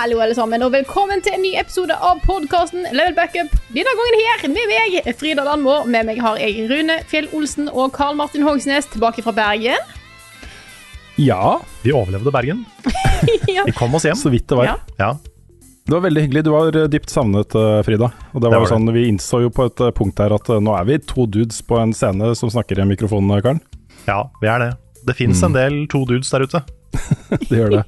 [0.00, 3.50] Hallo alle sammen, og velkommen til en ny episode av podkasten Level Backup.
[3.68, 5.74] Denne gangen her med meg, Frida Landmo.
[5.84, 9.76] Med meg har jeg Rune Fjell Olsen og Karl Martin Hogsnes tilbake fra Bergen.
[11.20, 12.64] Ja, Vi overlevde Bergen.
[13.44, 13.66] Ja.
[13.68, 14.16] Vi kom oss hjem.
[14.16, 14.70] så vidt det var.
[14.70, 14.78] Ja.
[14.96, 15.10] Ja.
[15.84, 16.46] Det var veldig hyggelig.
[16.48, 18.08] Du var dypt savnet, eh, Frida.
[18.32, 20.32] Og det var Det jo var sånn, Vi innså jo på et eh, punkt her
[20.32, 23.28] at eh, nå er vi to dudes på en scene som snakker i en mikrofon,
[23.36, 23.60] eh, Karen.
[24.08, 24.70] ja, vi er det.
[25.04, 26.64] Det fins en del to dudes der ute.
[27.48, 27.84] Det gjør det.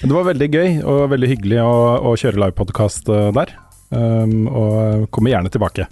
[0.00, 1.76] Men det var veldig gøy og veldig hyggelig å,
[2.10, 3.54] å kjøre livepodkast uh, der.
[3.86, 5.86] Um, og kommer gjerne tilbake.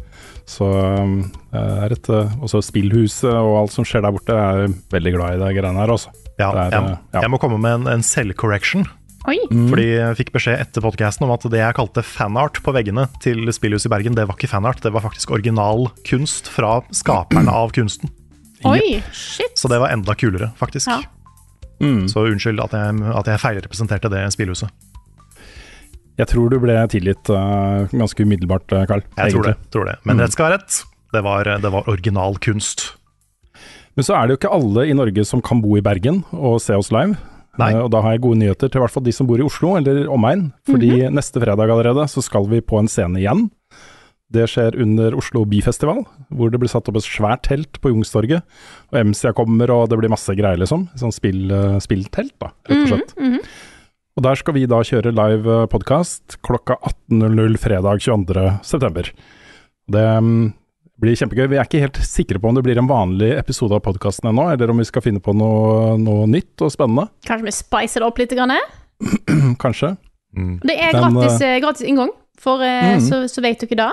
[0.51, 1.21] Så um,
[1.55, 5.39] er et, uh, også spillhuset og alt som skjer der borte, jeg er veldig glad
[5.39, 6.13] i de greiene her, også.
[6.35, 7.23] Ja, er, jeg, eh, ja.
[7.23, 8.85] jeg må komme med en, en selvcorrection.
[9.31, 9.39] Oi.
[9.49, 9.69] Mm.
[9.71, 13.47] Fordi jeg fikk beskjed etter podcasten om at det jeg kalte fanart på veggene til
[13.57, 17.73] Spillhuset i Bergen, det var ikke fanart, det var faktisk original kunst fra skaperne av
[17.77, 18.13] kunsten.
[18.69, 19.55] Oi, shit.
[19.61, 20.91] Så det var enda kulere, faktisk.
[20.91, 21.01] Ja.
[21.83, 22.05] Mm.
[22.09, 24.71] Så unnskyld at jeg, at jeg feilrepresenterte det spillhuset.
[26.15, 29.03] Jeg tror du ble tilgitt uh, ganske umiddelbart, Carl.
[29.19, 29.57] Jeg tror det.
[29.75, 29.97] tror det.
[30.07, 30.23] Men Mm.
[30.23, 30.83] rett skal være rett.
[31.15, 32.93] Det var, det var original kunst.
[33.97, 36.61] Men så er det jo ikke alle i Norge som kan bo i Bergen og
[36.63, 37.17] se oss live.
[37.59, 37.71] Nei.
[37.73, 39.47] Eh, og da har jeg gode nyheter til i hvert fall de som bor i
[39.47, 40.49] Oslo eller omegn.
[40.67, 43.49] Fordi neste fredag allerede så skal vi på en scene igjen.
[44.35, 46.01] Det skjer under Oslo Byfestival,
[46.35, 48.43] hvor det blir satt opp et svært telt på Jungstorget.
[48.91, 50.89] Og MCA kommer, og det blir masse greier, liksom.
[50.99, 53.15] Sånn spill, eh, spilltelt, da, rett og slett.
[54.15, 56.77] Og der skal vi da kjøre live podkast klokka
[57.11, 59.09] 18.00 fredag 22.9.
[59.91, 60.53] Det mm,
[61.03, 61.49] blir kjempegøy.
[61.51, 64.47] Vi er ikke helt sikre på om det blir en vanlig episode av podkasten ennå,
[64.55, 67.09] eller om vi skal finne på noe, noe nytt og spennende.
[67.27, 68.35] Kanskje vi spicer det opp litt?
[68.39, 68.55] Grann?
[69.65, 69.97] Kanskje.
[70.63, 73.05] Det er gratis, Den, gratis inngang, for eh, Mhm.
[73.07, 73.93] så, så vet dere det.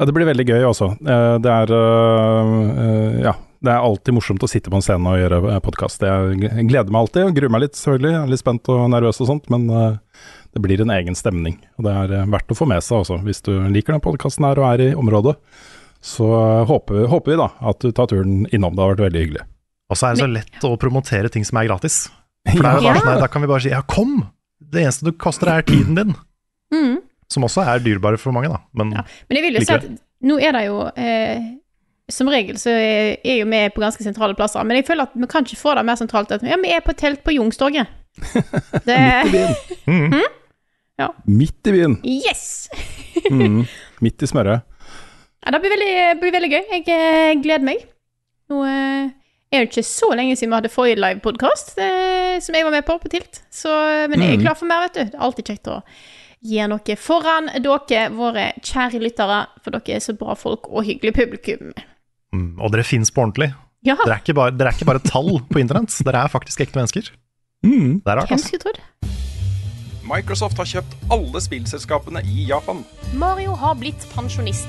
[0.00, 0.86] Ja, det blir veldig gøy også.
[1.04, 2.50] Eh, Det er øh,
[2.80, 3.34] øh, Ja.
[3.60, 6.00] Det er alltid morsomt å sitte på en scene og gjøre podkast.
[6.00, 8.12] Jeg gleder meg alltid, og gruer meg litt selvfølgelig.
[8.14, 11.58] Jeg er litt spent og nervøs og sånt, men det blir en egen stemning.
[11.76, 13.18] Og det er verdt å få med seg også.
[13.20, 15.34] Hvis du liker den podkasten her og er i området,
[16.00, 16.30] så
[16.64, 18.72] håper, vi- håper vi da at du tar turen innom.
[18.72, 19.44] Det har vært veldig hyggelig.
[19.92, 22.08] Og så er det så lett å promotere ting som er gratis.
[22.48, 24.22] For det er jo bare sånn Da kan vi bare si ja, kom!
[24.72, 26.16] Det eneste du koster, er tiden din.
[26.72, 26.96] Mhm.
[27.30, 28.60] Som også er dyrebare for mange, da.
[28.74, 29.04] Men Ja.
[29.28, 29.88] Men jeg vil jo si at
[30.20, 31.40] nå er det jo eh,
[32.10, 35.14] Som regel så er er jo vi på ganske sentrale plasser, men jeg føler at
[35.14, 36.32] vi kan ikke få det mer sentralt.
[36.32, 37.86] At, ja, vi er på et telt på Youngstorget.
[38.88, 38.98] Det
[39.86, 40.20] mm,
[41.24, 42.00] Midt i byen!
[42.04, 42.68] Yes!
[43.30, 43.66] Mm,
[44.00, 44.62] midt i smøret.
[45.44, 46.62] Ja, det blir veldig, blir veldig gøy.
[46.72, 47.82] Jeg eh, gleder meg.
[48.48, 49.10] Nå eh,
[49.50, 52.86] er det ikke så lenge siden vi hadde forrige livepodkast, eh, som jeg var med
[52.86, 53.42] på, på Tilt.
[53.52, 53.70] Så,
[54.10, 55.02] men jeg er klar for mer, vet du.
[55.10, 55.80] Det er alltid kjekt å
[56.40, 61.14] gjøre noe foran dere, våre kjære lyttere, for dere er så bra folk og hyggelig
[61.18, 61.72] publikum.
[62.32, 63.52] mm, og dere fins på ordentlig.
[63.82, 66.60] Ja, Dere er, ikke bare, dere er ikke bare tall på internett, dere er faktisk
[66.60, 67.10] ekte mennesker.
[67.64, 68.00] Mm.
[68.04, 68.72] Det er rart, altså.
[70.10, 72.82] Microsoft har kjøpt alle spillselskapene i Japan.
[73.14, 74.68] Mario har blitt pensjonist.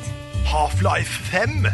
[0.52, 1.66] Half-Life 5!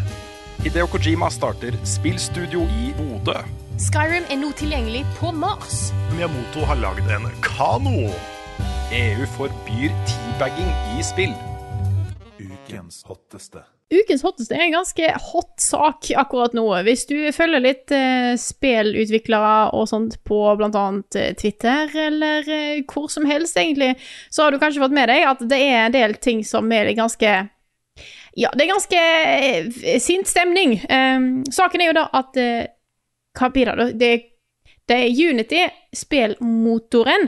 [0.64, 3.36] Hideo Kojima starter spillstudio i Bodø.
[3.78, 5.92] Skyrim er nå tilgjengelig på Mars.
[6.16, 8.08] Miyamoto har lagd en kano.
[8.92, 11.34] EU forbyr teabagging i spill.
[12.40, 13.60] Ukens hotteste.
[13.92, 16.64] Ukens hotteste er en ganske hot sak akkurat nå.
[16.88, 20.86] Hvis du følger litt eh, spillutviklere og sånt på bl.a.
[21.36, 23.98] Twitter, eller eh, hvor som helst, egentlig,
[24.32, 26.94] så har du kanskje fått med deg at det er en del ting som er
[26.96, 27.34] ganske
[28.40, 30.78] Ja, det er ganske eh, sint stemning.
[30.88, 32.72] Eh, saken er jo da at eh,
[33.36, 33.90] Hva blir det, da?
[34.00, 34.14] Det,
[34.88, 37.28] det er Unity, spillmotoren,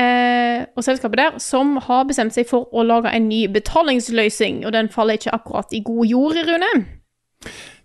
[0.00, 4.74] eh, og selskapet der, som har bestemt seg for å lage en ny betalingsløsning, og
[4.76, 6.72] den faller ikke akkurat i god jord, Rune.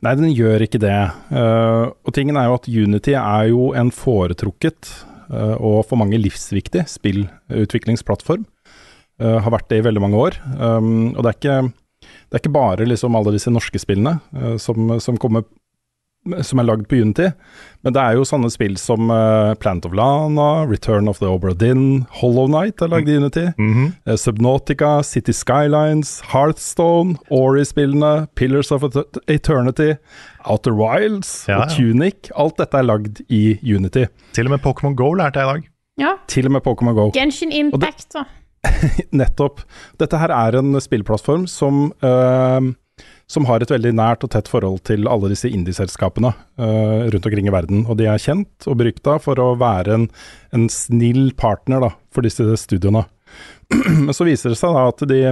[0.06, 0.97] Nei, den gjør ikke det.
[1.31, 4.91] Uh, og tingen er jo at Unity er jo en foretrukket
[5.31, 8.45] uh, og for mange livsviktig spillutviklingsplattform.
[9.15, 10.38] Uh, har vært det i veldig mange år.
[10.59, 11.57] Um, og det er ikke,
[12.03, 15.47] det er ikke bare liksom alle disse norske spillene uh, som, som kommer
[16.42, 17.30] som er lagd på Unity.
[17.86, 21.54] Men det er jo sånne spill som uh, Plant of Lana, Return of the Obra
[21.54, 23.45] Dinn, Hollow Night er lagd i Unity.
[23.57, 23.92] Mm -hmm.
[24.10, 28.83] uh, Subnautica, City Skylines, Hearthstone, Ori-spillene, Pillars of
[29.27, 29.95] Eternity,
[30.45, 31.69] Outer Wilds Ja, og.
[31.69, 32.31] Tunic.
[32.36, 34.06] Alt dette er lagd i Unity.
[34.33, 35.69] Til og med Pokémon Go lærte jeg i dag.
[35.98, 36.12] Ja.
[36.28, 37.12] Til og med Pokémon Go.
[37.13, 38.25] Genshin Impact, da.
[39.19, 39.62] Nettopp.
[40.00, 42.74] Dette her er en spillplattform som, eh,
[43.27, 46.31] som har et veldig nært og tett forhold til alle disse indieselskapene
[46.62, 47.86] uh, rundt omkring i verden.
[47.89, 50.06] Og de er kjent og berykta for å være en,
[50.54, 53.06] en snill partner da, for disse studioene.
[54.06, 55.24] Men så viser det seg da at de,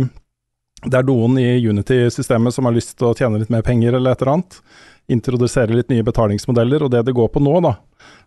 [0.84, 4.16] det er noen i Unity-systemet som har lyst til å tjene litt mer penger eller
[4.16, 4.60] et eller annet.
[5.13, 7.75] Introdusere litt nye betalingsmodeller, og det det går på nå, da,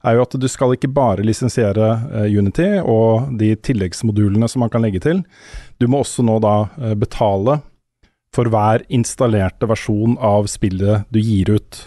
[0.07, 4.71] er jo at du skal ikke bare lisensiere uh, Unity og de tilleggsmodulene som man
[4.71, 5.27] kan legge til.
[5.83, 7.65] Du må også nå da uh, betale
[8.37, 11.87] for hver installerte versjon av spillet du gir ut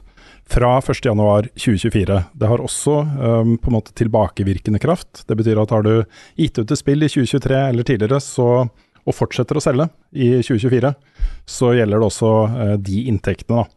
[0.50, 2.22] fra 1.1.2024.
[2.34, 5.24] Det har også um, på en måte tilbakevirkende kraft.
[5.30, 5.94] Det betyr at har du
[6.40, 8.48] gitt ut et spill i 2023 eller tidligere, så,
[9.06, 10.94] og fortsetter å selge i 2024,
[11.46, 13.69] så gjelder det også uh, de inntektene, da.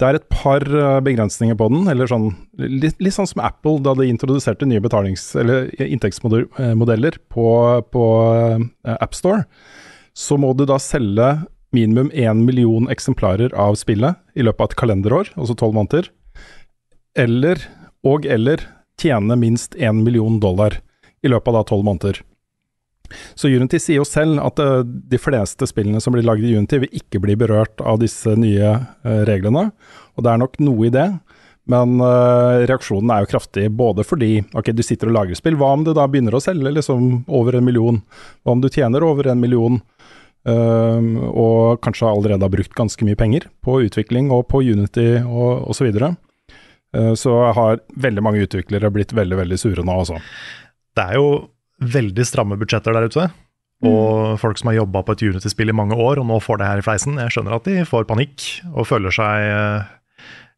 [0.00, 3.82] Det er et par eh, begrensninger på den, eller sånn, litt, litt sånn som Apple
[3.84, 7.48] da de introduserte nye betalings- eller inntektsmodeller på,
[7.92, 9.42] på eh, AppStore.
[10.16, 11.28] Så må du da selge
[11.76, 16.10] minimum én million eksemplarer av spillet i løpet av et kalenderår, altså tolv måneder.
[17.18, 17.62] Eller,
[18.06, 18.64] og eller
[19.00, 20.80] tjene minst én million dollar
[21.22, 22.22] i løpet av da tolv måneder.
[23.34, 26.84] Så Unity sier jo selv at eh, de fleste spillene som blir lagd i Unity,
[26.84, 29.70] vil ikke bli berørt av disse nye eh, reglene.
[30.16, 31.08] Og det er nok noe i det,
[31.70, 33.66] men eh, reaksjonen er jo kraftig.
[33.76, 36.72] Både fordi ok, du sitter og lager spill, hva om du da begynner å selge
[36.76, 38.00] liksom over en million?
[38.44, 39.80] Hva om du tjener over en million?
[40.48, 45.68] Eh, og kanskje allerede har brukt ganske mye penger på utvikling og på Unity og
[45.70, 45.80] osv.
[45.80, 46.14] Så, videre.
[46.96, 50.20] Eh, så har veldig mange utviklere blitt veldig veldig sure nå, altså.
[50.96, 51.30] Det er jo
[51.80, 53.30] veldig stramme budsjetter der ute.
[53.86, 56.68] Og folk som har jobba på et Unity-spill i mange år, og nå får det
[56.68, 57.16] her i fleisen.
[57.16, 58.44] Jeg skjønner at de får panikk
[58.74, 59.88] og føler seg eh,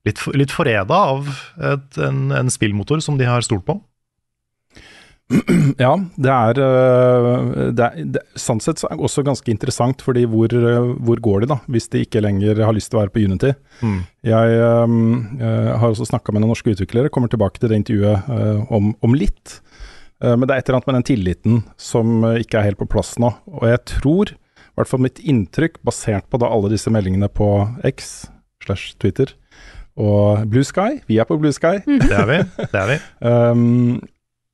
[0.09, 1.31] litt, litt forræda av
[1.71, 3.79] et, en, en spillmotor som de har stolt på.
[5.81, 10.03] Ja, det er, øh, det er det, Sånn sett så er det også ganske interessant,
[10.05, 13.03] fordi hvor, øh, hvor går de da, hvis de ikke lenger har lyst til å
[13.05, 13.55] være på Unity?
[13.81, 14.01] Mm.
[14.29, 15.01] Jeg øhm,
[15.41, 19.17] øh, har også snakka med noen norske utviklere, kommer tilbake til det intervjuet om, om
[19.17, 19.61] litt.
[20.23, 22.91] Eh, men det er et eller annet med den tilliten som ikke er helt på
[22.91, 23.33] plass nå.
[23.59, 27.51] Og jeg tror, i hvert fall mitt inntrykk, basert på da alle disse meldingene på
[27.89, 28.27] X
[28.63, 29.35] slash Twitter
[29.99, 32.39] og Blue Sky, vi er på Blue Sky, Det er vi.
[32.63, 32.99] Det er vi.
[33.29, 33.99] um,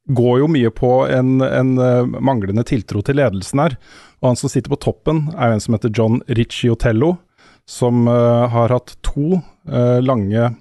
[0.09, 3.77] går jo mye på en, en uh, manglende tiltro til ledelsen her.
[4.23, 7.15] Og han som sitter på toppen, er jo en som heter John Ricciotello,
[7.69, 10.53] som uh, har hatt to uh, lange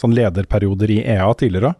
[0.00, 1.74] sånn lederperioder i EA tidligere.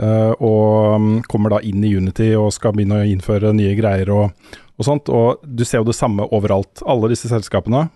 [0.00, 4.12] Uh, og um, kommer da inn i Unity og skal begynne å innføre nye greier
[4.12, 5.10] og, og sånt.
[5.12, 6.84] Og du ser jo det samme overalt.
[6.88, 7.86] Alle disse selskapene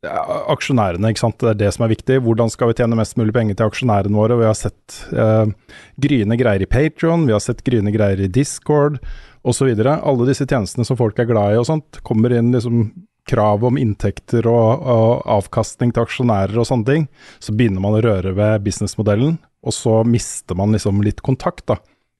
[0.00, 1.38] aksjonærene, ikke sant.
[1.42, 2.20] Det er det som er viktig.
[2.24, 4.38] Hvordan skal vi tjene mest mulig penger til aksjonærene våre?
[4.40, 5.52] Vi har sett eh,
[6.00, 9.00] gryende greier i Patron, vi har sett gryende greier i Discord
[9.44, 9.68] osv.
[9.76, 12.88] Alle disse tjenestene som folk er glad i og sånt, kommer inn liksom
[13.28, 17.06] krav om inntekter og, og avkastning til aksjonærer og sånne ting.
[17.42, 21.76] Så begynner man å røre ved businessmodellen, og så mister man liksom litt kontakt da,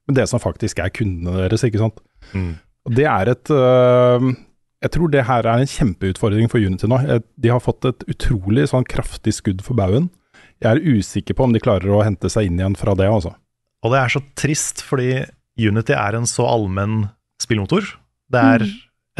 [0.08, 2.04] med det som faktisk er kundene deres, ikke sant.
[2.36, 2.52] Mm.
[2.96, 4.30] Det er et øh,
[4.80, 6.98] Jeg tror det her er en kjempeutfordring for Unity nå.
[7.36, 10.08] De har fått et utrolig sånn kraftig skudd for baugen.
[10.60, 13.34] Jeg er usikker på om de klarer å hente seg inn igjen fra det, altså.
[13.84, 15.24] Og det er så trist, fordi
[15.60, 17.10] Unity er en så allmenn
[17.40, 17.86] spillmotor.
[18.32, 18.64] Det er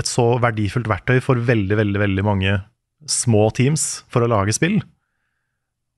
[0.01, 2.57] et så verdifullt verktøy for veldig, veldig, veldig mange
[3.09, 4.79] små teams for å lage spill.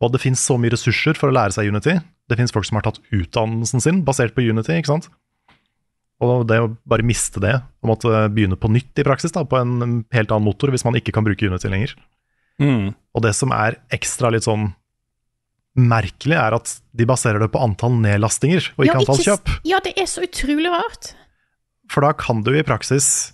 [0.03, 1.99] Og det fins så mye ressurser for å lære seg Unity.
[2.31, 5.11] Det fins folk som har tatt utdannelsen sin basert på Unity, ikke sant.
[6.23, 9.59] Og det å bare miste det, og måtte begynne på nytt i praksis, da, på
[9.59, 11.97] en helt annen motor, hvis man ikke kan bruke Unity lenger.
[12.63, 14.69] Og det som er ekstra litt sånn
[15.75, 19.53] merkelig, er at de baserer det på antall nedlastinger, og ikke Ja, antall ikke kjøp.
[19.67, 21.15] Ja, det er så utrolig rart.
[21.91, 23.33] For da kan du i praksis,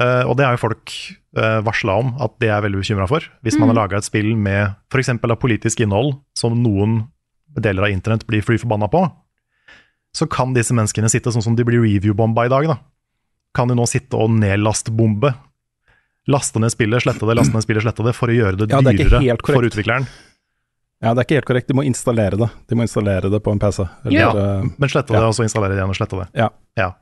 [0.00, 0.94] eh, og det har jo folk
[1.36, 3.74] uh, varsla om at de er veldig bekymra for, hvis man Mm.
[3.74, 5.08] har laga et spill med f.eks.
[5.08, 7.08] av politisk innhold som noen
[7.56, 9.04] deler av internett blir fly forbanna på,
[10.16, 12.78] så kan disse menneskene sitte sånn som de blir review-bomba i dag, da.
[13.56, 15.32] Kan de nå sitte og nedlastbombe.
[16.30, 18.82] Laste ned spillet, slette det, laste ned spillet, slette det, for å gjøre det Ja,
[18.84, 20.06] det er dyrere helt for utvikleren.
[21.02, 21.66] Ja, det er ikke helt korrekt.
[21.66, 22.46] De må installere det.
[22.70, 23.82] De må installere det på en PC.
[24.04, 25.26] Eller, Ja, øh, men slette det, ja.
[25.26, 26.28] og så installere det igjen og slette det.
[26.38, 26.46] Ja.
[26.78, 26.92] ja.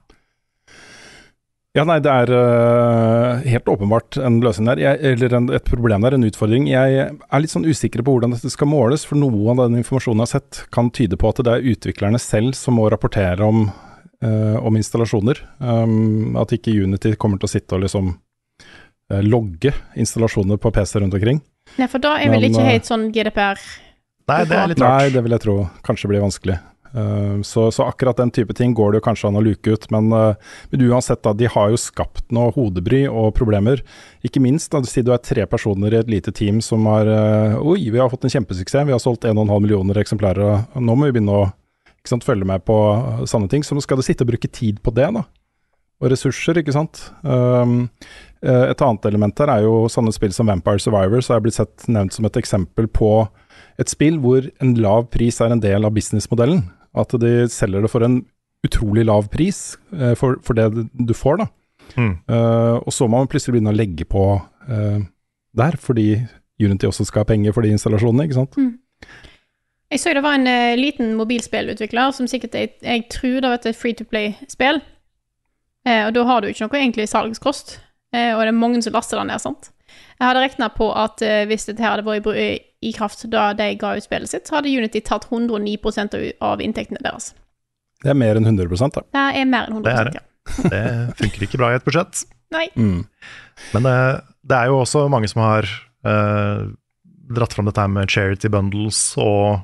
[1.79, 6.03] Ja, nei, det er uh, helt åpenbart en løsning der, jeg, eller en, et problem
[6.03, 6.65] der, en utfordring.
[6.67, 10.25] Jeg er litt sånn usikker på hvordan dette skal måles, for noe av den informasjonen
[10.25, 13.69] jeg har sett kan tyde på at det er utviklerne selv som må rapportere om,
[13.71, 15.45] uh, om installasjoner.
[15.63, 21.05] Um, at ikke Unity kommer til å sitte og liksom uh, logge installasjoner på PC
[21.05, 21.39] rundt omkring.
[21.79, 23.63] Nei, for da er vel ikke helt sånn GDPR
[24.31, 25.05] Nei, det er litt rart.
[25.05, 25.55] Nei, det vil jeg tro
[25.87, 26.59] kanskje blir vanskelig.
[26.91, 29.87] Uh, så, så akkurat den type ting går det jo kanskje an å luke ut,
[29.95, 33.85] men, uh, men uansett, da, de har jo skapt noe hodebry og problemer.
[34.27, 37.61] Ikke minst da, si du er tre personer i et lite team som har uh,
[37.63, 41.19] Oi, vi har fått en kjempesuksess, vi har solgt 1,5 millioner eksemplarer, nå må vi
[41.19, 41.49] begynne å
[42.09, 42.77] sant, følge med på
[43.29, 43.63] sanne ting.
[43.67, 45.27] Så skal du sitte og bruke tid på det, da.
[46.01, 47.03] Og ressurser, ikke sant.
[47.21, 47.91] Um,
[48.41, 52.17] et annet element her er jo sånne spill som Vampire Survivors, er blitt sett nevnt
[52.17, 53.13] som et eksempel på
[53.81, 56.65] et spill hvor en lav pris er en del av businessmodellen.
[56.97, 58.23] At de selger det for en
[58.67, 61.47] utrolig lav pris eh, for, for det du får, da.
[61.97, 62.13] Mm.
[62.29, 64.25] Eh, og så må man plutselig begynne å legge på
[64.69, 65.01] eh,
[65.57, 66.13] der, fordi
[66.61, 68.59] Unity også skal ha penger for de installasjonene, ikke sant.
[69.91, 73.59] Jeg så det var en uh, liten mobilspillutvikler som sikkert jeg, jeg tror det var
[73.59, 74.79] et free to play-spill.
[75.89, 77.79] Eh, og da har du ikke noe egentlig salgskost,
[78.13, 79.71] eh, og det er mange som laster det ned, sant.
[80.21, 82.49] Jeg hadde regna på at uh, hvis dette her hadde vært i,
[82.85, 86.65] i kraft da de ga ut spillet sitt, så hadde Unity tatt 109 av, av
[86.65, 87.33] inntektene deres.
[88.01, 89.05] Det er mer enn 100 da.
[89.13, 90.21] Det er mer enn 100 Det er det.
[90.21, 90.27] ja.
[90.73, 90.85] Det
[91.21, 92.23] funker ikke bra i et budsjett.
[92.51, 92.67] Nei.
[92.75, 93.03] Mm.
[93.75, 93.97] Men det,
[94.51, 95.69] det er jo også mange som har
[96.09, 96.65] uh,
[97.31, 99.61] dratt fram dette med charity bundles og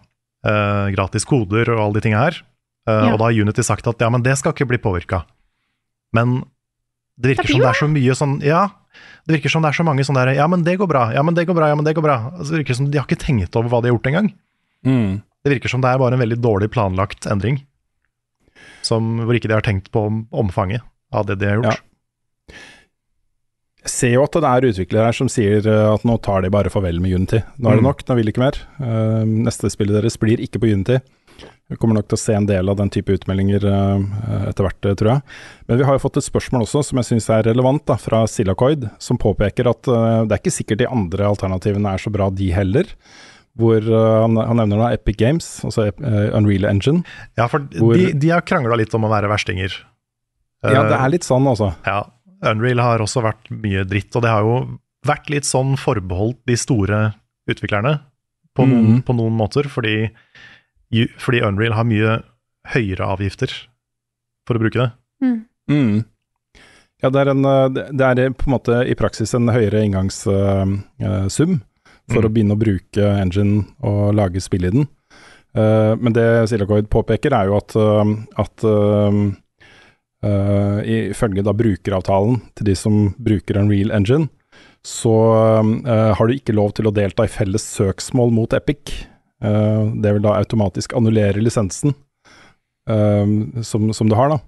[0.47, 2.43] eh, gratis koder og alle de tinga her.
[2.87, 3.13] Eh, Ja.
[3.13, 5.25] Og da har Unity sagt at ja, men det skal ikke bli påvirka.
[6.15, 6.45] Men
[7.19, 8.61] det virker Det som det er så mye sånn Ja,
[9.27, 11.09] det virker som det er så mange sånne der Ja, men det går bra.
[11.15, 11.69] Ja, men det går bra.
[11.73, 12.17] Ja, men det går bra.
[12.39, 14.29] Altså, det virker som De har ikke tenkt over hva de har gjort engang.
[14.87, 15.23] Mm.
[15.45, 17.61] Det virker som det er bare en veldig dårlig planlagt endring.
[18.87, 21.83] Som, hvor ikke de har tenkt på omfanget av det de har gjort.
[23.87, 26.51] Jeg ser jo at det er utviklere her som sier eh, at nå tar de
[26.51, 27.39] bare farvel med Unity.
[27.63, 27.89] Nå er det Mm.
[27.91, 28.57] nok, nå vil de ikke mer.
[28.83, 30.99] Eh, neste spillet deres blir ikke på Unity.
[31.69, 34.03] Vi kommer nok til å se en del av den type utmeldinger eh,
[34.53, 35.23] etter hvert, eh, tror jeg.
[35.67, 38.21] Men vi har jo fått et spørsmål også som jeg syns er relevant, da, fra
[38.31, 42.29] Silacoid, som påpeker at eh, det er ikke sikkert de andre alternativene er så bra,
[42.31, 42.93] de heller.
[43.57, 45.87] Hvor han, han nevner da Epic Games, altså
[46.37, 47.01] Unreal Engine.
[47.41, 49.73] Ja, for Hvor- de, de har krangla litt om å være verstinger.
[50.67, 51.71] Ja, det er litt sånn, altså.
[51.87, 52.03] Ja,
[52.53, 54.59] Unreal har også vært mye dritt, og det har jo
[55.09, 57.01] vært litt sånn forbeholdt de store
[57.49, 57.95] utviklerne
[58.57, 59.03] på, noen, Mhm.
[59.09, 60.11] på noen måter, fordi,
[61.19, 62.19] fordi Unreal har mye
[62.73, 63.53] høyere avgifter
[64.47, 64.91] for å bruke det.
[65.23, 65.39] Mm.
[65.71, 66.05] Mm.
[67.03, 70.83] Ja, det er, en, eh, det er på en måte i praksis en høyere inngangssum
[72.07, 72.27] for Mm.
[72.27, 74.87] å begynne å bruke engine og lage spill i den.
[75.57, 79.19] Eh, men det Silacoid påpeker, er jo at, eh, at eh,
[80.23, 84.29] eh, ifølge da brukeravtalen til de som bruker en real engine,
[84.87, 85.17] så
[85.83, 89.07] eh, har du ikke lov til å delta i felles søksmål mot Epic.
[89.45, 91.93] Eh, det vil da automatisk annullere lisensen
[92.89, 94.39] eh, som, som du har, da.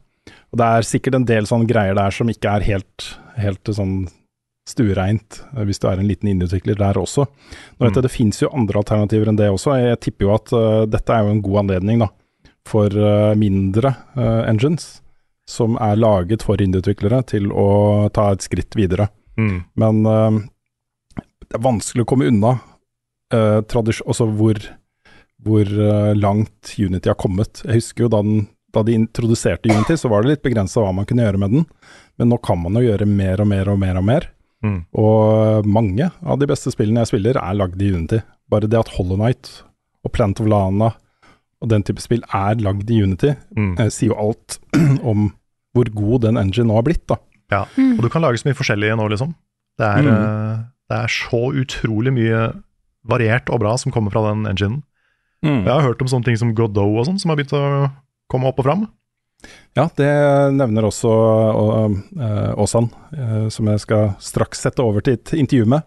[0.52, 4.06] Og det er sikkert en del sånne greier der som ikke er helt, helt sånn
[4.68, 7.26] stuereint, eh, hvis du er en liten innutvikler der også.
[7.28, 7.98] Nå vet Mm.
[8.00, 9.76] jeg Det finnes jo andre alternativer enn det også.
[9.76, 12.08] Jeg tipper jo at uh, dette er jo en god anledning da,
[12.66, 15.00] for uh, mindre uh, engines
[15.48, 19.08] som er laget for indieutviklere, til å ta et skritt videre.
[19.38, 19.64] Mm.
[19.80, 22.58] Men det er vanskelig å komme unna
[23.34, 24.58] uh, også hvor,
[25.44, 27.62] hvor uh, langt Unity har kommet.
[27.64, 30.92] Jeg husker jo da, den, da de introduserte Unity, så var det litt begrensa hva
[30.94, 31.66] man kunne gjøre med den.
[32.18, 34.28] Men nå kan man jo gjøre mer og mer og mer og mer.
[34.64, 34.78] Mm.
[34.98, 38.18] Og mange av de beste spillene jeg spiller, er lagd i Unity.
[38.50, 39.62] Bare det at Hollow Knight
[40.06, 40.92] og Plant of Lana
[41.58, 43.72] og den type spill er lagd i Unity, Mm.
[43.80, 44.58] eh, sier jo alt
[45.10, 45.32] om
[45.74, 47.16] hvor god den engine nå har blitt, da.
[47.50, 49.32] Ja, og du kan lage så mye forskjellig nå, liksom.
[49.78, 50.12] Det er, Mm.
[50.14, 50.58] eh,
[50.90, 52.40] det er så utrolig mye
[53.06, 54.82] variert og bra som kommer fra den enginen.
[55.44, 57.90] Jeg har hørt om sånne ting som Godot og sånn, som har begynt å
[58.30, 58.88] komme opp og fram.
[59.78, 60.10] Ja, det
[60.58, 61.98] nevner også Åsan,
[62.58, 65.86] Åsan, uh, som jeg skal straks sette over til et intervju med,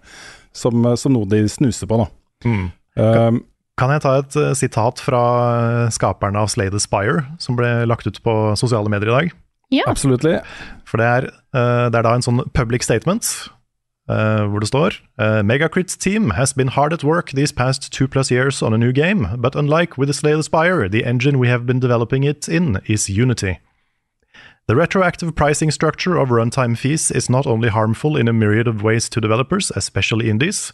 [0.55, 2.07] som, som noe de snuser på, nå.
[2.47, 2.69] Mm.
[2.97, 3.41] Eh,
[3.79, 7.69] Kan jeg ta et uh, sitat fra skaperne skaperen av Slay the Spire, som ble
[7.87, 9.37] lagt ut på sosiale medier i dag?
[9.71, 9.85] Ja.
[9.87, 10.25] absolutt.
[10.87, 13.27] For det er, uh, det er da en sånn public statement
[14.11, 14.87] eh, hvor det står
[15.19, 18.77] eh, Megacrit's team has been hard at work these past two plus years on a
[18.77, 22.23] new game, but unlike with the Slay the Spire, the engine we have been developing
[22.23, 23.59] it in is Unity.
[24.67, 28.83] The retroactive pricing structure of runtime fees is not only harmful in a myriad of
[28.83, 30.71] ways to developers, especially indies,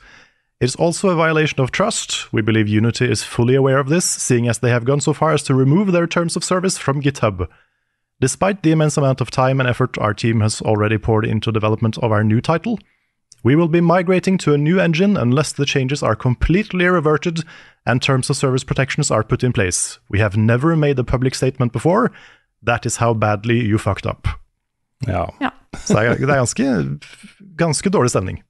[0.59, 2.33] it is also a violation of trust.
[2.33, 5.33] We believe Unity is fully aware of this, seeing as they have gone so far
[5.33, 7.47] as to remove their terms of service from GitHub.
[8.19, 11.99] Despite the immense amount of time and effort our team has already poured into development
[11.99, 12.79] of our new title,
[13.43, 17.43] we will be migrating to a new engine unless the changes are completely reverted
[17.85, 19.99] and terms of service protections are put in place.
[20.09, 22.11] We have never made a public statement before.
[22.63, 24.27] That is how badly you fucked up.
[25.07, 25.33] Ja.
[25.39, 25.51] Ja.
[25.77, 26.97] Så det er, det er ganske,
[27.55, 28.41] ganske dårlig stemning.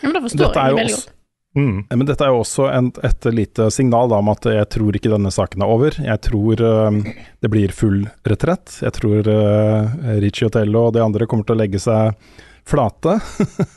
[0.00, 1.10] Ja, men da forstår Dette jeg det veldig godt.
[1.54, 1.84] Mm.
[1.86, 5.12] Men dette er jo også en, et lite signal da, om at jeg tror ikke
[5.12, 5.98] denne saken er over.
[6.02, 6.96] Jeg tror uh,
[7.44, 8.80] det blir full retrett.
[8.82, 12.18] Jeg tror uh, Ricci Otello og de andre kommer til å legge seg
[12.68, 13.18] flate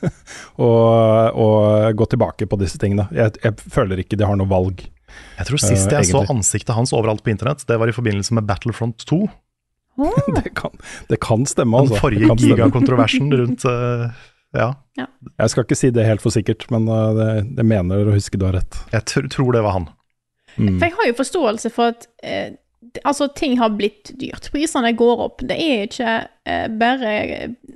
[0.68, 3.08] og, og gå tilbake på disse tingene.
[3.16, 4.86] Jeg, jeg føler ikke de har noe valg.
[5.38, 8.38] Jeg tror sist jeg jeg så ansiktet hans overalt på internett, det var i forbindelse
[8.38, 9.26] med Battlefront 2.
[10.38, 10.70] Det kan,
[11.10, 12.02] det kan stemme, Den altså.
[12.04, 12.54] forrige kan stemme.
[12.54, 14.12] gigakontroversen rundt uh,
[14.54, 18.14] Ja, Jeg skal ikke si det helt for sikkert, men uh, det, det mener å
[18.14, 18.78] huske du har rett.
[18.94, 19.88] jeg tr tror det var han.
[20.58, 20.78] Mm.
[20.78, 22.54] For jeg har jo forståelse for at eh,
[23.04, 24.50] altså, ting har blitt dyrt.
[24.54, 25.44] Prisene går opp.
[25.46, 26.16] Det er ikke
[26.50, 27.14] eh, bare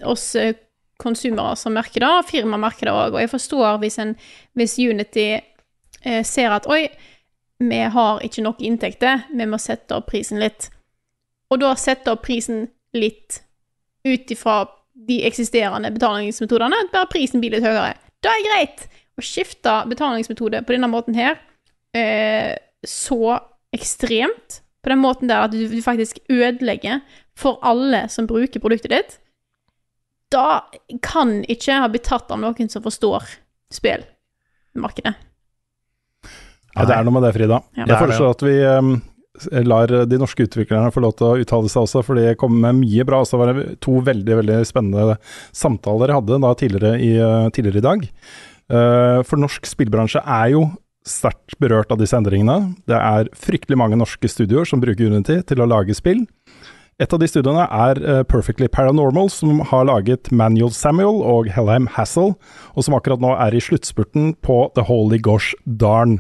[0.08, 0.56] oss eh,
[1.01, 3.15] konsumere som merker det, firma merker det òg.
[3.15, 4.13] Og jeg forstår hvis, en,
[4.58, 6.86] hvis Unity eh, ser at oi,
[7.62, 10.70] vi har ikke nok inntekter, vi må sette opp prisen litt.
[11.51, 12.65] Og da sette opp prisen
[12.98, 13.41] litt
[14.08, 14.63] ut ifra
[15.08, 17.96] de eksisterende betalingsmetodene, bare prisen blir litt høyere.
[18.22, 18.84] Da er det greit!
[19.20, 21.36] Å skifte betalingsmetode på denne måten her,
[21.98, 22.55] eh,
[22.88, 23.38] så
[23.75, 27.01] ekstremt, på den måten der at du faktisk ødelegger
[27.38, 29.17] for alle som bruker produktet ditt,
[30.31, 30.63] da
[31.03, 33.27] kan ikke ha blitt tatt av noen som forstår
[33.73, 35.13] spillmarkedet.
[36.71, 37.59] Ja, det er noe med det, Frida.
[37.75, 37.83] Ja.
[37.83, 38.91] Jeg Det foreslår at vi um,
[39.67, 42.79] lar de norske utviklerne få lov til å uttale seg også, for de kom med
[42.79, 43.23] mye bra.
[43.27, 45.17] Det var to veldig veldig spennende
[45.55, 48.07] samtaler jeg hadde da tidligere i, uh, tidligere i dag.
[48.71, 50.69] Uh, for norsk spillbransje er jo
[51.07, 52.75] sterkt berørt av disse endringene.
[52.88, 56.23] Det er fryktelig mange norske studioer som bruker Unity til å lage spill.
[57.01, 61.88] Et av de studioene er uh, Perfectly Paranormal, som har laget Manuel Samuel og Helheim
[61.96, 62.36] Hassel,
[62.77, 66.20] og som akkurat nå er i sluttspurten på The Holy Gosh Darn.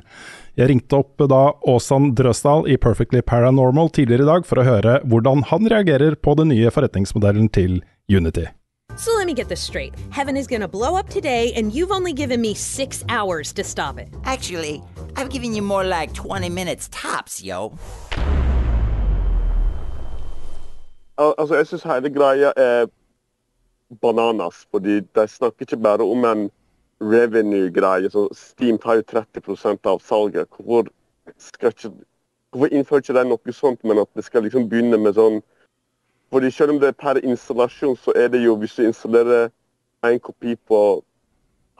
[0.57, 4.97] Jeg ringte opp da Åsan Drøsdal i Perfectly Paranormal tidligere i dag for å høre
[5.05, 8.47] hvordan han reagerer på den nye forretningsmodellen til Unity.
[8.97, 9.93] So let me get this straight.
[10.09, 13.99] Heaven is gonna blow up today, and you've only given me six hours to stop
[13.99, 14.09] it.
[14.25, 14.81] Actually,
[15.15, 17.77] I've given you more like 20 minutes tops, yo.
[21.17, 22.87] Al altså, jeg syns hele greia er
[24.01, 26.49] bananas, fordi de snakker ikke bare om en
[27.01, 28.09] revenue-greie.
[28.09, 30.47] så Steam tar jo 30% av salget.
[30.57, 30.87] Hvorfor,
[31.67, 31.91] ikke,
[32.51, 35.41] hvorfor innfører ikke de noe sånt, men at det skal liksom begynne med sånn
[36.31, 39.49] fordi Selv om det er per installasjon, så er det jo hvis du installerer
[40.07, 41.03] én kopi på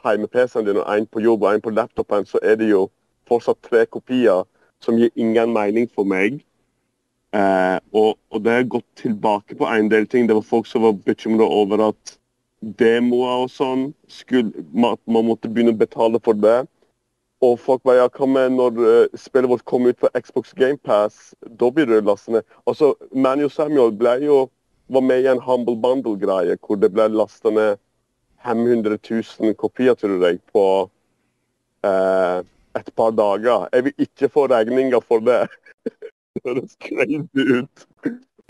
[0.04, 2.90] hjemme-PC-en din og én på jobb og én på laptopen, så er det jo
[3.28, 4.44] fortsatt tre kopier
[4.84, 6.42] som gir ingen mening for meg.
[7.32, 10.26] Eh, og, og det har gått tilbake på en del ting.
[10.28, 12.16] Det var folk som var bekymra over at
[12.62, 14.52] demoer og sånn skulle,
[14.86, 16.62] At Man måtte begynne å betale for det.
[17.42, 21.32] Og folk bare ja, hva med når uh, spillet vårt kommer ut på Xbox GamePass?
[21.58, 22.44] Da blir det lastende.
[22.70, 24.44] Altså, Manu Samuel ble jo,
[24.92, 27.80] var med i en Humble Bundle-greie hvor det ble lasta ned
[28.44, 30.64] 500 000 kopier, tror jeg, på
[31.86, 32.38] eh,
[32.78, 33.68] et par dager.
[33.72, 35.46] Jeg vil ikke få regninga for det.
[36.46, 37.88] høres crazy ut.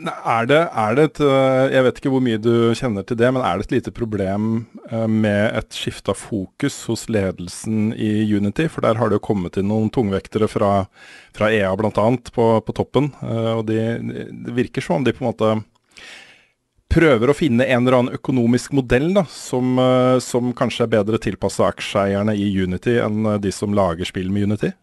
[0.02, 3.28] Er det, er det et øh, Jeg vet ikke hvor mye du kjenner til det,
[3.34, 8.24] men er det et lite problem øh, med et skifte av fokus hos ledelsen i
[8.34, 8.66] Unity?
[8.72, 10.72] For der har det jo kommet inn noen tungvektere fra,
[11.36, 12.08] fra EA bl.a.
[12.34, 13.12] På, på toppen.
[13.22, 13.78] øh, Og de,
[14.32, 15.52] det virker som om de på en måte
[16.92, 19.78] prøver å finne en eller annen økonomisk modell da, som,
[20.20, 24.74] som kanskje er bedre tilpassa aksjeeierne i Unity enn de som lager spill med Unity?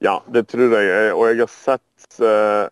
[0.00, 1.12] Ja, det tror jeg.
[1.12, 1.84] Og jeg har sett
[2.18, 2.68] eh,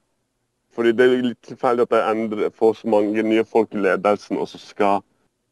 [0.74, 4.38] fordi Det er litt tilfeldig at de endrer, får så mange nye folk i ledelsen.
[4.38, 5.00] og så skal,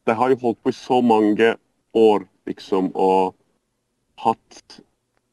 [0.06, 1.56] De har jo holdt på i så mange
[1.94, 3.34] år liksom, og
[4.18, 4.80] hatt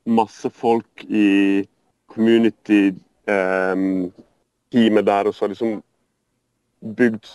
[0.05, 1.67] masse folk i
[2.09, 5.27] community-teamet der.
[5.27, 5.83] Og så har liksom
[6.97, 7.25] bygd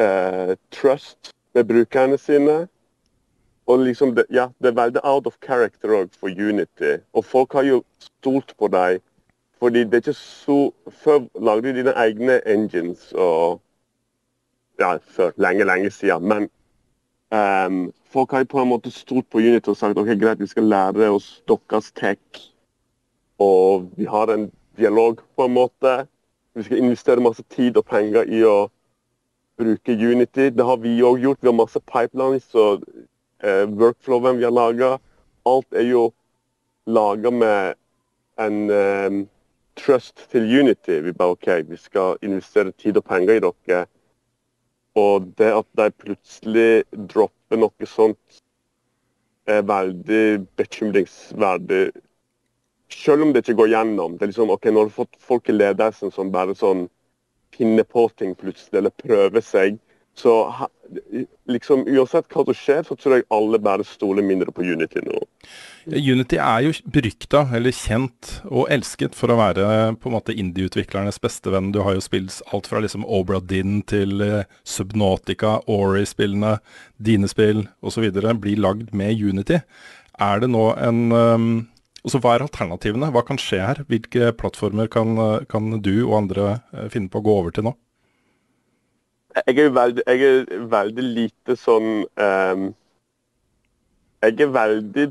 [0.00, 2.68] uh, trust med brukerne sine.
[3.66, 6.96] Og liksom, det, ja, det er veldig out of character òg for Unity.
[7.12, 9.00] Og folk har jo stolt på dem.
[9.60, 13.60] Fordi det er ikke så Før lagde de dine egne engines og
[14.80, 16.28] Ja, for Lenge, lenge siden.
[16.28, 16.48] Men
[17.66, 20.64] um, folk har på en måte stolt på Unity og sagt ok, greit, vi skal
[20.64, 22.20] lære oss deres tech.
[23.38, 26.06] Og vi har en dialog, på en måte.
[26.54, 28.70] Vi skal investere masse tid og penger i å
[29.60, 30.48] bruke Unity.
[30.48, 31.42] Det har vi òg gjort.
[31.42, 32.86] Vi har masse pipelines og
[33.44, 34.94] eh, workflowen vi har laga.
[35.46, 36.06] Alt er jo
[36.86, 37.74] laga med
[38.40, 39.20] en eh,
[39.80, 41.00] trust til Unity.
[41.04, 43.80] Vi bare OK, vi skal investere tid og penger i dere.
[44.98, 48.40] Og det at de plutselig dropper noe sånt,
[49.48, 51.90] er veldig bekymringsverdig.
[52.90, 54.16] Selv om det ikke går gjennom.
[54.18, 56.88] Det er liksom, ok, Når du har fått folk i ledelsen som bare sånn
[57.54, 59.78] finner på ting plutselig, eller prøver seg,
[60.14, 60.34] så
[61.50, 65.20] liksom uansett hva som skjer, så tror jeg alle bare stoler mindre på Unity nå.
[65.86, 69.66] Unity er jo berykta, eller kjent og elsket for å være
[70.00, 71.72] på en måte indie-utviklernes bestevenn.
[71.74, 76.58] Du har jo spilt alt fra liksom Obra Dinn til eh, Subnautica, Ori-spillene,
[76.98, 78.10] dine spill osv.
[78.12, 79.62] blir lagd med Unity.
[80.20, 81.52] Er det nå en um,
[82.06, 83.10] også Hva er alternativene?
[83.12, 83.82] Hva kan skje her?
[83.88, 87.68] Hvilke plattformer kan, eh, kan du og andre eh, finne på å gå over til
[87.68, 87.74] nå?
[89.46, 92.68] Jeg er veldig, jeg er veldig lite sånn um,
[94.24, 95.06] Jeg er veldig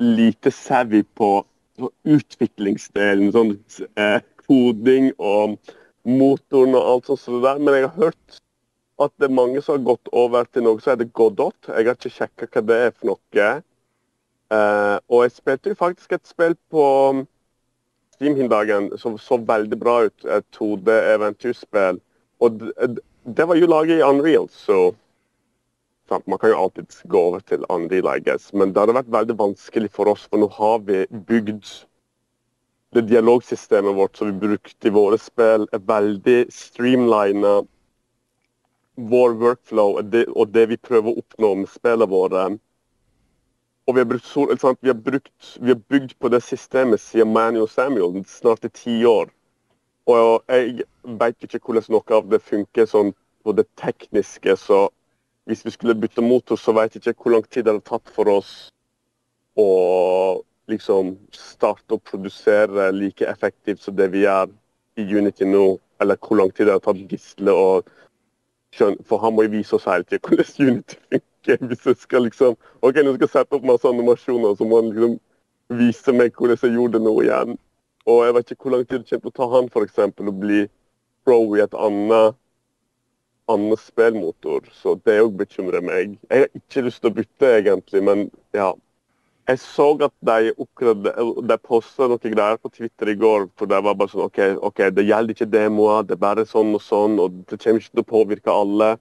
[0.00, 1.30] lite savvy på
[1.80, 3.54] på utviklingsdelen, sånn
[4.00, 5.56] eh, koding og
[6.08, 7.60] motoren og alt sånt der.
[7.60, 8.40] Men jeg har hørt
[9.00, 11.70] at det er mange som har gått over til noe som heter Godot.
[11.70, 13.50] Jeg har ikke sjekka hva det er for noe.
[14.50, 16.84] Eh, og jeg spilte jo faktisk et spill på
[18.16, 20.28] Steam-hindagen som så veldig bra ut.
[20.28, 22.02] Et 2D-eventyrspill.
[22.40, 24.94] Og det, var jo laget i Unreal, så
[26.08, 28.52] sant, Man kan jo alltid gå over til Unreal, I guess.
[28.52, 31.68] Men det hadde vært veldig vanskelig for oss, for nå har vi bygd
[32.90, 37.60] det dialogsystemet vårt som vi brukte i våre spill, er veldig streamlina.
[39.10, 42.48] Vår workflow og det, og det vi prøver å oppnå med spillene våre.
[43.86, 44.32] Og vi har, brukt,
[44.82, 48.98] vi, har brukt, vi har bygd på det systemet siden Manuel Samuel, snart i ti
[49.08, 49.30] år.
[50.08, 50.86] Og jeg
[51.20, 53.12] vet ikke hvordan noe av det funker sånn
[53.44, 54.88] på det tekniske, så
[55.48, 58.12] hvis vi skulle bytte motor, så vet jeg ikke hvor lang tid det hadde tatt
[58.14, 58.52] for oss
[59.58, 64.52] å liksom starte å produsere like effektivt som det vi gjør
[65.00, 67.80] i Unity nå, eller hvor lang tid det har tatt Gisle å
[68.76, 71.66] skjønne For han må jo vise oss hele tiden hvordan Unity funker.
[71.66, 74.92] Hvis jeg skal liksom OK, nå skal jeg sette opp masse animasjoner, så må han
[74.92, 75.18] liksom
[75.80, 77.58] vise meg hvordan jeg gjorde det nå igjen.
[78.08, 80.30] Og jeg vet ikke hvor lang tid det kommer til å ta han for eksempel,
[80.30, 80.60] å bli
[81.26, 82.38] pro i et annet
[83.50, 84.68] annet spillmotor.
[84.72, 86.14] Så det òg bekymrer meg.
[86.30, 88.72] Jeg har ikke lyst til å bytte, egentlig, men ja.
[89.48, 90.52] Jeg så at de
[91.48, 94.82] De posta noen greier på Twitter i går for det var bare sånn OK, ok,
[94.94, 98.04] det gjelder ikke demoer, det er bare sånn og sånn, og det kommer ikke til
[98.04, 98.92] å påvirke alle.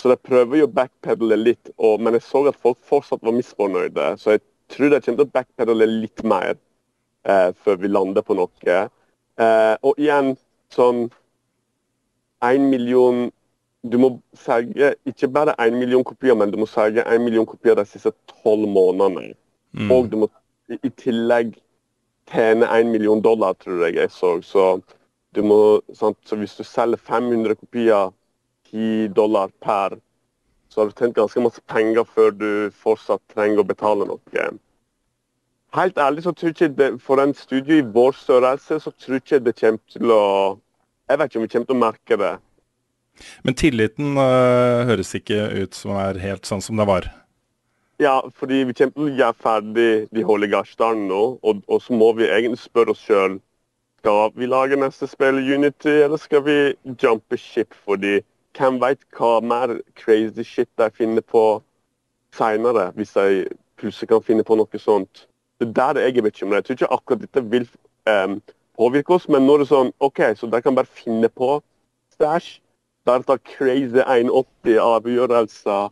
[0.00, 3.36] Så de prøver jo å backpedale litt, og, men jeg så at folk fortsatt var
[3.36, 4.14] misfornøyde.
[4.22, 6.54] Så jeg tror de kommer til å backpedale litt mer
[7.28, 8.78] eh, før vi lander på noe.
[9.38, 10.34] Eh, og igjen,
[10.74, 11.06] sånn
[12.44, 13.28] én million
[13.88, 17.76] Du må selge ikke bare én million kopier, men du må selge én million kopier
[17.78, 18.10] de siste
[18.42, 19.36] tolv månedene.
[19.72, 19.92] Mm.
[19.94, 20.28] Og du må
[20.68, 21.54] i tillegg
[22.28, 24.32] tjene én million dollar, tror jeg jeg så.
[24.42, 24.64] Så,
[25.32, 25.60] du må,
[25.94, 26.18] sant?
[26.26, 28.10] så hvis du selger 500 kopier,
[28.72, 29.96] 10 dollar per,
[30.68, 32.50] så har du tjent ganske masse penger før du
[32.82, 34.48] fortsatt trenger å betale noe.
[35.76, 39.22] Helt ærlig så tror jeg ikke For en studio i vår størrelse så tror jeg
[39.24, 40.24] ikke det kommer til å
[41.08, 42.34] Jeg vet ikke om vi kommer til å merke det.
[43.42, 47.08] Men tilliten øh, høres ikke ut som er helt sånn som det var.
[47.98, 52.12] Ja, fordi vi kommer til å gjøre ferdig de Garsdalen nå, og, og så må
[52.14, 53.40] vi egentlig spørre oss sjøl
[53.98, 57.74] skal vi lage neste spill i Unity, eller skal vi jumpe ship?
[57.84, 58.20] Fordi
[58.56, 61.62] hvem veit hva mer crazy shit de finner på
[62.34, 65.26] seinere, hvis de plutselig kan finne på noe sånt.
[65.58, 66.60] Det er der jeg er bekymra.
[66.60, 67.68] Jeg tror ikke akkurat dette vil
[68.06, 68.38] um,
[68.78, 71.58] påvirke oss, men nå er det sånn OK, så de kan bare finne på
[72.14, 72.58] stæsj.
[73.08, 75.88] Der tar crazy 180 avgjørelser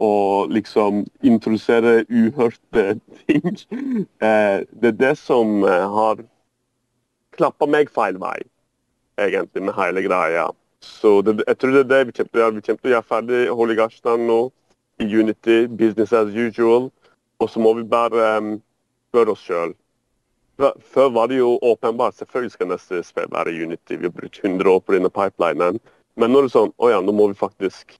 [0.00, 3.56] og liksom introdusere uhørte ting.
[4.20, 6.20] Eh, det er det som eh, har
[7.36, 8.36] klappa meg feil vei,
[9.18, 10.50] egentlig, med hele greia.
[10.80, 12.56] Så det, jeg tror det er det vi kommer til å gjøre.
[12.56, 14.40] Vi kommer til å gjøre ferdig Holy Gashtan nå
[15.00, 16.90] i Unity, business as usual.
[17.40, 18.52] Og så må vi bare um,
[19.10, 19.74] spørre oss sjøl.
[20.92, 23.96] Før var det jo åpenbart, selvfølgelig skal neste spill være Unity.
[23.96, 25.80] Vi har brukt 100 år på denne pipelinen.
[26.16, 27.96] Men nå er det sånn, å ja, nå må vi faktisk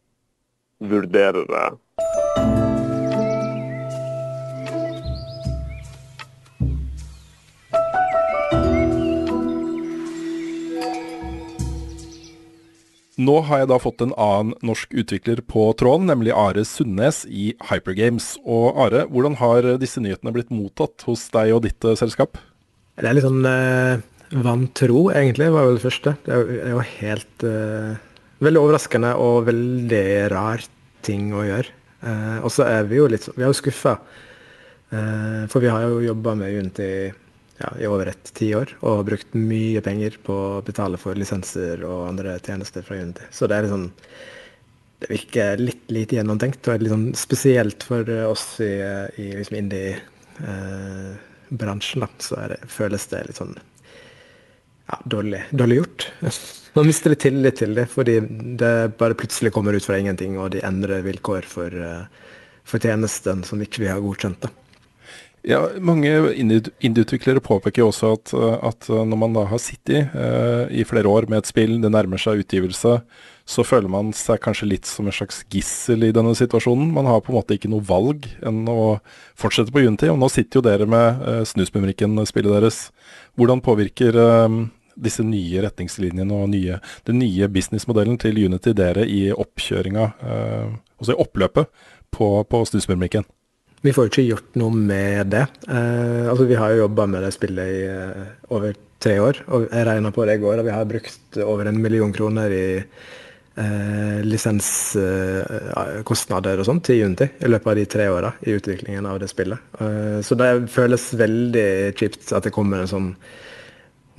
[0.81, 2.60] vurdere det.
[13.21, 17.51] Nå har jeg da fått en annen norsk utvikler på tråden, nemlig Are Sundnes i
[17.69, 18.33] Hypergames.
[18.49, 22.41] Og Are, hvordan har disse nyhetene blitt mottatt hos deg og ditt eh, selskap?
[22.97, 24.01] Det er litt sånn eh,
[24.45, 26.15] vantro, egentlig, var vel det første.
[26.25, 27.99] Det er jo, jo helt eh,
[28.41, 30.63] Veldig overraskende og veldig rar
[31.05, 31.75] ting å gjøre.
[32.01, 33.99] Eh, og så er vi jo litt Vi er jo skuffa.
[34.91, 36.89] Eh, for vi har jo jobba med Unity
[37.61, 41.85] ja, i over et tiår, og har brukt mye penger på å betale for lisenser
[41.85, 43.23] og andre tjenester fra Unity.
[43.35, 43.91] Så det er sånn
[45.01, 48.85] det virker litt lite gjennomtenkt, og sånn spesielt for oss i,
[49.17, 52.03] i liksom indie-bransjen.
[52.05, 56.13] eh, så det, føles det litt sånn ja, dårlig, dårlig gjort.
[56.77, 58.17] Man mister litt tillit til det, fordi
[58.61, 61.71] det bare plutselig kommer ut fra ingenting, og de endrer vilkår for,
[62.63, 64.41] for tjenesten som ikke vi har godkjent.
[64.45, 64.49] da.
[65.43, 68.33] Ja, Mange indie- indieutviklere påpeker også at,
[68.67, 72.21] at når man da har sittet uh, i flere år med et spill, det nærmer
[72.21, 72.99] seg utgivelse,
[73.49, 76.93] så føler man seg kanskje litt som en slags gissel i denne situasjonen.
[76.93, 79.01] Man har på en måte ikke noe valg enn å
[79.41, 80.11] fortsette på Unity.
[80.13, 82.83] Og nå sitter jo dere med uh, Snusmumrikken-spillet deres.
[83.41, 84.61] Hvordan påvirker uh,
[85.01, 91.17] disse nye retningslinjene og nye, den nye businessmodellen til Unity dere i oppkjøringa, uh, altså
[91.17, 93.25] i oppløpet på, på Snusmumrikken?
[93.81, 95.47] Vi får jo ikke gjort noe med det.
[95.69, 99.61] Eh, altså Vi har jo jobba med det spillet i eh, over tre år, og
[99.71, 102.85] jeg regna på det i går, og vi har brukt over en million kroner i
[102.85, 109.17] eh, lisenskostnader og sånt til Unity i løpet av de tre åra i utviklingen av
[109.23, 109.59] det spillet.
[109.81, 113.11] Eh, så det føles veldig kjipt at det kommer en sånn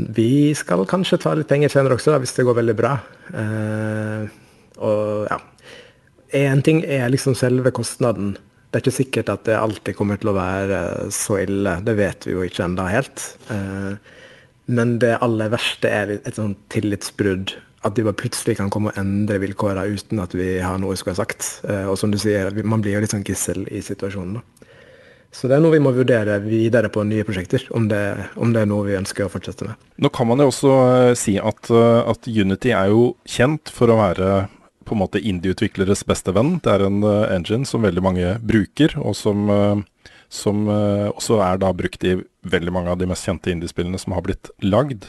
[0.01, 2.93] Vi skal kanskje ta litt penger senere også, hvis det går veldig bra.
[3.37, 4.23] Eh,
[4.81, 5.37] og ja.
[6.33, 8.37] Én ting er liksom selve kostnaden.
[8.71, 10.77] Det er ikke sikkert at det alltid kommer til å være
[11.11, 11.73] så ille.
[11.83, 13.25] Det vet vi jo ikke enda helt.
[13.51, 13.97] Eh,
[14.71, 17.51] men det aller verste er et sånt tillitsbrudd.
[17.83, 21.01] At de bare plutselig kan komme og endre vilkårene uten at vi har noe vi
[21.01, 21.49] skulle ha sagt.
[21.67, 24.39] Eh, og som du sier, man blir jo litt sånn gissel i situasjonen.
[25.35, 28.01] Så det er noe vi må vurdere videre på nye prosjekter, om det,
[28.39, 29.83] om det er noe vi ønsker å fortsette med.
[29.99, 33.99] Nå kan man jo også eh, si at, at Unity er jo kjent for å
[33.99, 34.31] være
[34.91, 36.57] på en måte indie-utvikleres beste venn.
[36.59, 41.39] Det er en eh, engine som veldig mange bruker, og som, eh, som eh, også
[41.45, 42.17] er da brukt i
[42.51, 45.07] veldig mange av de mest kjente indiespillene som har blitt lagd.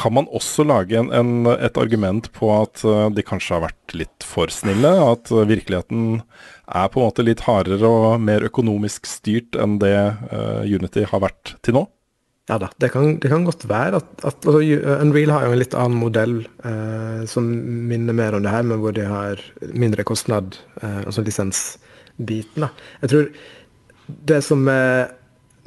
[0.00, 2.80] Kan man også lage en, en, et argument på at
[3.12, 4.90] de kanskje har vært litt for snille?
[5.04, 6.22] At virkeligheten
[6.66, 9.94] er på en måte litt hardere og mer økonomisk styrt enn det
[10.64, 11.84] Unity har vært til nå?
[12.50, 14.58] Ja da, det kan, det kan godt være at, at altså,
[14.98, 17.46] Unreal har jo en litt annen modell eh, som
[17.88, 22.66] minner mer om det her, men hvor de har mindre kostnad, eh, altså lisensbiten.
[23.04, 23.28] Jeg tror
[24.32, 25.12] det som er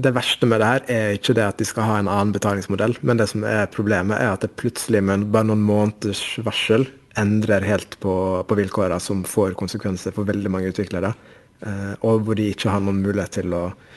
[0.03, 2.97] det verste med det her er ikke det at de skal ha en annen betalingsmodell,
[3.07, 6.83] men det som er problemet, er at det plutselig med bare noen måneders varsel
[7.15, 11.13] endrer helt på, på vilkårene som får konsekvenser for veldig mange utviklere.
[11.63, 13.94] Eh, og hvor de ikke har noen mulighet til å eh,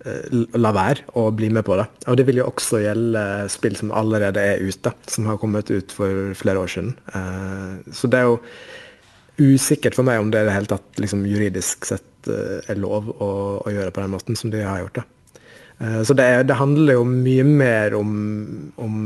[0.00, 1.86] la være å bli med på det.
[2.08, 5.92] Og det vil jo også gjelde spill som allerede er ute, som har kommet ut
[5.92, 6.94] for flere år siden.
[7.12, 8.38] Eh, så det er jo
[9.40, 13.10] usikkert for meg om det i det hele tatt liksom, juridisk sett eh, er lov
[13.12, 15.06] å, å gjøre på den måten som de har gjort det.
[15.80, 18.14] Eh, Så det, er, det, handler jo mye mer om,
[18.80, 18.96] om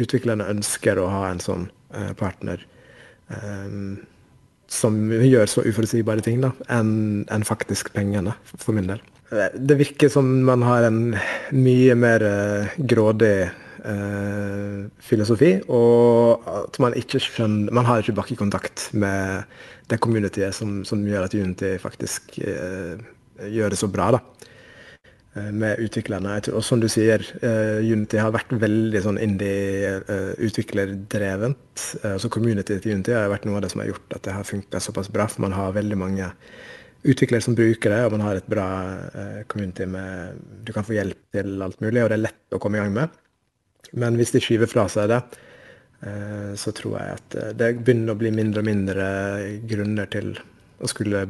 [0.00, 2.64] utviklerne ønsker å ha en sånn eh, partner
[3.28, 4.00] um,
[4.72, 9.02] som gjør så uforutsigbare ting da, enn en faktisk pengene, for min del.
[9.32, 11.14] Det virker som man har en
[11.56, 18.90] mye mer uh, grådig uh, filosofi, og at man ikke skjønner Man har ikke bakkekontakt
[18.92, 19.48] med
[19.88, 23.00] det communityet som, som gjør at Unity faktisk uh,
[23.48, 24.12] gjør det så bra.
[24.16, 24.20] da
[25.34, 26.40] med utviklerne.
[26.52, 31.84] Og som du sier, uh, Unity har vært veldig sånn indie-utviklerdrevent.
[32.04, 34.36] Uh, så community til Unity har vært noe av det som har gjort at det
[34.36, 35.24] har funka såpass bra.
[35.32, 36.26] For man har veldig mange
[37.08, 38.68] utviklere som bruker det, og man har et bra
[39.50, 40.10] community med
[40.62, 42.94] Du kan få hjelp til alt mulig, og det er lett å komme i gang
[42.94, 43.06] med.
[43.98, 45.20] Men hvis de skyver fra seg det,
[46.62, 49.06] så tror jeg at det begynner å bli mindre og mindre
[49.66, 50.28] grunner til
[50.78, 51.20] å skulle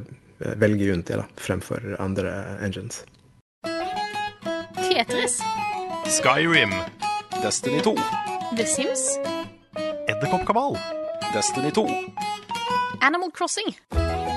[0.60, 2.96] velge Unity da, fremfor andre engines.
[4.94, 5.42] Tetris.
[6.06, 6.70] Skyrim.
[7.42, 7.96] Destiny 2.
[8.56, 9.18] The Sims.
[10.08, 10.76] Edderkoppkabal.
[11.32, 11.88] Destiny 2.
[13.00, 13.76] Animal Crossing.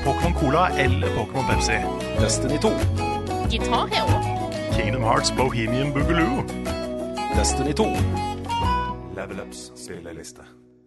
[0.06, 1.80] Pokémon Cola eller Pokémon Pepsi.
[2.20, 2.70] Destiny 2.
[3.50, 4.22] Guitar Hero.
[4.76, 6.44] Kingdom Hearts Bohemian Boogaloo.
[7.36, 7.84] Destiny 2.
[9.16, 10.42] Level Ups spilleliste.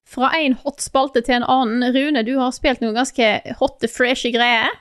[0.09, 1.85] Fra en hot spalte til en annen.
[1.93, 4.73] Rune, du har spilt noen ganske hotte, freshe greier.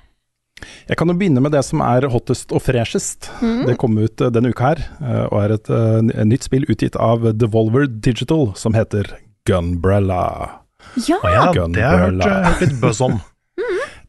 [0.87, 3.29] Jeg kan jo begynne med det som er hottest og freshest.
[3.43, 3.65] Mm.
[3.69, 6.67] Det kom ut uh, denne uka her, uh, og er et, uh, et nytt spill
[6.71, 9.11] utgitt av Devolver Digital som heter
[9.49, 10.23] Gunbrella.
[11.05, 11.19] Ja!
[11.19, 13.19] Å ja, det har jeg hørt, hørt litt buzz om.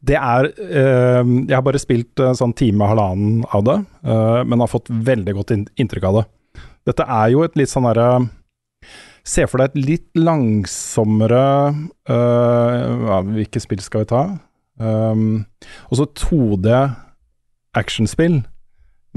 [0.08, 3.74] Det er Jeg har bare spilt uh, sånn time, halvannen av det,
[4.46, 6.22] men har fått veldig godt in inntrykk av det.
[6.86, 8.06] Dette er jo et litt sånn derre
[9.26, 11.42] Se for deg et litt langsommere
[12.08, 14.22] ja, Hvilke spill skal vi ta?
[14.78, 15.44] Um,
[15.90, 16.70] og så 2D
[17.78, 18.40] actionspill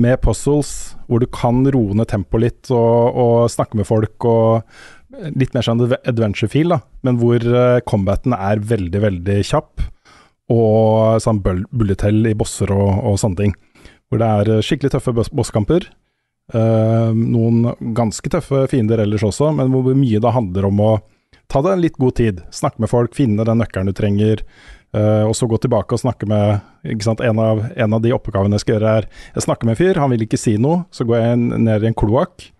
[0.01, 4.65] med puzzles, hvor du kan roe ned tempoet litt og, og snakke med folk og
[5.35, 9.83] litt mer sånn adventure-feel, da, men hvor uh, combaten er veldig, veldig kjapp,
[10.51, 13.55] og sånn bullet hell i bosser og, og sånne ting.
[14.11, 15.85] Hvor det er eh, skikkelig tøffe bosskamper.
[16.51, 20.89] Uh, noen ganske tøffe fiender ellers også, men hvor mye da handler om å
[21.51, 22.41] ta det en litt god tid.
[22.51, 24.43] Snakke med folk, finne den nøkkelen du trenger,
[24.97, 27.21] eh, og så gå tilbake og snakke med sant?
[27.25, 30.01] En, av, en av de oppgavene jeg skal gjøre, er Jeg snakker med en fyr,
[30.01, 32.51] han vil ikke si noe, så går jeg ned i en kloakk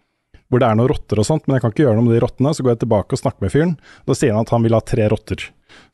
[0.51, 2.21] hvor det er noen rotter og sånt, men jeg kan ikke gjøre noe med de
[2.25, 2.51] rottene.
[2.51, 3.69] Så går jeg tilbake og snakker med fyren.
[4.03, 5.45] Da sier han at han vil ha tre rotter.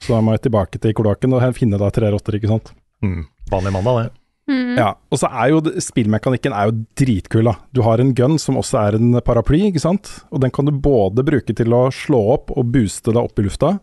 [0.01, 2.71] Så da må jeg tilbake til kloakken og finne da tre rotter, ikke sant.
[3.05, 3.27] Mm.
[3.51, 4.26] Vanlig mandag, det.
[4.47, 7.57] Ja, og så er jo spillmekanikken er jo dritkul, da.
[7.75, 10.07] Du har en gun som også er en paraply, ikke sant.
[10.31, 13.43] Og den kan du både bruke til å slå opp og booste deg opp i
[13.43, 13.73] lufta.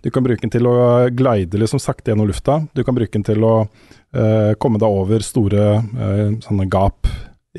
[0.00, 0.76] Du kan bruke den til å
[1.12, 2.62] glide liksom sakte gjennom lufta.
[2.72, 7.10] Du kan bruke den til å uh, komme deg over store uh, sånne gap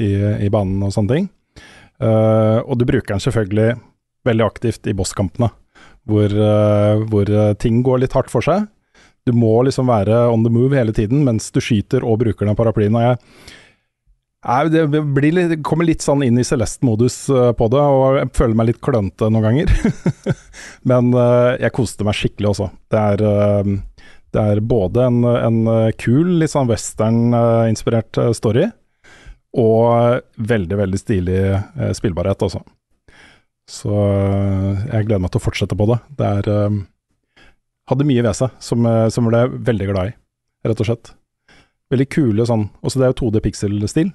[0.02, 0.16] i,
[0.48, 1.30] i banen og sånne ting.
[2.02, 3.76] Uh, og du bruker den selvfølgelig
[4.26, 5.52] veldig aktivt i bosskampene,
[6.10, 6.32] hvor,
[7.12, 7.30] hvor
[7.62, 8.66] ting går litt hardt for seg.
[9.26, 12.58] Du må liksom være on the move hele tiden mens du skyter og bruker den
[12.58, 12.98] paraplyen.
[13.00, 13.18] Og jeg,
[14.46, 14.84] det
[15.34, 18.82] litt, kommer litt sånn inn i Celeste-modus eh, på det, og jeg føler meg litt
[18.86, 19.74] klønete noen ganger.
[20.90, 22.70] Men eh, jeg koste meg skikkelig også.
[22.94, 25.60] Det er, eh, det er både en, en
[25.98, 28.70] kul, litt sånn western-inspirert story,
[29.58, 31.44] og veldig, veldig stilig
[31.96, 32.60] spillbarhet også.
[33.72, 35.98] Så jeg gleder meg til å fortsette på det.
[36.20, 36.50] Det er
[37.90, 40.16] Hadde mye ved seg som, eh, som ble veldig glad i,
[40.66, 41.14] rett og slett.
[41.94, 44.10] Veldig kule sånn Også det er jo 2D pixel-stil,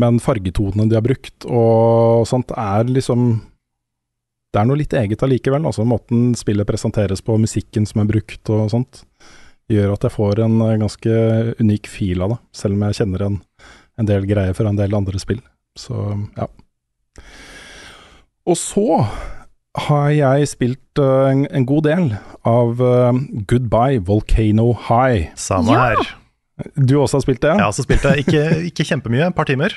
[0.00, 3.42] men fargetonene de har brukt og sånt er liksom
[4.52, 5.64] Det er noe litt eget allikevel.
[5.64, 8.98] Altså måten spillet presenteres på, musikken som er brukt og sånt,
[9.72, 11.14] gjør at jeg får en eh, ganske
[11.60, 13.38] unik fil av det, selv om jeg kjenner en,
[13.96, 15.40] en del greier fra en del andre spill.
[15.78, 15.96] Så
[16.36, 16.50] ja.
[18.44, 18.84] Og så
[19.78, 22.10] har jeg spilt uh, en, en god del
[22.48, 23.12] av uh,
[23.48, 25.30] Goodbye Volcano High.
[25.34, 25.86] Samme Ja.
[25.94, 26.10] her.
[26.76, 27.54] Du også har spilt det?
[27.56, 28.12] Jeg har også spilt det.
[28.22, 29.72] Ikke, ikke kjempemye, et par timer.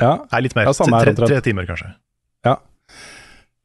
[0.00, 0.18] Ja.
[0.30, 0.68] Nei, litt mer.
[0.68, 1.88] Ja, samme her tre, tre timer, kanskje.
[2.46, 2.56] Ja.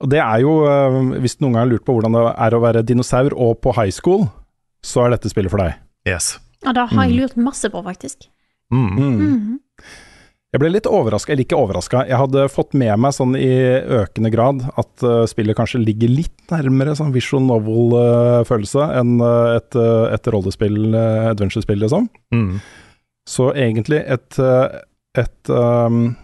[0.01, 2.61] Og det er jo, uh, hvis noen gang har lurt på hvordan det er å
[2.63, 4.25] være dinosaur og på high school,
[4.83, 5.75] så er dette spillet for deg.
[6.07, 6.37] Yes.
[6.63, 8.29] Ja, det har jeg lurt masse på, faktisk.
[8.73, 8.87] Mm.
[8.95, 9.59] Mhm.
[10.53, 13.49] Jeg ble litt overraska, eller ikke overraska, jeg hadde fått med meg sånn i
[13.97, 19.73] økende grad at uh, spillet kanskje ligger litt nærmere sånn visual novel-følelse enn uh, et,
[19.73, 22.05] eh, et rollespill, uh, adventure-spill, liksom.
[22.37, 22.61] Mm.
[23.29, 24.79] Så egentlig et, eh,
[25.23, 26.15] et um,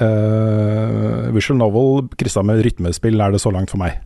[0.00, 4.00] eh, visual novel kryssa med rytmespill er det så langt for meg.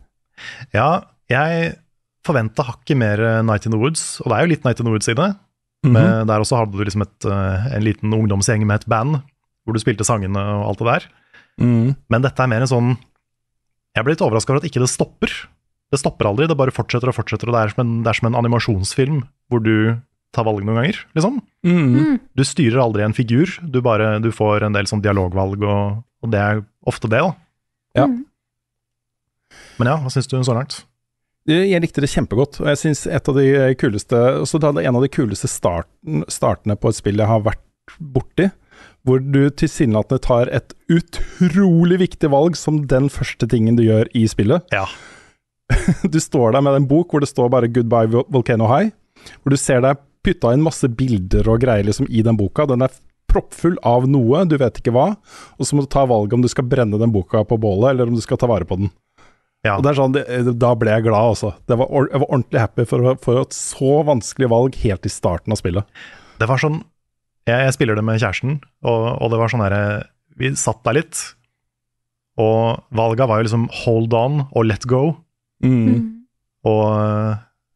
[0.75, 1.73] Ja, jeg
[2.27, 4.89] forventa hakket mer eh, Night in the Woods, og det er jo litt Night in
[4.89, 5.31] the Woods i det.
[5.85, 5.93] Mhm.
[5.93, 9.21] Men der også hadde du liksom et, eh, en liten ungdomsgjeng med et band,
[9.65, 11.03] hvor du spilte sangene og alt det der.
[11.61, 11.95] Mm.
[12.09, 12.97] Men dette er mer en sånn
[13.97, 15.31] Jeg ble litt overraska over at ikke det stopper.
[15.89, 18.17] Det stopper aldri, det bare fortsetter og fortsetter, og det er som en, det er
[18.19, 19.97] som en animasjonsfilm hvor du
[20.35, 21.39] tar valg noen ganger, liksom.
[21.65, 22.19] Mm.
[22.37, 26.29] Du styrer aldri en figur, du bare du får en del sånn dialogvalg, og, og
[26.29, 27.33] det er ofte det, da.
[27.97, 28.05] Ja.
[29.79, 30.83] Men ja, hva syns du så langt?
[31.47, 34.89] Jeg likte det kjempegodt, og jeg syns et av de kuleste også da det er
[34.89, 37.63] en av de kuleste starten, startene på et spill jeg har vært
[37.99, 38.49] borti,
[39.07, 44.25] hvor du tilsynelatende tar et utrolig viktig valg som den første tingen du gjør i
[44.27, 44.67] spillet.
[44.75, 44.87] Ja.
[46.13, 48.91] Du står der med en bok hvor det står bare 'Goodbye Volcano High',
[49.43, 52.67] hvor du ser deg putta inn masse bilder og greier liksom i den boka.
[52.67, 52.91] Den er
[53.31, 55.13] proppfull av noe, du vet ikke hva,
[55.55, 58.11] og så må du ta valget om du skal brenne den boka på bålet, eller
[58.11, 58.91] om du skal ta vare på den.
[59.67, 59.75] Ja.
[59.77, 60.25] Og det er sånn, det,
[60.61, 61.53] Da ble jeg glad, altså.
[61.67, 65.53] Det var, jeg var ordentlig happy for, for et så vanskelig valg helt i starten
[65.55, 65.97] av spillet.
[66.41, 66.81] Det var sånn
[67.49, 69.81] Jeg, jeg spiller det med kjæresten, og, og det var sånn herre
[70.39, 71.21] Vi satt der litt,
[72.37, 74.99] og valga var jo liksom hold on og let go.
[76.67, 76.83] Og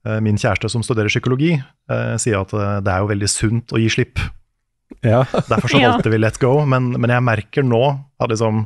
[0.06, 3.73] eh, min kjæreste som studerer psykologi, eh, sier at eh, det er jo veldig sunt
[3.73, 4.21] å gi slipp.
[5.06, 5.23] Ja.
[5.49, 5.93] Derfor så Ja.
[5.95, 7.82] valgte vi let go, men, men jeg merker nå
[8.21, 8.65] at liksom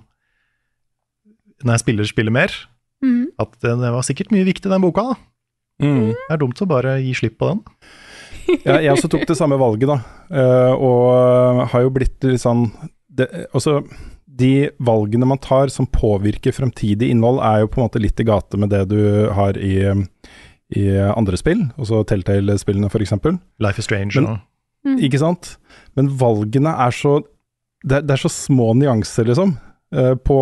[1.64, 2.52] Når jeg spiller spiller mer,
[3.04, 3.26] Mhm.
[3.40, 5.02] at det, det var sikkert mye viktig den boka.
[5.02, 5.16] da.
[5.84, 6.14] Mm.
[6.14, 7.64] Det er dumt å bare gi slipp på den.
[8.64, 9.98] Ja, jeg også tok det samme valget, da.
[10.30, 12.68] Eh, og har jo blitt litt sånn
[13.10, 13.82] det, Altså,
[14.28, 18.24] de valgene man tar som påvirker fremtidig innhold, er jo på en måte litt i
[18.28, 19.80] gate med det du har i,
[20.76, 23.14] i andre spill, altså Telltale-spillene f.eks.
[23.60, 24.16] Life is strange.
[24.16, 24.40] Men-
[24.86, 25.56] og, Ikke sant?
[25.96, 27.24] Men valgene er så
[27.86, 29.58] Det, er- det er så små nyanser, liksom.
[29.96, 30.38] Eh, på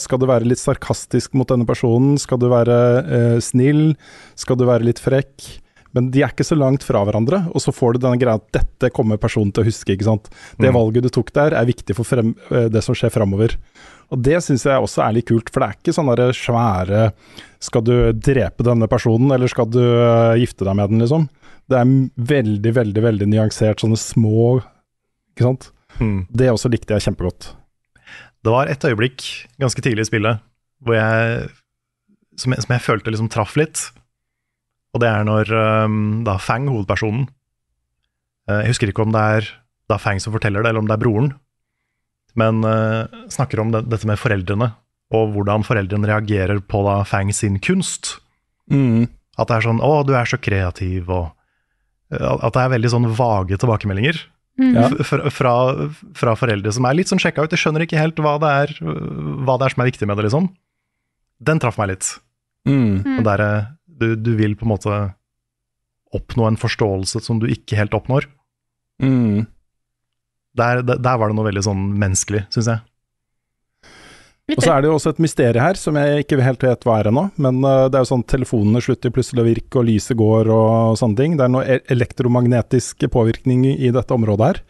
[0.00, 2.18] Skal du være litt sarkastisk mot denne personen?
[2.20, 3.94] Skal du være eh, snill?
[4.38, 5.46] Skal du være litt frekk?
[5.96, 8.50] Men de er ikke så langt fra hverandre, og så får du denne greia at
[8.52, 9.94] dette kommer personen til å huske.
[9.94, 10.28] ikke sant?
[10.60, 10.76] Det Mm.
[10.76, 13.56] valget du tok der, er viktig for frem, eh, det som skjer framover.
[14.12, 17.12] Og det syns jeg også er litt kult, for det er ikke sånne der svære
[17.60, 19.80] Skal du drepe denne personen, eller skal du
[20.38, 21.28] gifte deg med den, liksom?
[21.68, 24.62] Det er veldig, veldig veldig nyansert, sånne små
[25.34, 25.70] Ikke sant?
[25.98, 26.26] Mm.
[26.30, 27.54] Det også likte jeg kjempegodt.
[28.44, 29.24] Det var et øyeblikk
[29.60, 30.44] ganske tidlig i spillet
[30.84, 31.48] hvor jeg,
[32.38, 33.88] som, jeg, som jeg følte liksom traff litt.
[34.94, 35.50] Og det er når
[35.88, 37.26] um, da Fang, hovedpersonen
[38.48, 39.50] eh, Jeg husker ikke om det er
[39.90, 41.32] da Fang som forteller det, eller om det er broren.
[42.38, 44.70] Men uh, snakker om det, dette med foreldrene,
[45.16, 48.18] og hvordan foreldrene reagerer på da Fang sin kunst.
[48.70, 49.08] Mm.
[49.38, 51.30] At det er sånn 'Å, du er så kreativ', og
[52.12, 54.20] eh, At det er veldig sånn vage tilbakemeldinger.
[54.58, 54.72] Mm.
[54.74, 54.88] Ja.
[55.06, 55.52] Fra, fra,
[56.18, 58.72] fra foreldre som er litt sånn sjekka ut, Jeg skjønner ikke helt hva det er
[58.82, 60.48] Hva det er som er viktig med det, liksom.
[61.38, 62.08] Den traff meg litt.
[62.66, 63.22] Mm.
[63.22, 63.44] Der,
[63.86, 64.96] du, du vil på en måte
[66.16, 68.26] oppnå en forståelse som du ikke helt oppnår.
[69.02, 69.46] Mm.
[70.58, 72.82] Der, der, der var det noe veldig sånn menneskelig, syns jeg.
[74.48, 76.94] Og så er det jo også et mysterium her, som jeg ikke helt vet hva
[76.98, 77.26] er ennå.
[77.36, 80.96] Men eh, det er jo sånn telefonene slutter plutselig å virke, og lyset går og
[81.00, 81.34] sånne ting.
[81.36, 84.60] Det er noe e- elektromagnetisk påvirkning i dette området her,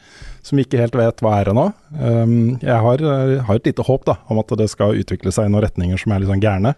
[0.42, 1.68] som vi ikke helt vet hva er ennå.
[1.94, 5.46] Um, jeg har, eh, har et lite håp da, om at det skal utvikle seg
[5.46, 6.74] i noen retninger som er litt sånn gærne.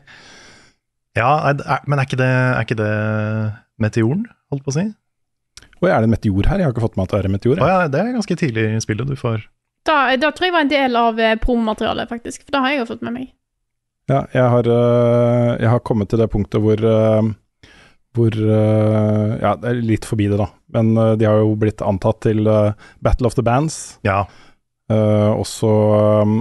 [1.16, 2.90] Ja, er, er, men er ikke, det, er ikke det
[3.80, 4.84] meteoren, holdt på å si?
[5.80, 6.60] Og er det en meteor her?
[6.60, 7.64] Jeg har ikke fått med at det er en meteor.
[7.64, 9.48] Å ja, det er ganske tidlig i spillet du får
[9.86, 12.44] Da, da tror jeg var en del av eh, promomaterialet, faktisk.
[12.44, 13.30] For det har jeg jo fått med meg.
[14.10, 17.30] Ja, jeg har, øh, jeg har kommet til det punktet hvor øh,
[18.18, 20.48] hvor Ja, det er litt forbi det, da.
[20.74, 22.42] Men de har jo blitt antatt til
[22.98, 24.00] Battle of the Bands.
[24.02, 24.24] Ja.
[24.90, 25.70] Og så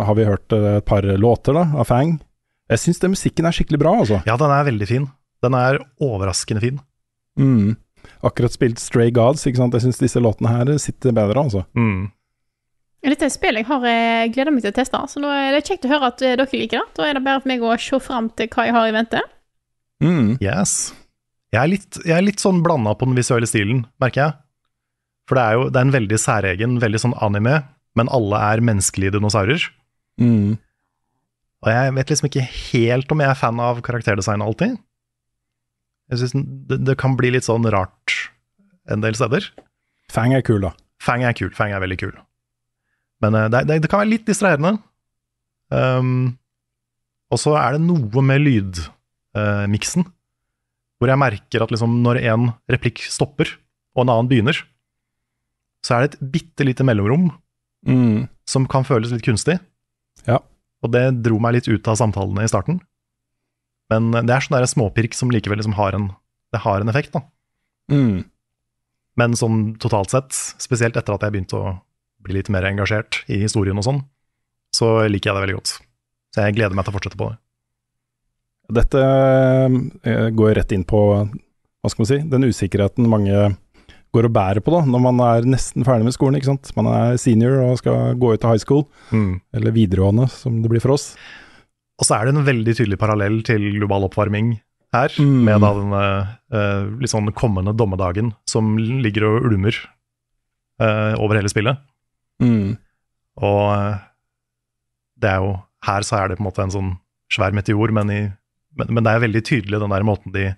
[0.02, 2.16] har vi hørt et par låter da, av Fang.
[2.74, 4.18] Jeg syns den musikken er skikkelig bra, altså.
[4.26, 5.06] Ja, den er veldig fin.
[5.46, 6.82] Den er overraskende fin.
[7.38, 7.78] Mm.
[8.26, 9.78] Akkurat spilt Stray Gods, ikke sant.
[9.78, 11.68] Jeg syns disse låtene her sitter bedre, altså.
[11.78, 12.10] Mm.
[13.00, 15.54] Dette er et spill jeg har eh, gleda meg til å teste, så nå er
[15.56, 16.96] det kjekt å høre at eh, dere liker det.
[16.98, 19.22] Da er det bare for meg å se fram til hva jeg har i vente.
[20.04, 20.36] Mm.
[20.44, 20.92] Yes.
[21.54, 24.38] Jeg er litt, jeg er litt sånn blanda på den visuelle stilen, merker jeg.
[25.30, 27.62] For det er jo det er en veldig særegen, veldig sånn anime,
[27.98, 29.64] men alle er menneskelige dinosaurer.
[30.20, 30.60] Mm.
[31.64, 34.78] Og jeg vet liksom ikke helt om jeg er fan av karakterdesign alltid.
[36.10, 38.16] Jeg synes det, det kan bli litt sånn rart
[38.90, 39.46] en del steder.
[40.12, 40.74] Fang er kul, da.
[41.04, 42.16] Fang er kul, Fang er veldig kul.
[43.24, 44.78] Men eh, det, det, det kan være litt distraherende.
[45.70, 46.38] Um,
[47.30, 50.08] og så er det noe med lydmiksen,
[51.00, 53.52] hvor jeg merker at liksom når en replikk stopper,
[53.94, 54.58] og en annen begynner,
[55.86, 57.30] så er det et bitte lite mellomrom
[57.88, 58.26] Mm.
[58.44, 59.54] som kan føles litt kunstig.
[60.28, 60.42] Ja.
[60.84, 62.82] Og det dro meg litt ut av samtalene i starten.
[63.88, 66.10] Men det er sånn der småpirk som likevel liksom har en,
[66.52, 67.22] det har en effekt, da.
[67.88, 68.26] Mm.
[69.16, 71.72] Men sånn totalt sett, spesielt etter at jeg begynte å
[72.24, 74.02] bli litt mer engasjert i historien og sånn,
[74.76, 75.76] så liker jeg det veldig godt.
[76.36, 77.38] Så jeg gleder meg til å fortsette på det.
[78.80, 79.02] Dette
[80.06, 83.48] eh, går rett inn på hva skal man si, den usikkerheten mange
[84.14, 86.38] går og bærer på da, når man er nesten ferdig med skolen.
[86.38, 86.72] ikke sant?
[86.78, 89.42] Man er senior og skal gå ut av high school, Mm.
[89.54, 91.16] eller videregående som det blir for oss.
[92.00, 94.60] Og så er det en veldig tydelig parallell til global oppvarming
[94.94, 95.44] her, Mm.
[95.46, 99.76] med da den uh, litt sånn kommende dommedagen som ligger og ulmer
[100.82, 101.78] uh, over hele spillet.
[102.44, 102.78] Mm.
[103.44, 103.98] Og eh,
[105.20, 105.50] det er jo
[105.84, 106.90] Her så er det på en måte en sånn
[107.32, 108.22] svær meteor, men, i,
[108.80, 110.50] men, men det er veldig tydelig den der måten de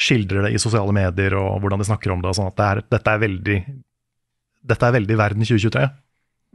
[0.00, 2.66] skildrer det i sosiale medier, og hvordan de snakker om det, og sånn at det
[2.68, 3.56] er, dette er veldig
[4.66, 5.82] Dette er veldig verden 2023.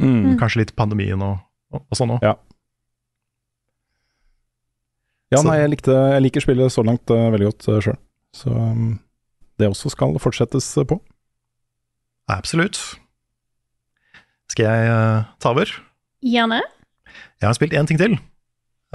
[0.01, 0.33] Mm.
[0.41, 1.37] Kanskje litt pandemien og,
[1.71, 2.25] og, og sånn òg.
[2.25, 2.33] Ja.
[5.31, 7.95] Ja, Så- nei, jeg, likte, jeg liker spillet så langt uh, veldig godt uh, sjøl.
[8.35, 8.97] Så um,
[9.61, 10.97] det også skal fortsettes uh, på.
[12.31, 12.81] Absolutt.
[14.51, 15.69] Skal jeg uh, ta over?
[16.25, 16.59] Gjerne.
[17.41, 18.17] Jeg har spilt én ting til,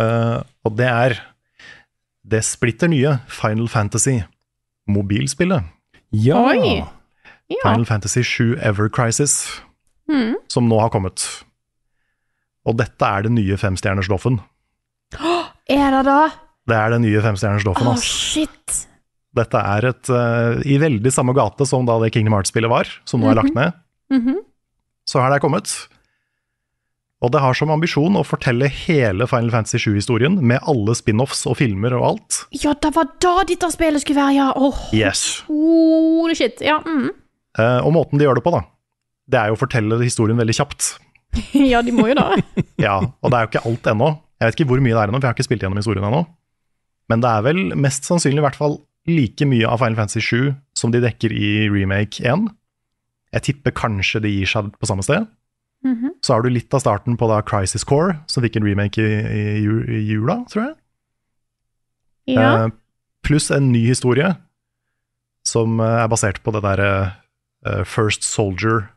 [0.01, 1.17] uh, og det er
[2.27, 4.19] det splitter nye Final Fantasy
[4.91, 5.65] mobilspillet.
[6.15, 6.39] Ja!
[6.51, 6.83] Oi!
[7.51, 7.61] Ja.
[7.63, 9.45] Final Fantasy 7 Ever Crisis,
[10.07, 10.37] Mm.
[10.51, 11.19] som nå har kommet.
[12.67, 14.37] Og dette er det nye femstjerners Doffen.
[15.67, 16.29] Er det da?
[16.67, 18.05] Det er det nye femstjerners Doffen, Å, ass.
[18.07, 18.77] shit.
[19.37, 23.21] Dette er et uh, i veldig samme gate som da det Kingdom Hearts-spillet var, som
[23.23, 23.75] nå er lagt ned.
[24.15, 24.39] Mhm.
[25.07, 25.71] Så har det kommet.
[27.25, 31.57] Og det har som ambisjon å fortelle hele Final Fantasy 7-historien, med alle spin-offs og
[31.63, 32.41] filmer og alt.
[32.53, 34.51] Ja, det var da dette spillet skulle være, ja.
[34.53, 34.77] Oh.
[34.95, 35.43] Yes.
[35.49, 36.61] holy shit.
[36.65, 37.09] Ja, mm.
[37.57, 38.67] Eh, og måten de gjør det på, da,
[39.33, 40.91] det er jo å fortelle historien veldig kjapt.
[41.73, 42.35] ja, de må jo da.
[42.87, 44.11] Ja, og det er jo ikke alt ennå.
[44.37, 46.05] Jeg vet ikke hvor mye det er ennå, for jeg har ikke spilt gjennom historien
[46.05, 46.27] ennå.
[47.09, 50.55] Men det er vel mest sannsynlig i hvert fall like mye av Final Fantasy 7
[50.77, 52.49] som de dekker i remake 1.
[53.37, 55.26] Jeg tipper kanskje det gir seg på samme sted.
[55.84, 56.14] Mhm.
[56.24, 59.20] Så har du litt av starten på da Crisis Core, som fikk en remake i,
[59.20, 60.74] i, i jula, tror jeg.
[62.34, 62.64] Ja.
[62.64, 62.68] Eh,
[63.26, 64.32] pluss en ny historie
[65.47, 66.91] som eh, er basert på det derre
[67.66, 68.89] uh, First Soldier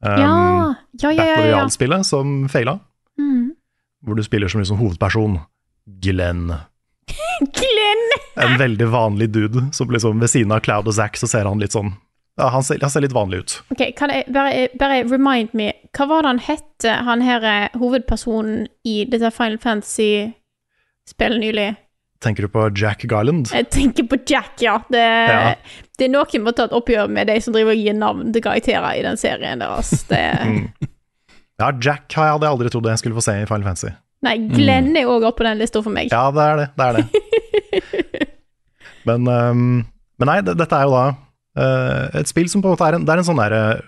[0.00, 0.32] um, ja.
[1.02, 1.44] Ja, ja, Battle.
[1.44, 2.78] Royale-spillet som feila,
[3.18, 3.50] Mm.
[4.06, 5.40] hvor du spiller som liksom hovedperson
[6.00, 6.52] Glenn.
[7.58, 8.04] Glenn!
[8.38, 11.58] En veldig vanlig dude som liksom ved siden av Cloud og Zack, så ser han
[11.58, 11.96] litt sånn
[12.38, 13.56] ja, han, ser, han ser litt vanlig ut.
[13.74, 17.76] Ok, kan jeg bare, bare remind me, hva var det han hette, han her eh,
[17.80, 21.68] hovedpersonen i dette Final Fantasy-spillet nylig?
[22.22, 23.50] Tenker du på Jack Garland?
[23.54, 24.78] Jeg tenker på Jack, ja.
[24.90, 25.54] Det, Ja.
[25.98, 28.42] det er noen må ta et oppgjør med de som driver og gir navn til
[28.42, 29.92] karakterer i den serien deres.
[30.10, 30.88] Det, Mm.
[31.58, 33.88] Ja, Jack jeg hadde jeg aldri trodd jeg skulle få se i Final Fantasy.
[34.22, 36.10] Nei, Glenn er òg oppe på den lista for meg.
[36.14, 36.66] Ja, det er det.
[36.78, 38.28] Det er det.
[39.08, 39.64] men, um,
[40.22, 41.04] men nei, det, dette er jo da
[42.20, 43.78] et spill som på en måte er en, det er en sånn der eh,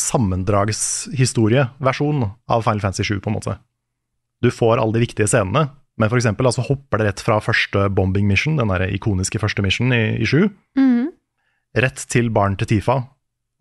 [0.00, 3.56] sammendragshistorie-versjon av Final Fantasy 7, på en måte.
[4.42, 5.66] Du får alle de viktige scenene,
[6.00, 9.62] men for eksempel altså, hopper det rett fra første bombing mission, den der ikoniske første
[9.64, 10.48] mission i, i 7,
[10.78, 11.08] Mhm.
[11.76, 12.96] rett til barn til Tifa,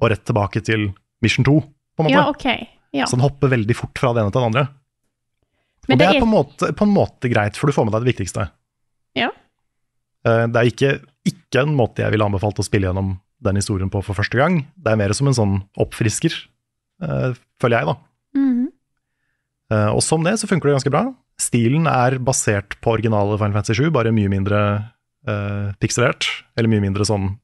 [0.02, 0.90] og rett tilbake til
[1.22, 2.16] mission 2, på en måte.
[2.16, 2.68] Ja, okay.
[2.94, 3.06] Ja.
[3.06, 4.66] Så den hopper veldig fort fra det ene til det andre.
[5.88, 7.74] Men og det det er, er- på, en måte, på en måte greit, for du
[7.76, 8.50] får med deg det viktigste.
[9.18, 9.30] Ja.
[10.26, 10.92] Eh, Det er ikke,
[11.26, 14.62] ikke en måte jeg ville anbefalt å spille gjennom den historien på for første gang.
[14.78, 16.34] Det er mer som en sånn oppfrisker,
[17.04, 17.96] uh, føler jeg, da.
[18.38, 18.70] Mm -hmm.
[19.74, 21.14] uh, Og som det så funker det ganske bra.
[21.40, 24.92] Stilen er basert på originale Final Fantasy 7, bare mye mindre
[25.28, 26.26] uh, pikselert,
[26.56, 27.40] eller mye mindre sånn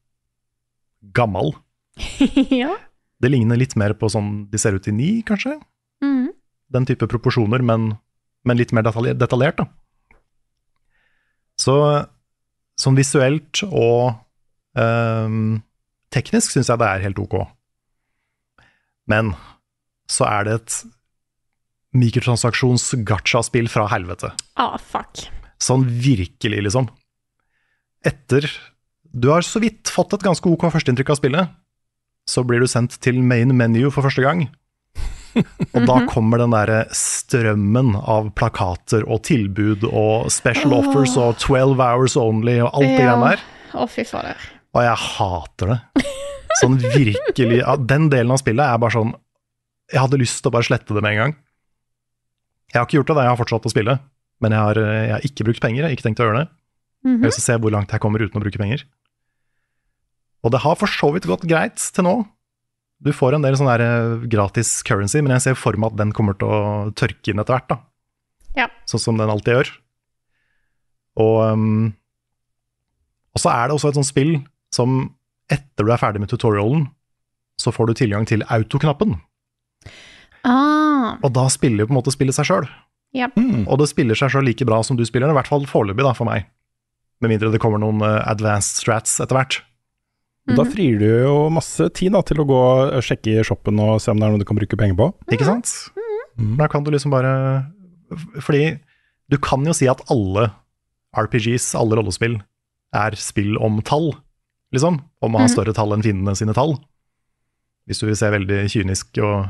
[1.12, 1.54] gammal.
[2.50, 2.76] ja.
[3.20, 5.60] Det ligner litt mer på sånn de ser ut i 9, kanskje?
[6.00, 6.28] Mhm.
[6.70, 7.96] den type proporsjoner, men,
[8.44, 9.56] men litt mer detaljert, detaljert.
[9.56, 9.66] Da.
[11.58, 11.74] Så
[12.78, 14.14] sånn visuelt og
[14.78, 15.58] ehm,
[16.14, 17.36] teknisk syns jeg det er helt ok.
[19.08, 19.34] Men
[20.08, 20.78] så er det et
[21.98, 24.30] mikrotransaksjons-gacha-spill fra helvete.
[24.60, 25.26] Ah, fuck.
[25.62, 26.88] Sånn virkelig, liksom.
[28.06, 28.46] Etter
[29.10, 31.52] Du har så vidt fått et ganske ok førsteinntrykk av spillet,
[32.28, 34.42] så blir du sendt til main menu for første gang.
[35.72, 41.80] Og da kommer den derre strømmen av plakater og tilbud og special offers og 12
[41.80, 43.16] hours only og alt det Ja.
[43.24, 43.40] der.
[43.78, 44.36] Å, fy fader.
[44.76, 45.78] Og jeg hater det.
[46.58, 49.12] Sånn virkelig ja, Den delen av spillet er bare sånn
[49.92, 51.34] Jeg hadde lyst til å bare slette det med en gang.
[52.72, 53.94] Jeg har ikke gjort det, da, jeg har fortsatt å spille.
[54.44, 55.80] Men jeg har, jeg har ikke brukt penger.
[55.80, 56.48] Jeg har ikke tenkt å gjøre det.
[57.06, 57.20] Mhm.
[57.22, 58.84] Jeg vil se hvor langt jeg kommer uten å bruke penger.
[60.44, 62.16] Og det har for så vidt gått greit til nå.
[63.02, 66.00] Du får en del sånn der eh, gratis currency, men jeg ser for meg at
[66.00, 66.60] den kommer til å
[66.98, 67.70] tørke inn etter hvert.
[67.70, 67.78] da.
[68.58, 68.66] Ja.
[68.90, 69.72] Sånn som den alltid gjør.
[71.22, 71.88] Og, um,
[73.34, 74.32] og så er det også et sånt spill
[74.74, 75.00] som
[75.50, 76.88] etter du er ferdig med tutorialen,
[77.58, 79.16] så får du tilgang til autoknappen.
[80.46, 81.16] Ah.
[81.24, 82.68] Og da spiller jo på en måte spillet seg sjøl.
[83.16, 83.30] Ja.
[83.32, 86.12] Og det spiller seg sjøl like bra som du spiller, i hvert fall foreløpig, da,
[86.16, 86.46] for meg.
[87.22, 89.60] Med mindre det kommer noen eh, advanced strats etter hvert.
[90.48, 92.60] Og Da frier du jo masse tid da, til å gå
[92.96, 95.10] og sjekke i shoppen og se om det er noe du kan bruke penger på.
[95.34, 95.72] Ikke sant?
[96.56, 97.66] Da kan du liksom bare
[98.40, 98.78] Fordi
[99.28, 100.46] du kan jo si at alle
[101.18, 102.38] RPGs, alle rollespill,
[102.96, 104.14] er spill om tall,
[104.74, 105.00] liksom.
[105.22, 105.54] Om å ha Mhm.
[105.54, 106.78] større tall enn finnene sine tall.
[107.88, 109.48] Hvis du vil se veldig kynisk og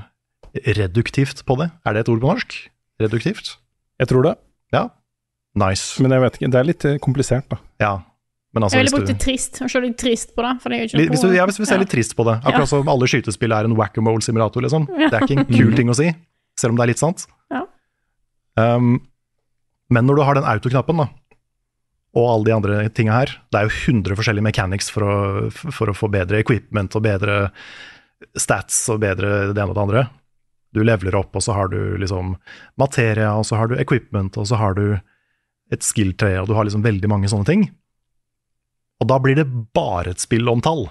[0.65, 1.71] reduktivt på det.
[1.85, 2.55] Er det et ord på norsk?
[3.01, 3.57] Reduktivt?
[3.99, 4.39] Jeg tror det.
[4.73, 4.89] Ja.
[5.55, 6.01] Nice.
[6.01, 7.59] Men jeg vet ikke, det er litt eh, komplisert, da.
[7.81, 8.03] Ja.
[8.55, 9.61] Men altså, jeg ville brukt du- det trist.
[9.63, 10.63] og Se litt trist på det.
[10.63, 12.15] For det er jo ikke Litt- Hvis du, noe- ja, hvis vi ser litt trist
[12.17, 12.41] på det.
[12.45, 12.65] Akkurat Ja.
[12.65, 14.89] som alle skytespill er en whack-a-mole-simulator, liksom.
[14.99, 15.09] Ja.
[15.11, 16.15] Det er ikke en kul ting å si,
[16.57, 17.27] selv om det er litt sant.
[17.51, 17.67] Ja.
[18.57, 19.07] Um,
[19.91, 21.09] men når du har den autoknappen, da,
[22.17, 25.17] og alle de andre tinga her, det er jo 100 forskjellige mechanics for å,
[25.53, 27.51] for å få bedre equipment og bedre
[28.39, 30.05] stats og bedre det ene og det andre.
[30.75, 32.35] Du leveler opp, og så har du liksom
[32.81, 34.99] materia, og så har du equipment, og så har du
[35.73, 37.67] et skill-tre, og du har liksom veldig mange sånne ting.
[39.01, 39.47] Og da blir det
[39.77, 40.89] bare et spill om tall,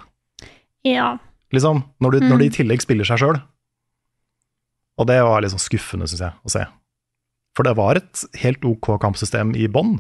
[0.86, 1.18] Ja.
[1.52, 2.30] liksom, når, du, Mm.
[2.30, 3.42] når de i tillegg spiller seg sjøl.
[4.98, 6.64] Og det var liksom skuffende, syns jeg, å se.
[7.58, 10.00] For det var et helt ok kampsystem i bånn,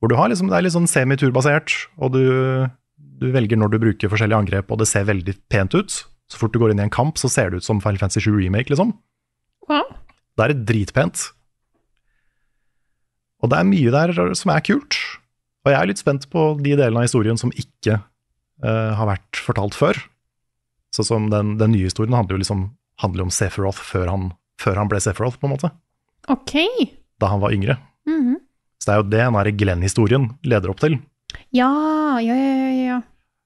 [0.00, 2.24] hvor du har liksom, det er litt sånn semiturbasert, og du,
[3.20, 6.02] du velger når du bruker forskjellige angrep, og det ser veldig pent ut.
[6.26, 8.24] Så fort du går inn i en kamp, så ser det ut som Final Fantasy
[8.26, 8.92] 7 Remake, liksom.
[9.70, 9.82] Ja.
[10.36, 11.28] Det er dritpent.
[13.44, 14.98] Og det er mye der som er kult.
[15.64, 19.40] Og jeg er litt spent på de delene av historien som ikke uh, har vært
[19.42, 19.98] fortalt før.
[20.94, 22.68] Sånn som den, den nye historien handler jo liksom
[23.02, 24.30] handler om Sephiroth før han,
[24.62, 25.70] før han ble Sephiroth, på en måte.
[26.32, 26.54] Ok.
[27.20, 27.78] Da han var yngre.
[28.08, 28.40] Mhm.
[28.86, 31.00] Så det er jo det den Glenn-historien leder opp til.
[31.50, 32.98] Ja, ja, ja, ja,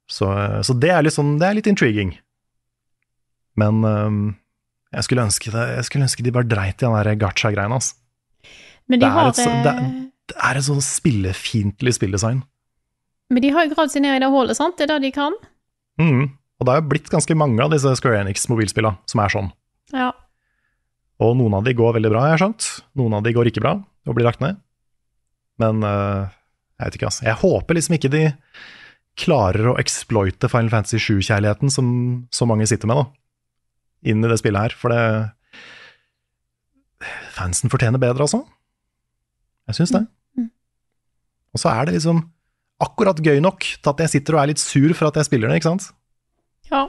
[0.05, 0.29] Så,
[0.67, 2.13] så det er litt sånn, det er litt intriguing.
[3.57, 4.21] Men um,
[4.93, 7.73] jeg, skulle ønske det, jeg skulle ønske de bare dreit i den der gacha-greia.
[7.73, 9.91] Men de det, er har et, det, eh,
[10.29, 12.45] det er et sånn spillefiendtlig spilldesign.
[13.33, 14.77] Men de har jo gravd seg ned i det hullet, sant?
[14.77, 15.41] Det er det de kan?
[16.03, 16.29] mm.
[16.61, 19.47] Og det har jo blitt ganske mange av disse Square Enix-mobilspillene som er sånn.
[19.97, 20.11] Ja.
[21.25, 22.67] Og noen av de går veldig bra, jeg har skjønt.
[23.01, 24.59] Noen av de går ikke bra og blir lagt ned.
[25.61, 26.29] Men uh,
[26.79, 27.27] jeg vet ikke, altså.
[27.29, 28.25] Jeg håper liksom ikke de
[29.21, 31.91] klarer å exploite Final Fantasy 7-kjærligheten som
[32.33, 33.07] så mange sitter med, da.
[34.11, 34.77] Inn i det spillet her.
[34.81, 35.03] For det
[37.37, 38.43] Fansen fortjener bedre, altså.
[39.71, 40.05] Jeg syns det.
[41.51, 42.23] Og så er det liksom
[42.81, 45.51] akkurat gøy nok til at jeg sitter og er litt sur for at jeg spiller
[45.51, 45.91] det, ikke sant?
[46.71, 46.87] Ja.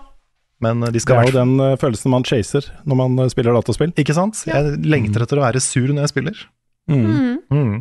[0.61, 3.93] Men de Det er jo den eh, følelsen man chaser når man eh, spiller dataspill.
[3.97, 4.43] Ikke sant?
[4.45, 6.43] Jeg lengter etter å være sur når jeg spiller.
[6.91, 7.41] Mm.
[7.49, 7.73] Mm.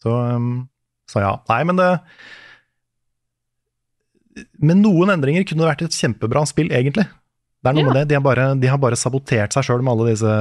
[0.00, 0.68] Så, um,
[1.10, 1.32] så ja.
[1.50, 1.88] Nei, men det
[4.62, 7.04] Med noen endringer kunne det vært et kjempebra spill, egentlig.
[7.60, 8.06] Det er noe med det.
[8.08, 10.36] De har, bare, de har bare sabotert seg sjøl med alle disse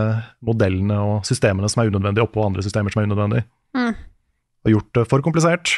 [0.45, 3.47] modellene og systemene som er unødvendige, oppå andre systemer som er unødvendige.
[3.75, 3.91] Mm.
[4.63, 5.73] Og gjort det for komplisert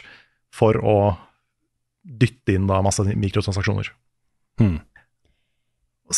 [0.53, 0.97] for å
[2.01, 3.89] dytte inn da masse mikrotransaksjoner.
[4.61, 4.77] Mm.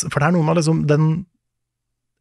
[0.02, 1.06] For det er noe med liksom den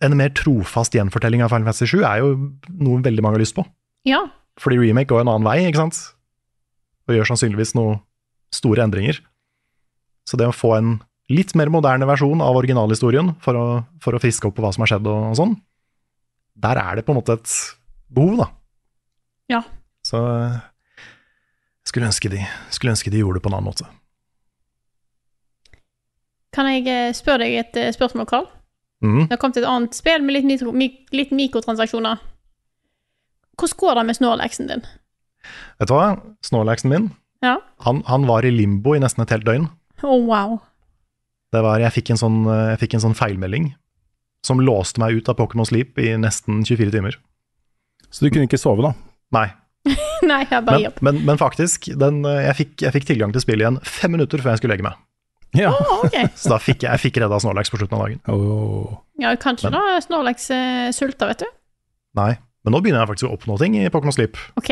[0.03, 2.31] En mer trofast gjenfortelling av Final Fantasy 7 er jo
[2.67, 3.63] noe veldig mange har lyst på.
[4.03, 4.19] Ja.
[4.62, 5.99] Fordi remake går en annen vei, ikke sant?
[7.08, 8.01] Og gjør sannsynligvis noen
[8.54, 9.20] store endringer.
[10.30, 10.97] Så det å få en
[11.34, 13.66] litt mer moderne versjon av originalhistorien for å,
[14.04, 15.56] for å friske opp på hva som har skjedd og, og sånn,
[16.64, 17.56] der er det på en måte et
[18.14, 18.47] behov, da.
[19.51, 19.62] Ja.
[20.06, 23.88] Så jeg skulle ønske de, skulle ønske de gjorde det på en annen måte.
[26.54, 28.45] Kan jeg eh, spørre deg et eh, spørsmål, Karl?
[29.04, 29.26] Mm.
[29.26, 32.22] Det har kommet et annet spill med litt, mikro, mik litt mikrotransaksjoner.
[33.64, 34.84] Hvordan går det med snåleksen din?
[35.80, 36.07] Vet du hva?
[36.43, 37.09] Snåleksen min,
[37.43, 37.57] Ja.
[37.88, 39.70] han, han var i limbo i nesten et helt døgn.
[40.03, 40.57] Å, wow.
[41.53, 43.74] Det var, jeg fikk en sånn, eh, jeg fikk en sånn feilmelding
[44.43, 47.16] som låste meg ut av Pokémon Sleep i nesten 24 timer.
[48.11, 48.93] Så du kunne ikke sove, da?
[49.36, 49.47] Nei.
[50.30, 53.43] Nei, jeg bare Men, men, men faktisk, den, eh, jeg, fikk, jeg fikk tilgang til
[53.43, 54.99] spillet igjen fem minutter før jeg skulle legge meg.
[55.55, 55.70] Ja.
[55.76, 56.16] Å, ok.
[56.41, 58.24] Så da fikk jeg, jeg fikk redda Snorlax på slutten av dagen.
[59.22, 60.47] Ja, kanskje Men- da Snorlax
[60.97, 61.51] sulta, vet du.
[62.18, 62.32] Nei,
[62.64, 64.39] men nå begynner jeg faktisk å oppnå ting i Pokémon Sleep.
[64.59, 64.72] Ok.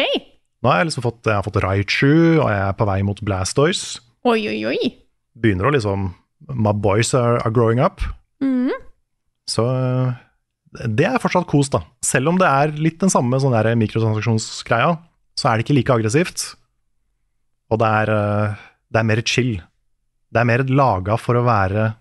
[0.61, 3.21] Nå har jeg liksom fått, jeg har fått Raichu, og jeg er på vei mot
[3.25, 4.01] Blastoise.
[4.29, 4.91] Oi, oi, oi.
[5.41, 6.11] Begynner å liksom
[6.49, 8.01] My boys are, are growing up.
[8.41, 8.73] Mm.
[9.49, 10.13] Så eh,
[10.89, 11.83] det er fortsatt kos, da.
[12.05, 14.95] Selv om det er litt den samme sånn mikrotransaksjonsgreia,
[15.37, 16.45] så er det ikke like aggressivt.
[17.71, 18.63] Og det er, eh,
[18.93, 19.55] det er mer chill.
[20.31, 21.91] Det er mer laga for å være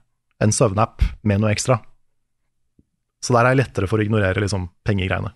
[0.40, 1.80] en søvnapp med noe ekstra.
[3.20, 5.34] Så der er jeg lettere for å ignorere liksom pengegreiene.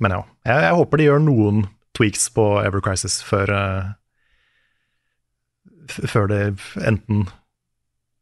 [0.00, 1.64] Men ja, jeg, jeg håper de gjør noen
[1.96, 3.90] tweaks på Ever Crisis før uh,
[5.90, 6.40] Før det
[6.86, 7.26] enten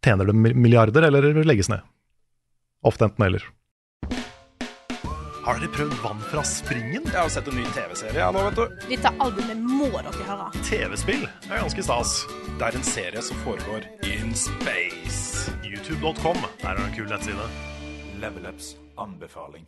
[0.04, 1.82] tjener det milliarder eller legges ned.
[2.86, 3.44] Ofte enten eller.
[5.48, 7.06] Har dere prøvd Vann fra springen?
[7.08, 8.82] Jeg har sett en ny TV-serie ja, nå, vet du.
[8.90, 10.48] Dette albumet må dere høre.
[10.60, 12.14] TV-spill er ganske stas.
[12.58, 15.48] Det er en serie som foregår in space.
[15.64, 17.48] YouTube.com, der er det en kul nettside.
[18.20, 19.64] Level Ups anbefaling.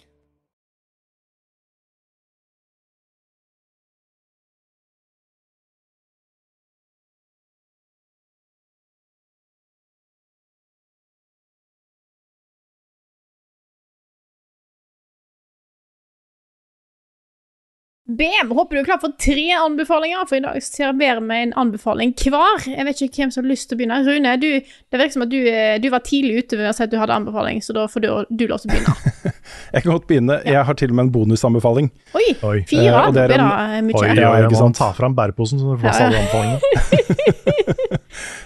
[18.16, 22.10] BM, håper du er klar for tre anbefalinger, for i dag serverer vi en anbefaling
[22.18, 22.64] hver.
[22.66, 23.98] Jeg vet ikke hvem som har lyst til å begynne.
[24.06, 26.82] Rune, du, det virker som at du, eh, du var tidlig ute ved å si
[26.86, 29.34] at du hadde anbefaling, så da får du, du lov til å begynne.
[29.74, 30.40] Jeg kan godt begynne.
[30.46, 31.90] Jeg har til og med en bonusanbefaling.
[32.18, 32.56] Oi, Oi.
[32.70, 32.90] fire?
[32.90, 33.46] Eh, det er en-
[33.76, 34.00] det mye.
[34.00, 37.70] Oi, Ja, ikke jeg må ta fram bæreposen, så du får plass Ja, alle anbefalingene.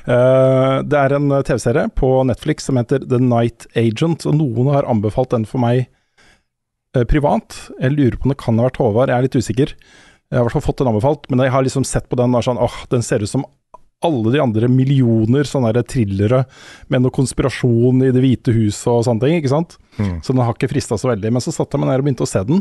[0.08, 4.88] uh, det er en TV-serie på Netflix som heter The Night Agent, og noen har
[4.90, 5.88] anbefalt den for meg eh,
[7.11, 7.57] privat.
[7.80, 9.74] Jeg lurer på om det kan ha vært Håvard, jeg er litt usikker.
[9.74, 12.34] Jeg har i hvert fall fått den anbefalt, men jeg har liksom sett på den
[12.34, 13.45] og sånn åh, den ser ut som
[14.05, 16.42] alle de andre millioner sånne der thrillere
[16.92, 19.78] med noe konspirasjon i Det hvite huset og sånne ting, ikke sant.
[19.97, 20.18] Mm.
[20.20, 21.32] Så den har ikke frista så veldig.
[21.32, 22.61] Men så satt jeg meg ned og begynte å se den.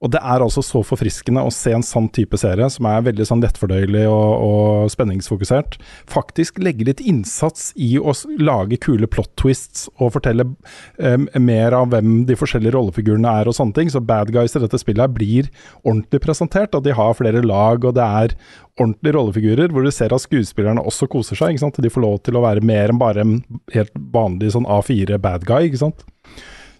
[0.00, 3.26] Og det er altså så forfriskende å se en sånn type serie, som er veldig
[3.28, 5.76] sånn lettfordøyelig og, og spenningsfokusert.
[6.08, 11.90] Faktisk legge litt innsats i å lage kule plot twists og fortelle um, mer av
[11.92, 13.92] hvem de forskjellige rollefigurene er og sånne ting.
[13.92, 15.50] Så bad guys i dette spillet blir
[15.82, 16.72] ordentlig presentert.
[16.76, 18.36] At de har flere lag, og det er
[18.80, 21.60] ordentlige rollefigurer, hvor du ser at skuespillerne også koser seg.
[21.60, 23.36] De får lov til å være mer enn bare en
[23.76, 26.08] helt vanlig sånn A4 bad guy, ikke sant.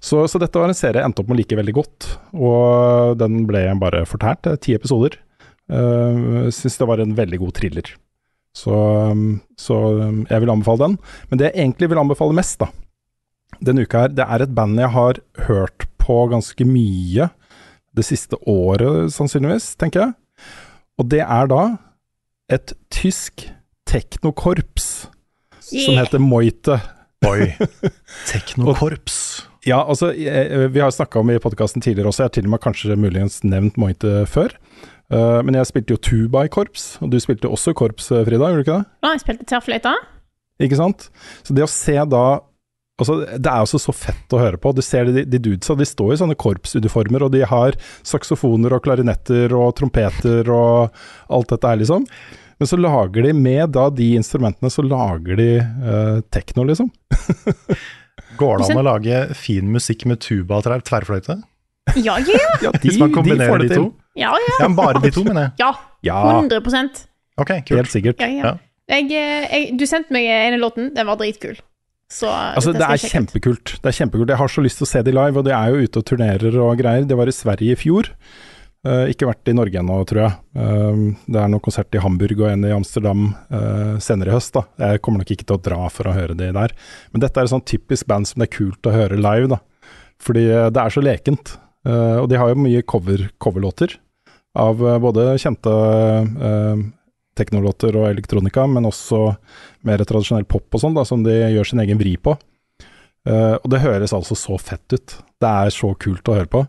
[0.00, 3.18] Så, så dette var en serie jeg endte opp med å like veldig godt, og
[3.20, 4.48] den ble bare fortært.
[4.48, 5.18] eh, Ti episoder.
[5.70, 7.90] Uh, Syns det var en veldig god thriller.
[8.56, 10.96] Så, um, så um, jeg vil anbefale den.
[11.30, 12.70] Men det jeg egentlig vil anbefale mest, da,
[13.60, 17.28] denne uka her, det er et band jeg har hørt på ganske mye
[17.94, 20.48] det siste året, sannsynligvis, tenker jeg.
[20.98, 21.62] Og det er da
[22.50, 23.46] et tysk
[23.90, 24.88] teknokorps
[25.70, 26.80] som heter Moite.
[27.28, 27.52] Oi.
[28.30, 29.19] Teknokorps.
[29.68, 32.54] Ja, altså, jeg, vi har snakka om i podkasten tidligere også, jeg har til og
[32.54, 34.54] med kanskje muligens nevnt Mointe før.
[35.10, 38.46] Uh, men jeg spilte jo tuba i korps, og du spilte også korps, eh, Frida,
[38.46, 38.86] gjorde du ikke det?
[39.02, 39.94] Ja, jeg spilte tverrfløyte.
[40.62, 41.08] Ikke sant?
[41.42, 42.24] Så det å se da
[43.00, 44.74] Altså, det er også så fett å høre på.
[44.76, 48.82] Du ser de, de dudesa, de står i sånne korpsuniformer, og de har saksofoner og
[48.84, 50.92] klarinetter og trompeter og
[51.32, 52.04] alt dette her, liksom.
[52.60, 56.92] Men så lager de, med da de instrumentene, så lager de eh, tekno, liksom.
[58.38, 61.40] Går det an å lage fin musikk med tuba og tverrfløyte?
[61.96, 62.40] Ja, ja.
[62.62, 63.86] Ja, Hvis man kombinerer de, to?
[64.18, 64.56] Ja, ja.
[64.60, 65.52] Ja, bare de to, mener jeg.
[65.62, 65.72] Ja.
[66.06, 66.20] Ja.
[66.38, 66.60] 100
[67.40, 67.76] Ok, kult.
[67.76, 68.20] Helt sikkert.
[68.20, 68.54] ja, ja.
[68.90, 71.58] Jeg, eh, jeg, Du sendte meg ene låten, den var dritkul.
[72.10, 73.76] Så Altså, det er kjempekult.
[73.78, 74.32] Det er kjempekult.
[74.32, 76.06] Jeg har så lyst til å se de live, og de er jo ute og
[76.10, 77.06] turnerer og greier.
[77.06, 78.10] Det var i Sverige i fjor.
[78.80, 80.36] Eh, ikke vært i Norge ennå, tror jeg.
[80.56, 84.54] Eh, det er noen konsert i Hamburg og en i Amsterdam eh, senere i høst.
[84.56, 84.62] da.
[84.80, 86.74] Jeg kommer nok ikke til å dra for å høre de der.
[87.12, 89.60] Men dette er et sånn typisk band som det er kult å høre live, da.
[90.20, 91.54] Fordi det er så lekent.
[91.88, 93.94] Og de har jo mye cover, coverlåter
[94.60, 96.82] av både kjente uh,
[97.40, 99.22] teknolåter og elektronika, men også
[99.88, 102.34] mer tradisjonell pop og sånn, da, som de gjør sin egen vri på.
[103.32, 105.16] Og det høres altså så fett ut.
[105.40, 106.66] Det er så kult å høre på.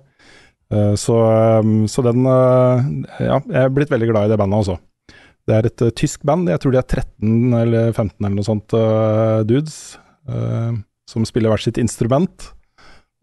[0.72, 4.63] Eh, så, eh, så den eh, Ja, jeg er blitt veldig glad i det bandet
[4.63, 4.78] også.
[5.47, 8.47] Det er et eh, tysk band, jeg tror de er 13 eller 15 eller noe
[8.47, 8.74] sånt
[9.49, 9.78] dudes,
[11.09, 12.51] som spiller hvert sitt instrument.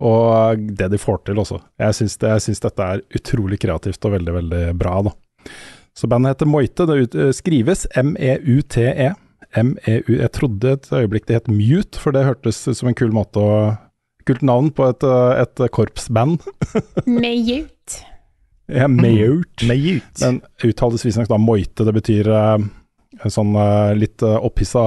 [0.03, 1.61] Og det de får til også.
[1.81, 5.15] Jeg syns, det, jeg syns dette er utrolig kreativt og veldig, veldig bra, da.
[5.97, 6.87] Så bandet heter Moite.
[6.87, 9.09] Det skrives M-E-U-T-E.
[9.63, 13.43] M-E-U Jeg trodde et øyeblikk det het Mute, for det hørtes som en kul måte
[13.43, 13.55] å
[14.29, 16.43] Kult navn på et, eh, et korpsband.
[17.07, 17.99] Mayout.
[18.69, 19.63] Ja, Mayout.
[19.65, 20.21] Mayout.
[20.21, 21.87] Men uttales visstnok da Moite.
[21.89, 22.67] Det betyr eh,
[23.25, 24.83] en sånn eh, litt opphissa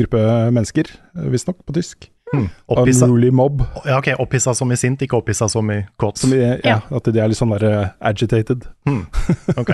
[0.00, 0.88] gruppe mennesker,
[1.28, 2.08] visstnok, på tysk.
[2.34, 2.46] Mm.
[2.72, 3.60] Opphissa- Unruly mob.
[3.84, 6.18] Ja, ok, Opphissa som i sint, ikke opphissa som i kåt.
[6.24, 8.64] Som i, ja, At de er litt sånn der agitated.
[8.88, 9.04] Mm.
[9.60, 9.70] Ok.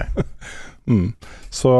[0.90, 1.06] mm.
[1.54, 1.72] så,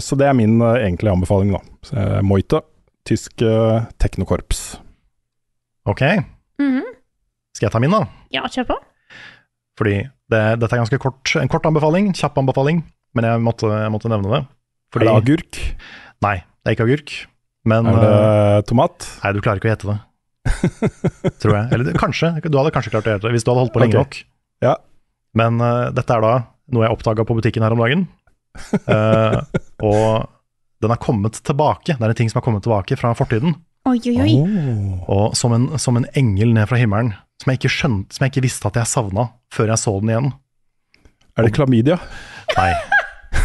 [0.00, 1.60] så det er min egentlige anbefaling, da.
[1.84, 2.62] Så, Moite,
[3.06, 4.76] tysk uh, teknokorps.
[5.86, 6.00] Ok,
[6.62, 6.84] Mhm.
[7.56, 8.04] skal jeg ta min, da?
[8.34, 8.76] Ja, kjør på.
[9.76, 9.96] Fordi
[10.32, 12.82] det, dette er ganske kort, en kort anbefaling, kjapp anbefaling,
[13.16, 14.42] men jeg måtte, jeg måtte nevne det.
[14.96, 15.58] Er det agurk?
[16.24, 17.14] Nei, det er ikke agurk.
[17.66, 19.08] Men Er det eh, tomat?
[19.24, 19.98] Nei, du klarer ikke å gjette det.
[21.42, 21.66] Tror jeg.
[21.74, 22.30] Eller kanskje.
[22.46, 24.22] Du hadde kanskje klart å gjette det hvis du hadde holdt på lenge okay.
[24.22, 24.62] nok.
[24.64, 24.76] Ja.
[25.36, 26.34] Men uh, dette er da
[26.72, 28.06] noe jeg oppdaga på butikken her om dagen.
[28.86, 29.42] Uh,
[29.90, 30.30] og
[30.84, 31.96] den er kommet tilbake.
[31.96, 33.58] Det er en ting som er kommet tilbake fra fortiden.
[33.86, 34.32] Oi, oi, oi.
[35.12, 38.32] Og som en, som en engel ned fra himmelen, som jeg ikke skjønte, som jeg
[38.34, 40.30] ikke visste at jeg savna før jeg så den igjen.
[41.36, 41.98] Er det klamydia?
[42.56, 42.70] Nei.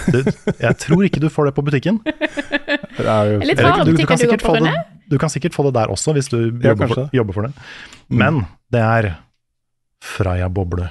[0.10, 2.00] Du, jeg tror ikke du får det på butikken.
[2.02, 4.74] Det er jo Eller, tar du, du, kan du går sikkert på, få det,
[5.12, 7.70] du kan sikkert få det der også, hvis du Ja, jobber, for, jobber for det.
[8.10, 8.42] Men
[8.74, 9.10] det er
[10.02, 10.90] Freia-boble.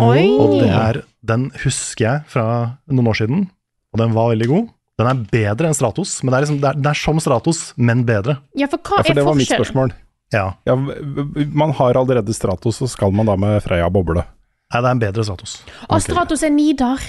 [0.00, 0.24] Oi.
[0.40, 2.44] Og det er, den husker jeg fra
[2.88, 3.48] noen år siden,
[3.92, 4.70] og den var veldig god.
[5.00, 7.60] Den er bedre enn Stratos, men det er, liksom, det er, det er som Stratos,
[7.80, 8.36] men bedre.
[8.58, 9.94] Ja, for hva Ja, for er det var mitt spørsmål.
[10.34, 10.44] Ja.
[10.68, 14.26] Ja, man har allerede Stratos, så skal man da med Freya boble.
[14.70, 15.56] Nei, det er en bedre Stratos.
[15.88, 17.02] Og Stratos er Nidar.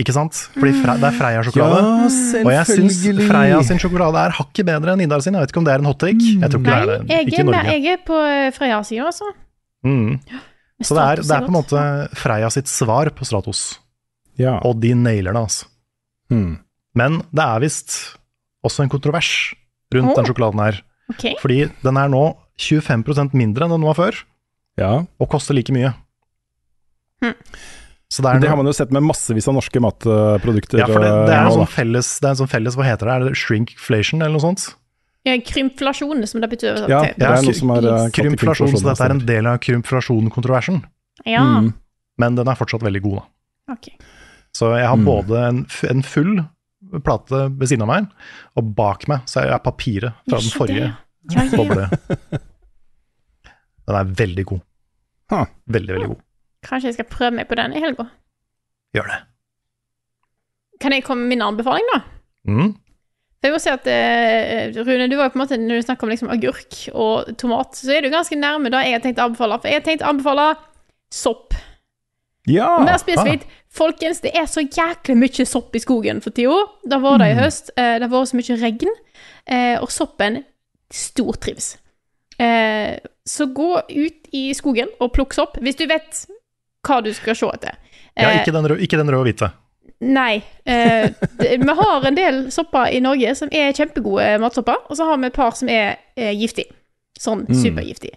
[0.00, 0.38] Ikke sant?
[0.56, 1.80] Fordi Fre det er Freia-sjokolade.
[1.84, 3.00] Ja, og jeg syns.
[3.28, 5.36] Freia sin sjokolade er hakket bedre enn Nidar sin.
[5.36, 6.16] Jeg vet ikke om det er en hot take.
[6.32, 7.12] Jeg tror ikke Nei, det er det.
[7.12, 7.74] jeg er, med, Norge.
[7.76, 9.28] jeg er på eh, Freia-sida, altså.
[9.84, 10.18] Mm.
[10.82, 11.84] Så det er, det er på en måte
[12.18, 13.62] Freia sitt svar på Stratos.
[14.40, 14.56] Ja.
[14.66, 15.68] Og de nailer det, altså.
[16.32, 16.56] Hmm.
[16.98, 17.96] Men det er visst
[18.66, 19.30] også en kontrovers
[19.94, 20.16] rundt oh.
[20.18, 20.80] den sjokoladen her.
[21.12, 21.34] Okay.
[21.40, 22.24] Fordi den er nå
[22.60, 24.18] 25% mindre enn den var før,
[24.80, 24.92] Ja.
[25.20, 25.92] og koster like mye.
[27.22, 27.34] Hm.
[28.12, 30.82] Så det er det har man jo sett med massevis av norske matprodukter.
[30.82, 32.84] Ja, for det, det, er eh, en sånn felles, det er en sånn felles Hva
[32.84, 33.14] heter det?
[33.14, 34.66] Er det shrinkflation eller noe sånt?
[35.24, 36.80] Ja, Krympflasjon, som det betyr.
[36.90, 40.82] Ja, det er noe som er eh, Krympflasjon, så dette er en del av krympflasjon-kontroversen.
[41.28, 41.72] Ja, Mm.
[42.20, 43.72] Men den er fortsatt veldig god, da.
[43.72, 43.94] Okay.
[44.52, 45.04] Så jeg har Mm.
[45.06, 46.42] både en, en full
[47.00, 48.10] plate ved siden av meg,
[48.58, 50.92] og bak meg så er papiret fra den forrige ja.
[51.32, 51.56] Ja, ja.
[51.56, 51.88] boble.
[53.82, 54.62] Den er veldig god.
[55.32, 56.20] Veldig, veldig god.
[56.66, 58.06] Kanskje jeg skal prøve meg på den i helga.
[58.94, 59.18] Gjør det.
[60.82, 62.00] Kan jeg komme med min anbefaling, da?
[62.50, 62.72] Mm.
[63.42, 66.06] Jeg må si at eh, Rune, du var jo på en måte når du snakker
[66.06, 69.26] om liksom agurk og tomat, så er du ganske nærme da jeg har tenkt å
[69.26, 69.58] anbefale.
[69.58, 70.46] For jeg har tenkt å anbefale
[71.12, 71.56] sopp.
[72.50, 72.78] Ja!
[72.82, 76.56] Mer spesifikt, folkens, det er så jæklig mye sopp i skogen for tida.
[76.84, 77.70] Det var det i høst.
[77.76, 78.88] eh, Det har vært så mye regn,
[79.46, 80.44] eh, og soppen
[80.92, 81.76] stortrives.
[82.38, 86.26] Eh, Så gå ut i skogen og plukk sopp, hvis du vet
[86.84, 87.76] hva du skal se etter.
[88.18, 89.52] Ja, ikke den røde, ikke den røde og hvite.
[90.00, 90.42] Nei.
[90.66, 95.18] Eh, vi har en del sopper i Norge som er kjempegode matsopper, og så har
[95.22, 96.00] vi et par som er
[96.34, 96.72] giftige.
[97.20, 97.54] Sånn Mm.
[97.54, 98.16] supergiftige.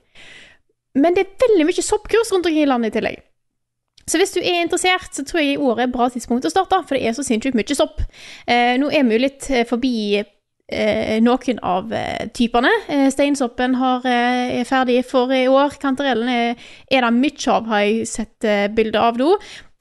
[0.96, 3.20] Men det er veldig mye soppkurs rundt omkring i landet i tillegg.
[4.06, 6.54] Så hvis du er interessert, så tror jeg i år er et bra tidspunkt å
[6.54, 8.04] starte, for det er så sinnssykt mye sopp.
[8.46, 12.70] Eh, nå er vi jo litt eh, forbi eh, noen av eh, typene.
[12.86, 15.80] Eh, steinsoppen har, eh, er ferdig for i år.
[15.82, 19.32] Kantarellen er, er det mye av, har jeg sett eh, bilder av nå.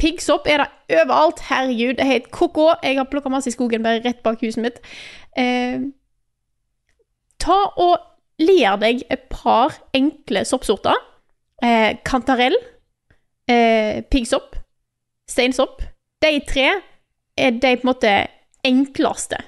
[0.01, 1.45] Piggsopp er det overalt.
[1.51, 2.71] Herregud, det er helt ko-ko.
[2.81, 4.81] Jeg har plukka masse i skogen bare rett bak huset mitt.
[7.45, 7.95] Ta og
[8.41, 10.99] ler deg et par enkle soppsorter.
[12.05, 12.57] Kantarell,
[13.51, 14.57] eh, piggsopp,
[15.31, 15.83] steinsopp.
[16.23, 16.69] De tre
[17.37, 18.15] er de på en måte
[18.65, 19.41] enkleste.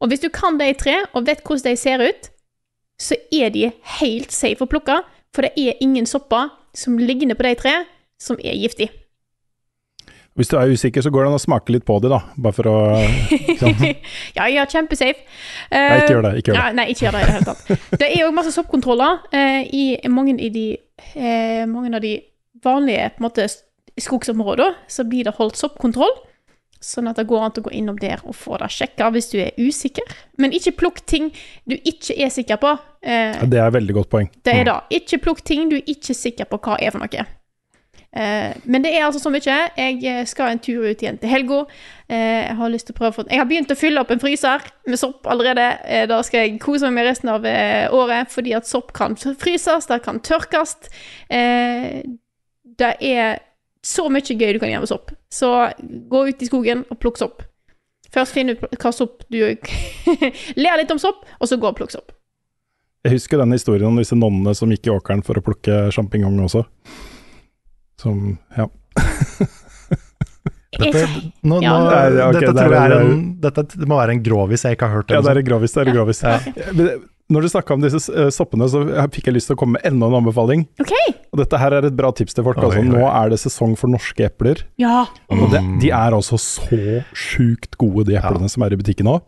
[0.00, 2.30] Og hvis du kan de tre, og vet hvordan de ser ut,
[3.00, 5.00] så er de helt safe å plukke,
[5.34, 7.72] for det er ingen sopper som ligner på de tre,
[8.20, 8.92] som er giftige.
[10.34, 12.18] Hvis du er usikker, så går det an å smake litt på de, da.
[12.42, 12.78] Bare for å
[13.60, 13.84] sånn.
[14.34, 15.22] ja, ja, kjempesafe.
[15.70, 16.58] Uh, Nei, ikke gjør det, ikke gjør det.
[16.58, 17.98] Ja, nei, ikke gjør det i det hele tatt.
[18.02, 20.64] Det er jo masse soppkontroller uh, i mange, i de,
[21.14, 22.16] uh, mange av de
[22.64, 23.48] vanlige på en måte,
[24.00, 24.74] skogsområder.
[24.90, 26.10] Så blir det holdt soppkontroll,
[26.84, 29.38] sånn at det går an å gå innom der og få det sjekka hvis du
[29.40, 30.04] er usikker.
[30.36, 31.30] Men ikke plukk ting
[31.64, 32.74] du ikke er sikker på.
[33.04, 34.28] Eh, Det er et veldig godt poeng.
[34.44, 34.80] det er det.
[35.00, 37.24] Ikke plukk ting du ikke er sikker på hva er for noe.
[38.14, 39.54] Eh, men det er altså så mye.
[39.76, 41.64] Jeg eh, skal en tur ut igjen til helga.
[42.06, 44.20] Eh, jeg har lyst til å prøve å Jeg har begynt å fylle opp en
[44.22, 45.64] fryser med sopp allerede.
[45.88, 49.16] Eh, da skal jeg kose meg med resten av eh, året, fordi at sopp kan
[49.16, 50.76] fryses, det kan tørkes.
[52.74, 53.38] Eh, det er
[53.84, 55.10] så mye gøy du kan gjøre med sopp.
[55.30, 55.50] Så
[56.08, 57.42] gå ut i skogen og plukk sopp.
[58.14, 59.40] Først finn ut hva sopp du
[60.56, 62.12] Ler litt om sopp, og så gå og plukk sopp.
[63.04, 66.38] Jeg husker den historien om disse nonnene som gikk i åkeren for å plukke sjampinjong
[66.46, 66.64] også.
[68.00, 68.68] Som Ja.
[70.74, 71.04] Dette,
[71.46, 71.70] nå, Ja.
[71.78, 74.96] nå, Nei, dette tror jeg er- en Dette må være en grovis jeg ikke har
[74.96, 75.10] hørt.
[75.10, 75.72] Ja, det er en grovis.
[75.72, 76.22] Det er en grovis.
[76.24, 76.38] Ja.
[77.32, 78.82] Når du snakka om disse eh, soppene, så
[79.14, 80.66] fikk jeg lyst til å komme med enda en anbefaling.
[80.82, 81.14] Okay.
[81.32, 82.58] Og dette her er et bra tips til folk.
[82.60, 82.82] Oi, Altså.
[82.82, 82.90] oi.
[82.92, 84.60] Nå er det sesong for norske epler.
[84.78, 85.06] Ja.
[85.32, 86.80] Og det, de er altså så
[87.16, 89.20] sjukt gode, de eplene som er i butikken nå.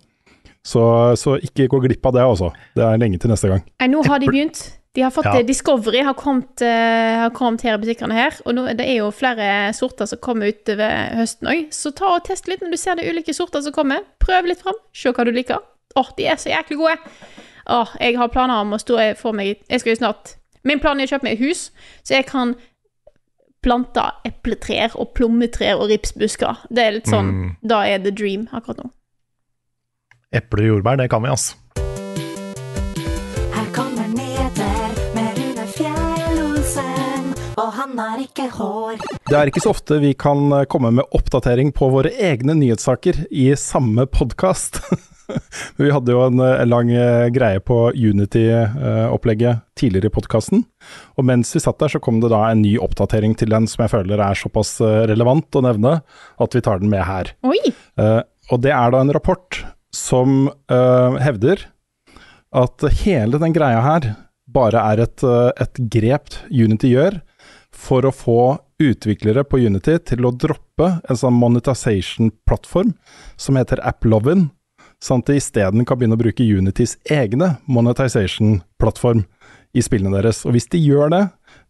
[0.67, 0.83] Så,
[1.17, 2.51] så ikke gå glipp av det, altså.
[2.77, 3.63] Det er lenge til neste gang.
[3.81, 4.61] Nei, nå har de begynt.
[4.97, 5.35] De har fått Ja.
[5.39, 8.37] eh, Discovery har kommet, uh, har kommet her i butikkene her.
[8.45, 11.67] Og nå, det er jo flere sorter som kommer utover høsten òg.
[11.77, 14.05] Så ta og test litt når du ser er ulike sorter som kommer.
[14.25, 14.75] Prøv litt fram.
[14.97, 15.61] Se hva du liker.
[15.97, 16.97] Åh, de er så jæklig gode.
[17.67, 20.37] Åh, jeg har planer om å stå for meg Jeg skal jo snart
[20.67, 21.71] Min plan er å kjøpe meg et hus,
[22.07, 22.55] så jeg kan
[23.63, 26.61] plante epletrær og plommetrær og ripsbusker.
[26.71, 27.49] Det er litt sånn Mm.
[27.63, 28.91] Da er the dream akkurat nå.
[30.35, 31.55] Epler og jordbær, det kan vi, altså.
[33.55, 38.99] Her kommer nyheter med Rune Fjell-Olsen, og han har ikke hår.
[39.31, 43.25] Det er ikke så ofte vi kan eh, komme med oppdatering på våre egne nyhetssaker
[43.31, 44.83] i samme podkast.
[45.81, 50.65] Vi hadde jo en, eh, lang eh, greie på Unity-opplegget tidligere i podkasten.
[51.19, 53.85] Og mens vi satt der, så kom det da en ny oppdatering til den som
[53.85, 55.99] jeg føler er såpass eh, relevant å nevne
[56.43, 57.33] at vi tar den med her.
[58.01, 58.21] Eh,
[58.53, 59.65] og det er da en rapport
[59.97, 61.63] som uh, hevder
[62.57, 64.13] at hele den greia her
[64.57, 67.19] bare er et, eh, et grep Unity gjør
[67.75, 68.41] for å få
[68.83, 72.95] utviklere på Unity til å droppe en sånn monetization-plattform
[73.41, 74.47] som heter AppLovin,
[75.03, 79.25] sånn at de isteden kan begynne å bruke Unitys egne monetization-plattform
[79.77, 80.45] i spillene deres.
[80.49, 81.23] Og hvis de gjør det,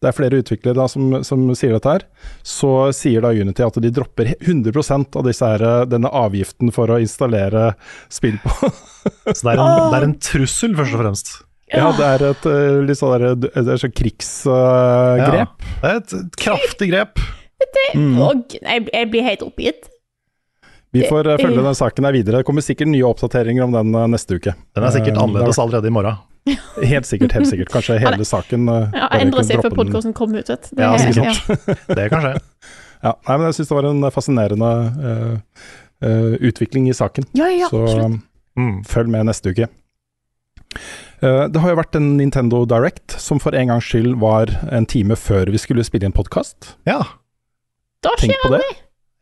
[0.02, 2.04] det er flere utviklere da som, som sier dette her,
[2.46, 7.00] så sier da Unity at de dropper 100% av disse her, denne avgiften for å
[7.02, 7.72] installere
[8.12, 8.70] spill på.
[9.36, 11.34] Så det er en, det er en trussel, først og fremst.
[11.70, 15.18] Ja, det er et eh, litt sånn der- det krigsgrep.
[15.18, 15.46] Ja,
[15.82, 17.22] det er et, et kraftig grep.
[17.96, 18.16] Mm.
[18.22, 19.88] Og jeg, jeg blir helt oppgitt.
[20.96, 22.40] Vi får eh, følge den saken her videre.
[22.40, 24.54] Det kommer sikkert nye oppdateringer om den eh, neste uke.
[24.76, 26.18] Den er sikkert Eh, annerledes allerede i morgen.
[26.92, 27.70] Helt sikkert, helt sikkert.
[27.74, 30.76] Kanskje hele saken eh, Ja, Endre seg før podkasten kommer ut, vet du.
[30.78, 31.40] Det Ja, sikkert.
[31.56, 31.96] ikke.
[31.98, 32.34] Det kan skje.
[33.02, 34.68] Ja, nei, men jeg syns det var en fascinerende
[34.98, 35.64] uh,
[36.02, 37.26] uh, utvikling i saken.
[37.38, 38.22] Ja, ja, Så absolutt.
[38.58, 39.68] mm, følg med neste uke.
[41.22, 44.88] Uh, det har jo vært en Nintendo Direct som for en gangs skyld var en
[44.88, 46.72] time før vi skulle spille inn podkast.
[46.88, 47.02] Ja.
[48.02, 48.64] Da Tenk skjer på det.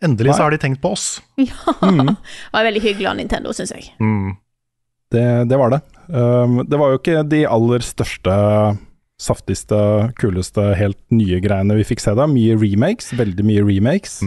[0.02, 0.36] Endelig Nei.
[0.36, 1.20] så har de tenkt på oss.
[1.40, 1.74] Ja.
[1.82, 2.14] Mm.
[2.16, 3.90] Det var veldig hyggelig av Nintendo, syns jeg.
[4.02, 4.34] Mm.
[5.14, 5.80] Det, det var det.
[6.08, 8.34] Um, det var jo ikke de aller største
[9.20, 9.76] saftigste,
[10.18, 12.26] kuleste, helt nye greiene vi fikk se da.
[12.28, 14.18] Mye remakes, veldig mye remakes.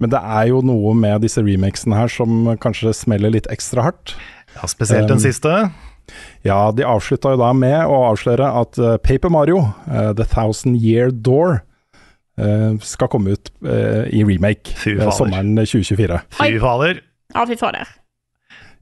[0.00, 4.16] Men det er jo noe med disse remakesene her som kanskje smeller litt ekstra hardt.
[4.56, 5.54] Ja, Spesielt den Um, siste.
[6.42, 10.80] Ja, de avslutta jo da med å avsløre at eh, Paper Mario, uh, The Thousand
[10.82, 11.60] Year Door,
[12.80, 16.20] skal komme ut eh, i remake eh, sommeren 2024.
[16.38, 17.00] Fy fader.
[17.34, 17.88] Ja, fy fader.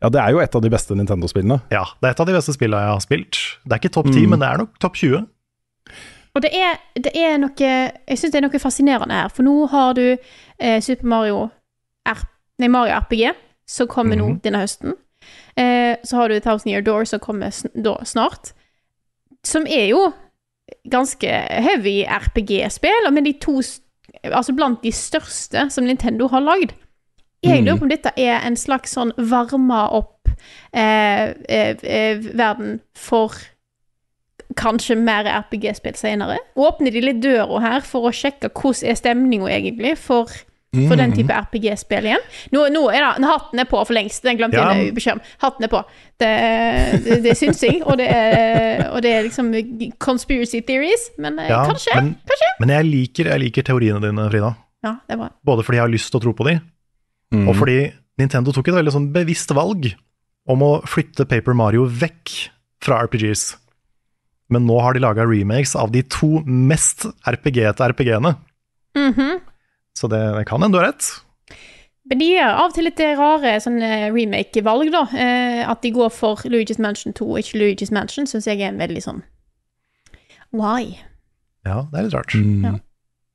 [0.01, 1.57] Ja, det er jo et av de beste Nintendo-spillene.
[1.75, 3.39] Ja, det er et av de beste spillene jeg har spilt.
[3.65, 4.31] Det er ikke topp ti, Mm.
[4.31, 5.27] men det er nok topp 20.
[6.37, 9.67] Og det er, det er noe Jeg syns det er noe fascinerende her, for nå
[9.73, 10.05] har du
[10.61, 11.51] eh, Super Mario
[12.07, 12.23] R,
[12.63, 13.33] nei, Mario RPG,
[13.67, 14.41] som kommer nå Mhm.
[14.45, 14.95] denne høsten.
[15.57, 18.53] Eh, så har du Thousand Year Door, som kommer sn da snart.
[19.45, 20.13] Som er jo
[20.91, 23.61] ganske heavy RPG-spill, men de to
[24.25, 26.73] Altså blant de største som Nintendo har lagd.
[27.45, 27.65] Jeg Mm.
[27.67, 30.29] lurer på om dette er en slags sånn varma opp
[30.73, 33.33] eh, eh, eh, verden for
[34.57, 36.39] kanskje mer RPG-spill senere.
[36.57, 40.27] Åpner de litt døra her for å sjekke hvordan er stemninga egentlig for,
[40.75, 42.25] for den type RPG-spill igjen?
[42.53, 44.67] Nå, nå er det, hatten er på for lengst, den glemte Ja.
[44.77, 45.23] jeg beskjed om.
[45.41, 45.81] Hatten er på.
[46.21, 46.33] Det,
[47.05, 49.49] det, det er synsing, og det er, og det er liksom
[49.99, 51.95] conspiracy theories, men eh, Ja, kanskje?
[51.97, 52.51] men, kanskje?
[52.61, 54.53] men jeg liker, jeg liker teoriene dine, Frida.
[54.85, 55.31] Ja, det er bra.
[55.45, 56.59] Både fordi jeg har lyst til å tro på de,
[57.33, 57.47] Mm.
[57.51, 57.79] og fordi
[58.19, 59.91] Nintendo tok et veldig sånn bevisst valg
[60.49, 62.31] om å flytte Paper Mario vekk
[62.81, 63.43] fra RPGs.
[64.49, 68.33] Men nå har de laga remakes av de to mest RPG-ete RPG-ene.
[68.97, 69.41] Mhm.
[69.99, 71.09] Så det, det kan hende du har rett.
[72.09, 73.51] Men de gjør av og til litt rare
[74.15, 75.03] remake-valg, da.
[75.13, 78.71] Eh, at de går for Luigi's Mansion 2 og ikke Luigi's Mansion, syns jeg er
[78.71, 79.19] en veldig sånn
[80.57, 80.95] Why?
[81.69, 82.33] Ja, det er litt rart.
[82.39, 82.63] Mm.
[82.65, 82.71] Ja.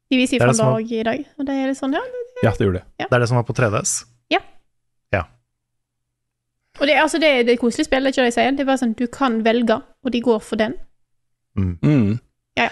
[0.10, 1.94] De viser Det er jo fra dag dag i dag, og det er litt sånn,
[1.94, 2.02] ja.
[2.02, 3.06] det- Ja, det gjorde de.
[3.06, 3.94] Det er det som var på 3DS.
[4.34, 4.40] Ja
[6.82, 8.52] Og det, altså, det, det er et koselig spill, det er ikke det jeg sier.
[8.58, 10.74] Det er bare sånn, du kan velge, og de går for den.
[11.56, 12.20] Mm.
[12.58, 12.70] Ja, ja.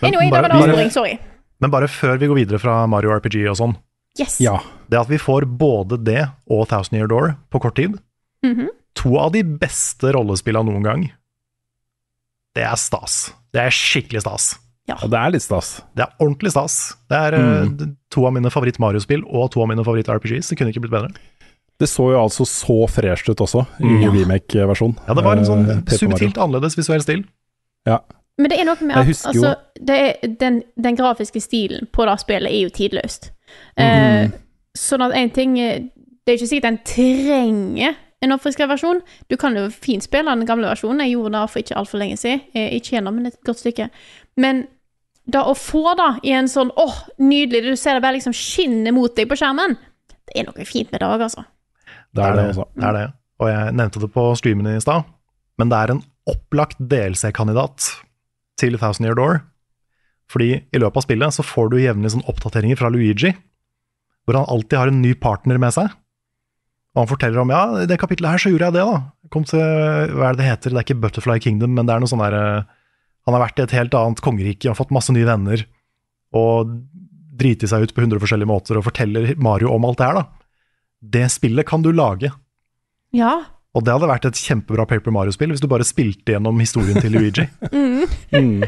[0.00, 1.18] Anyway, Anyway, det var en avsporing, sorry.
[1.64, 3.76] Men bare før vi går videre fra Mario RPG og sånn,
[4.20, 4.36] Yes.
[4.38, 4.58] Ja.
[4.92, 7.96] det at vi får både det og Thousand Year Door på kort tid,
[8.44, 8.68] Mhm.
[8.94, 11.06] to av de beste rollespillene noen gang,
[12.54, 13.32] det er stas.
[13.52, 14.58] Det er skikkelig stas.
[14.86, 15.80] ja, det er litt stas.
[15.96, 16.94] Det er ordentlig stas.
[17.08, 17.96] Det er eh, Mm.
[18.10, 20.48] to av mine favoritt-Mario-spill og to av mine favoritt-RPGs.
[20.50, 21.14] Det kunne ikke blitt bedre.
[21.80, 24.12] Det så jo altså så fresht ut også, i mm.
[24.12, 24.98] remake-versjonen.
[25.08, 27.24] Ja, det var en Eh, sånn subtilt annerledes visuell stil.
[27.86, 27.98] Ja.
[28.38, 32.16] Men det er noe med at altså, det er, den, den grafiske stilen på det
[32.20, 33.30] spillet er jo tidløst.
[33.78, 34.32] Eh, Mhm.
[34.76, 35.82] sånn at en ting eh,
[36.26, 39.02] Det er ikke sikkert en trenger en oppfriska versjon.
[39.28, 41.02] Du kan jo fint spille den gamle versjonen.
[41.04, 42.40] Jeg gjorde det for ikke altfor lenge siden.
[42.54, 43.90] Eh, ikke gjennom, men et godt stykke.
[44.40, 44.66] Men
[45.30, 48.92] da å få det i en sånn åh, nydelig Du ser det bare liksom skinner
[48.96, 49.76] mot deg på skjermen.
[50.24, 51.44] Det er noe fint med det òg, altså.
[52.14, 52.64] Det er det, altså.
[52.74, 53.04] Det er det.
[53.40, 55.04] Og jeg nevnte det på streamen i stad,
[55.58, 57.90] men det er en opplagt DLC-kandidat
[58.60, 59.42] til Thousand Year Door.
[60.30, 63.34] Fordi i løpet av spillet så får du jevnlig sånn oppdateringer fra Luigi,
[64.24, 65.92] hvor han alltid har en ny partner med seg.
[66.94, 69.28] Og han forteller om ja, i det kapittelet her så gjorde jeg det, da.
[69.34, 72.04] Kom til, hva er det det heter, det er ikke Butterfly Kingdom, men det er
[72.04, 72.36] noe sånn der
[73.24, 75.64] Han har vært i et helt annet kongerike har fått masse nye venner,
[76.36, 76.74] og
[77.34, 80.24] driti seg ut på 100 forskjellige måter, og forteller Mario om alt det her, da.
[81.16, 82.30] Det spillet kan du lage.
[83.16, 83.32] Ja.
[83.74, 87.16] Og det hadde vært et kjempebra Paper Mario-spill hvis du bare spilte gjennom historien til
[87.18, 87.48] Luigi.
[87.74, 88.04] Mm.
[88.34, 88.62] Mm.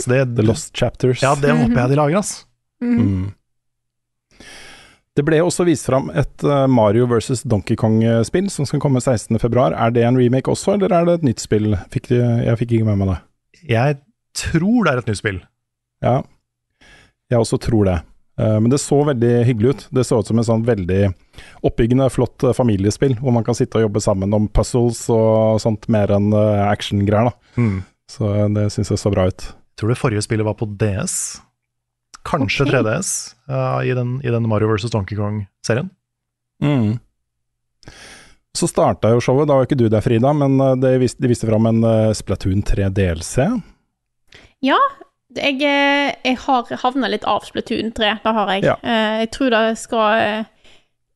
[0.00, 1.20] Så det, The Lost Chapters.
[1.24, 2.28] ja, det håper jeg de lager.
[2.80, 3.00] Mhm.
[3.04, 3.28] Mm.
[5.18, 9.42] Det ble også vist fram et eh, Mario versus Donkey Kong-spill som skal komme 16.2.
[9.74, 11.74] Er det en remake også, eller er det et nytt spill?
[11.92, 13.18] Fikk de, jeg fikk ikke med meg det.
[13.74, 13.98] Jeg
[14.38, 15.40] tror det er et nytt spill.
[16.06, 16.14] Ja,
[17.30, 17.98] jeg også tror det.
[18.40, 19.86] Eh, Men det så veldig hyggelig ut.
[19.90, 21.10] Det så ut som en sånn veldig
[21.66, 25.88] oppbyggende, flott eh, familiespill, hvor man kan sitte og jobbe sammen om puzzles og sånt,
[25.92, 27.34] mer enn eh, actiongreier.
[27.60, 27.82] Mm.
[28.10, 29.50] Så det syns jeg så bra ut.
[29.52, 31.14] Jeg tror det forrige spillet var på DS.
[32.26, 32.80] Kanskje okay.
[32.82, 33.10] 3DS
[33.48, 34.90] uh, i, den, i den Mario vs.
[34.92, 35.88] Donkey Kong-serien.
[36.60, 36.98] Mm.
[38.58, 41.48] Så starta jo showet, da var ikke du der Frida, men de viste, de viste
[41.48, 41.86] fram en
[42.18, 43.46] Splatoon 3 DLC.
[44.66, 44.76] Ja,
[45.36, 48.64] jeg, eh, jeg har havna litt av Splatoon 3, det har jeg.
[48.64, 48.76] Ja.
[48.82, 50.44] Eh, Jeg tror det skal eh,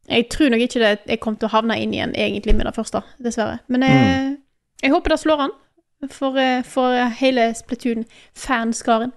[0.08, 2.74] Jeg tror nok ikke det jeg kommer til å havne inn igjen egentlig med det
[2.76, 3.58] første, dessverre.
[3.68, 4.36] Men jeg, Mm.
[4.82, 5.54] jeg håper det slår an
[6.10, 6.36] for,
[6.68, 9.12] for hele Splatoon-fanskaren.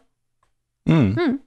[0.88, 1.14] Mm.
[1.18, 1.40] Mm.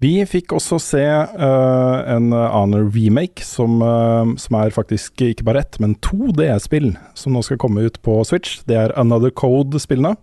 [0.00, 5.62] Vi fikk også se uh, en annen remake, som, uh, som er faktisk ikke bare
[5.64, 8.60] ett, men to DS-spill, som nå skal komme ut på Switch.
[8.68, 10.14] Det er Another Code-spillene.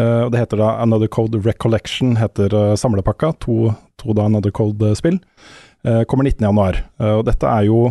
[0.00, 3.34] Eh, og det heter da Another Code Recollection, heter uh, samlepakka.
[3.46, 5.20] To, to da Another Code-spill.
[5.84, 6.80] Uh, kommer 19.1.
[7.00, 7.90] Uh, og dette er jo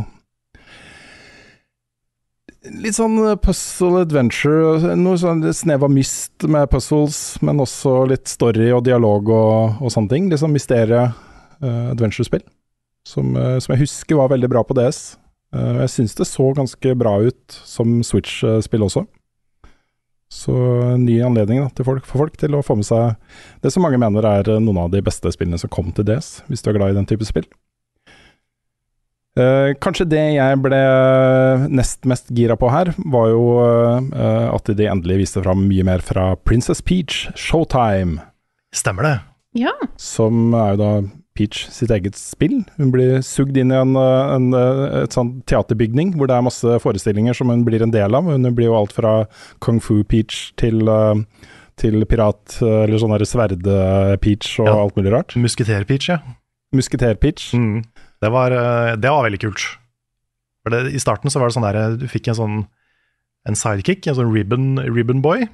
[2.83, 8.69] litt sånn puzzle adventure, noe sånn snev av mist med puzzles, men også litt story
[8.75, 10.29] og dialog og, og sånne ting.
[10.29, 12.43] Litt sånn mysterie-adventure-spill,
[13.07, 15.17] som, eh, som jeg husker var veldig bra på DS.
[15.55, 19.05] Eh, jeg syns det så ganske bra ut som Switch-spill også.
[20.29, 20.53] Så
[20.93, 23.15] en ny anledning da, til folk, for folk til å få med seg
[23.63, 26.43] det som mange mener er eh, noen av de beste spillene som kom til DS,
[26.47, 27.47] hvis du er glad i den type spill.
[29.39, 30.79] Eh, kanskje det jeg ble
[31.73, 36.05] nest mest gira på her, var jo eh, at de endelig viste fram mye mer
[36.05, 38.19] fra Princess Peach, Showtime.
[38.75, 39.15] Stemmer det.
[39.65, 39.73] Ja.
[39.97, 40.91] Som er jo da
[41.39, 42.57] Peach sitt eget spill.
[42.77, 46.43] Hun blir sugd inn i en, eh, en, eh, et sånt teaterbygning hvor det er
[46.43, 48.27] masse forestillinger som hun blir en del av.
[48.27, 49.13] Hun blir jo alt fra
[49.63, 51.23] Kung Fu Peach til, eh,
[51.79, 54.75] til pirat, eller sånn derre sverd-peach og Ja.
[54.83, 55.35] alt mulig rart.
[55.39, 56.19] Musketer-Peach, ja.
[56.75, 57.53] Musketer-Peach.
[57.55, 57.85] Mm.
[58.21, 58.49] Det, var,
[58.99, 59.63] det var veldig kult.
[60.63, 62.67] For det, I starten så var det sånn der Du fikk en sånn
[63.47, 65.47] en sidekick, en sånn ribbon, ribbon boy,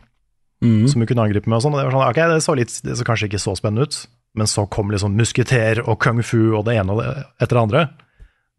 [0.63, 0.87] Mm.
[0.89, 1.73] som du kunne angripe med og sånn.
[1.75, 4.07] Og det var sånn, ok, det så, litt, det så kanskje ikke så spennende ut,
[4.35, 7.01] men så kom liksom musketer og kung fu og det ene og
[7.41, 7.83] etter det andre.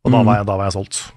[0.07, 0.27] Og da, Mm.
[0.27, 1.13] var jeg, da var jeg solgt.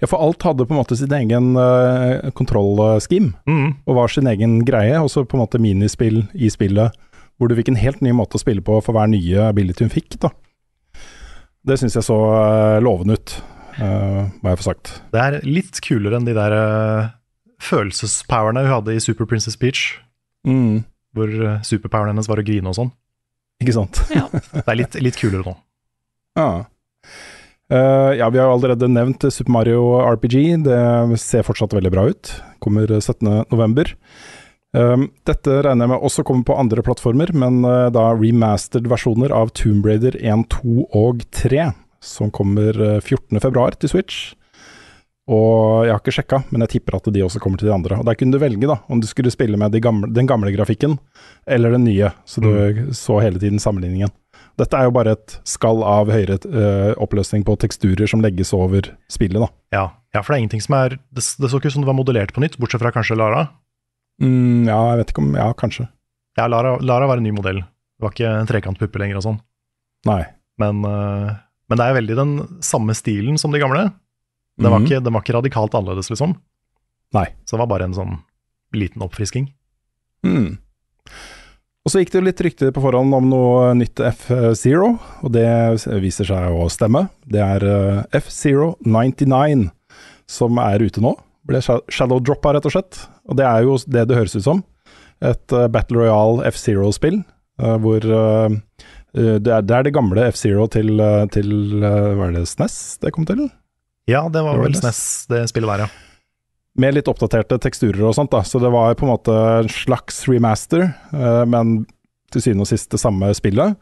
[0.00, 3.74] Ja, for alt hadde på en måte sin egen uh, kontrollskim, Mm.
[3.86, 4.96] og var sin egen greie.
[5.00, 6.92] Også på en måte minispill i spillet,
[7.38, 9.90] hvor du fikk en helt ny måte å spille på for hver nye ability hun
[9.92, 10.18] fikk.
[10.20, 10.30] da.
[11.66, 13.42] Det syns jeg så uh, lovende ut,
[13.80, 15.02] uh, må jeg få sagt.
[15.12, 17.08] Det er litt kulere enn de der uh,
[17.60, 19.98] følelsespowerne hun hadde i Super Princess Peach,
[20.46, 20.84] Mm.
[21.12, 22.92] hvor uh, superpoweren hennes var å grine og sånn.
[23.62, 24.02] Ikke sant?
[24.12, 24.26] Ja.
[24.56, 25.56] Det er litt, litt kulere nå.
[26.36, 26.48] Ja.
[27.72, 30.36] Uh, ja, vi har allerede nevnt Super Mario RPG.
[30.66, 32.34] Det ser fortsatt veldig bra ut.
[32.62, 33.96] Kommer 17.11.
[34.76, 39.32] Um, dette regner jeg med også kommer på andre plattformer, men uh, da remastered versjoner
[39.32, 41.70] av Tomb Raider 1, 2 og 3,
[42.04, 44.18] som kommer eh, 14.2 til Switch.
[45.26, 47.98] Og jeg har ikke sjekka, men jeg tipper at de også kommer til de andre.
[47.98, 50.52] Og Der kunne du velge da, om du skulle spille med de gamle, den gamle
[50.54, 51.00] grafikken
[51.50, 54.12] eller den nye, så du så hele tiden sammenligningen.
[54.56, 58.92] Dette er jo bare et skall av høyere uh, oppløsning på teksturer som legges over
[59.12, 59.50] spillet, da.
[59.74, 61.90] Ja, ja, for det er ingenting som er Det, det så ikke ut som det
[61.90, 63.48] var modellert på nytt, bortsett fra kanskje Lara.
[64.22, 65.90] Mm, ja, jeg vet ikke om Ja, kanskje.
[66.38, 67.60] Ja, Lara, Lara var en ny modell.
[67.66, 69.38] Det var ikke en trekantpuppe lenger og sånn.
[70.08, 70.22] Nei.
[70.62, 71.34] Men, uh,
[71.66, 73.88] men det er veldig den samme stilen som de gamle.
[74.58, 74.86] Den var, Mhm.
[74.86, 76.36] ikke, det var ikke radikalt annerledes, liksom.
[77.12, 77.26] Nei.
[77.44, 78.18] Så det var bare en sånn
[78.74, 79.50] liten oppfrisking.
[80.24, 80.58] Mm.
[81.86, 85.46] Og så gikk det jo litt rykter på forhånd om noe nytt F-Zero, og det
[86.02, 87.04] viser seg å stemme.
[87.30, 89.70] Det er eh, F-Zero 99
[90.26, 91.12] som er ute nå.
[91.46, 93.04] Ble shadow-droppa, rett og slett.
[93.30, 94.64] Og det er jo det det høres ut som.
[95.22, 97.20] Et eh, Battle Royale F-Zero-spill,
[97.62, 98.00] eh, hvor
[99.16, 100.98] det, er, det gamle F-Zero til,
[101.32, 103.46] til Hva er det, SNES det kom til?
[104.06, 105.00] Ja, det var vel SNES,
[105.32, 105.88] det spillet der, ja.
[106.78, 108.42] med litt oppdaterte teksturer og sånt, da.
[108.46, 109.34] Så det var på en måte
[109.64, 111.80] en slags remaster, eh, men
[112.30, 113.76] til syvende og sist det samme spillet.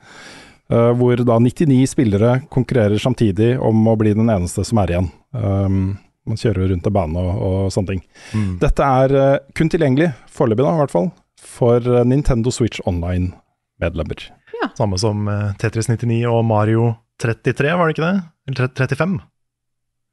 [0.70, 5.10] eh, hvor da 99 spillere konkurrerer samtidig om å bli den eneste som er igjen.
[5.36, 8.00] Um, man kjører rundt en bane og, og sånne ting.
[8.32, 8.54] Mm.
[8.62, 11.10] Dette er eh, kun tilgjengelig, foreløpig da i hvert fall,
[11.44, 14.24] for Nintendo Switch Online-medlemmer.
[14.62, 14.70] Ja.
[14.78, 15.28] Samme som
[15.60, 18.16] Tetris 99 og Mario 33, var det ikke det?
[18.48, 19.18] Eller tre- 35?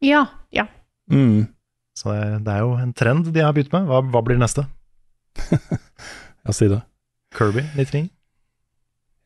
[0.02, 0.26] Ja.
[0.52, 0.68] Ja.
[1.12, 1.47] Mm.
[1.97, 3.86] Så det, er jo en trend de har begynt med.
[3.89, 4.68] Hva, hva blir neste?
[6.41, 6.80] Ja, si det.
[7.38, 8.08] Kirby 99?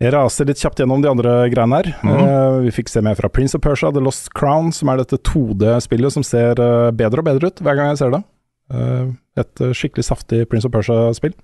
[0.04, 1.88] Jeg raser litt kjapt gjennom de andre greiene her.
[2.04, 2.16] Mhm.
[2.28, 5.22] uh, vi fikk se mer fra Prince of Persia, The Lost Crown, som er dette
[5.24, 8.20] 2D-spillet som ser uh, bedre og bedre ut hver gang jeg ser det.
[8.68, 11.38] Uh, et skikkelig saftig Prince of Persia-spill.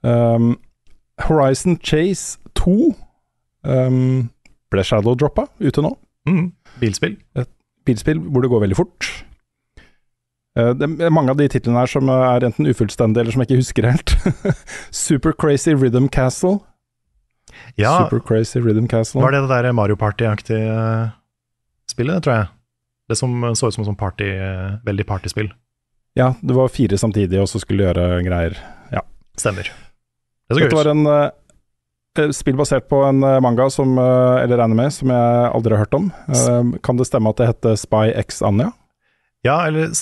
[0.00, 0.54] Um,
[1.26, 2.94] Horizon Chase 2
[3.68, 4.30] um,
[4.72, 5.92] ble shadow-droppa ute nå.
[6.28, 6.48] Mm.
[6.80, 7.18] Bilspill.
[7.36, 7.52] Et
[7.88, 9.08] bilspill hvor det går veldig fort.
[10.58, 13.50] Eh, Det er mange av de titlene her som er enten ufullstendige eller som jeg
[13.50, 14.14] ikke husker helt.
[15.04, 16.58] Super Crazy Rhythm Castle.
[17.80, 19.22] Ja, Super Crazy Rhythm Castle.
[19.24, 21.08] var det det der Mario Party-aktige eh,
[21.88, 22.48] spillet, tror jeg?
[23.08, 25.48] Det som eh, så ut som et party, eh, veldig partyspill.
[26.18, 28.56] Ja, det var fire samtidig, og så skulle gjøre greier.
[28.92, 29.00] Ja.
[29.38, 29.68] Stemmer.
[30.48, 31.30] Det så Dette var en eh,
[32.34, 35.94] spill basert på en eh, manga som, eh, eller anime som jeg aldri har hørt
[35.94, 36.08] om.
[36.28, 38.72] Eh, kan det stemme at det heter Spy X Anja?
[39.46, 39.92] Ja, eller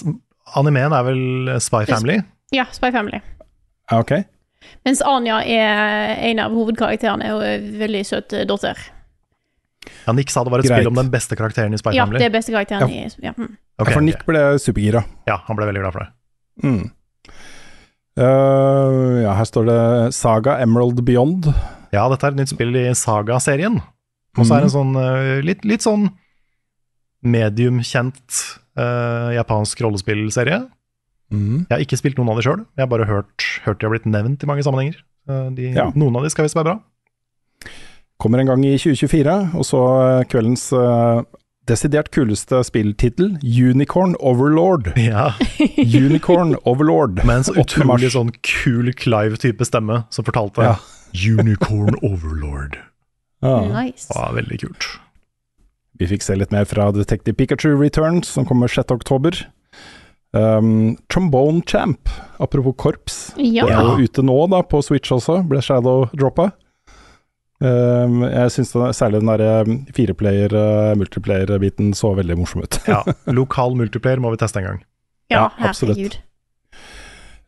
[0.56, 2.20] animeen er vel Spy Family?
[2.54, 3.20] ja, Spy Family.
[3.92, 4.12] Ok.
[4.86, 8.78] Mens Anja er en av hovedkarakterene og er en veldig søt eh, datter.
[10.06, 10.80] Ja, Nick sa det var et Greit.
[10.80, 12.18] spill om den beste karakteren i Spy Ja, Family.
[12.18, 13.34] det er beste karakteren i ja.
[13.36, 13.52] mm.
[13.76, 14.02] Okay, ja, for.
[14.02, 15.04] Nick ble supergira.
[15.28, 16.10] Ja, han ble veldig glad for det.
[16.64, 16.84] Mm.
[18.16, 19.80] Uh, ja, her står det
[20.16, 21.50] Saga Emerald Beyond.
[21.94, 23.80] Ja, dette er et nytt spill i Saga-serien.
[24.36, 26.10] Og så er det en sånn eh, litt, litt sånn
[27.26, 28.40] mediumkjent
[28.78, 30.60] uh, japansk rollespillserie.
[31.32, 31.64] Mm.
[31.66, 33.94] Jeg har ikke spilt noen av de sjøl, jeg har bare hørt, hørt de har
[33.96, 35.00] blitt nevnt i mange sammenhenger.
[35.28, 35.88] Uh, De, Ja.
[35.98, 36.76] Noen av de skal visst være bra.
[38.22, 41.20] Kommer en gang i 2024, og så eh, kveldens uh,
[41.68, 44.92] desidert kuleste spilltittel, Unicorn Overlord.
[45.10, 45.32] Ja.
[45.82, 47.24] Unicorn Overlord.
[47.26, 50.76] Med en så utrolig sånn kul Clive-type stemme som fortalte Ja.
[51.38, 52.78] Unicorn Overlord.
[53.44, 53.60] Ja.
[53.82, 54.10] Nice.
[54.14, 54.86] Ja, veldig kult.
[55.96, 58.90] Vi fikk se litt mer fra Detective Pikachu Returns, som kommer 6.
[58.92, 59.38] oktober.
[60.36, 63.32] Um, Trombone Champ, apropos korps.
[63.36, 63.64] Ja.
[63.64, 66.50] Det er jo ute nå, da, på Switch også, ble Shadow droppa.
[67.56, 72.76] Um, jeg syns særlig den der fireplayer, uh, multiplayer-biten så veldig morsom ut.
[72.90, 73.00] Ja,
[73.38, 74.82] Lokal multiplayer må vi teste en gang.
[75.32, 76.20] Ja, Ja, absolutt.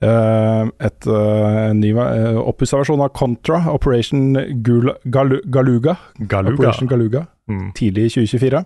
[0.00, 5.96] Uh, et, uh, en ny uh, oppussa versjon av Contra, Operation Gula, Galu Galuga.
[6.20, 6.54] Galuga.
[6.54, 7.72] Operation Galuga, Mm.
[7.74, 8.64] tidlig i 2024.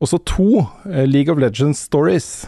[0.00, 0.66] Og så to
[1.06, 2.46] League of Legends stories,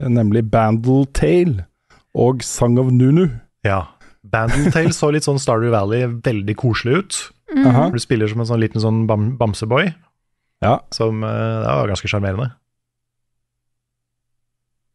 [0.00, 1.66] nemlig Bandle Tale
[2.14, 3.26] og Song of Nunu.
[3.66, 3.82] Ja.
[4.24, 7.18] Bandletale så litt sånn Stardew Valley veldig koselig ut.
[7.54, 7.92] Mm.
[7.92, 9.92] Du spiller som en sånn liten sånn bam bamseboy,
[10.64, 10.78] Ja.
[10.90, 12.52] som eh, det var ganske sjarmerende.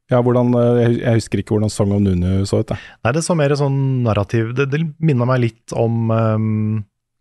[0.09, 2.71] Ja, hvordan uh, Jeg husker ikke hvordan Song of Nunu så ut.
[2.71, 2.79] Da.
[3.05, 3.75] Nei, det så mer sånn
[4.05, 6.79] narrativ Det, det minna meg litt om um,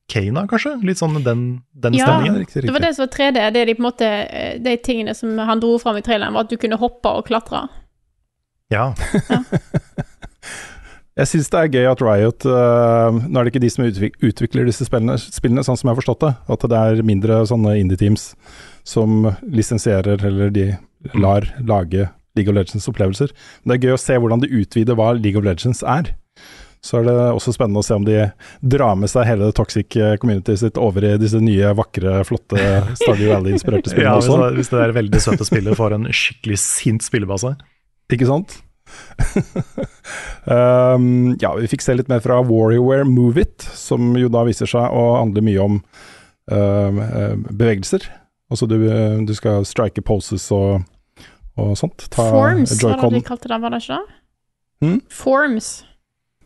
[0.08, 0.78] Kana, kanskje?
[0.88, 1.42] Litt sånn den,
[1.76, 2.06] den Ja.
[2.08, 2.38] stemningen.
[2.40, 3.42] Riktig, Det var det som var 3D.
[3.52, 6.32] Det er de på en måte eh, De tingene som han dro fram i traileren,
[6.32, 7.66] var at du kunne hoppe og klatre.
[8.72, 8.94] Ja.
[11.18, 14.20] Jeg syns det er gøy at Riot uh, Nå er det ikke de som utvik
[14.22, 16.30] utvikler disse spillene, spillene, sånn som jeg har forstått det.
[16.54, 18.28] At det er mindre sånne indie-teams
[18.86, 20.68] som lisensierer, eller de
[21.18, 22.06] lar lage
[22.38, 23.34] League of Legends-opplevelser.
[23.62, 26.14] Men det er gøy å se hvordan de utvider hva League of Legends er.
[26.84, 28.20] Så er det også spennende å se om de
[28.62, 32.60] drar med seg hele det toxic community sitt over i disse nye, vakre, flotte
[33.00, 34.44] Stardew Valley-inspirerte spillene ja hvis, også.
[34.44, 37.56] det, hvis det der veldig søte spillet får en skikkelig sint spillebase.
[38.14, 38.60] Ikke sant?
[40.44, 44.70] um, ja, vi fikk se litt mer fra WarriorWare Move It, som jo da viser
[44.70, 45.80] seg å handle mye om
[46.52, 48.06] eh, bevegelser.
[48.48, 48.78] Altså du,
[49.28, 50.86] du skal strike poses og,
[51.58, 52.06] og sånt.
[52.14, 54.16] Ta Forms, var det de kalte det, var det ikke det?
[54.84, 54.98] Hmm?
[55.10, 55.70] Forms.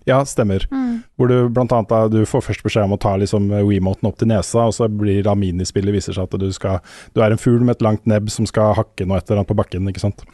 [0.08, 0.64] Ja, stemmer.
[0.72, 1.02] Mm.
[1.14, 4.16] Hvor du blant annet da, du får først beskjed om å ta liksom Wiimoten opp
[4.18, 6.80] til nesa, og så blir da minispillet viser seg at du skal
[7.14, 9.52] Du er en fugl med et langt nebb som skal hakke noe et eller annet
[9.52, 10.24] på bakken, ikke sant.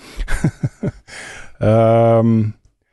[1.61, 2.33] um,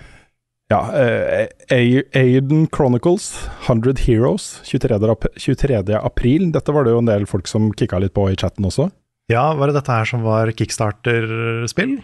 [0.74, 3.30] ja, eh, Aiden Chronicles,
[3.70, 4.99] 100 Heroes, 23.
[5.14, 5.80] ap- 23.
[6.02, 6.52] april.
[6.52, 8.90] Dette var det jo en del folk som kikka litt på i chatten også.
[9.31, 11.95] Ja, var det dette her som var kickstarter-spill?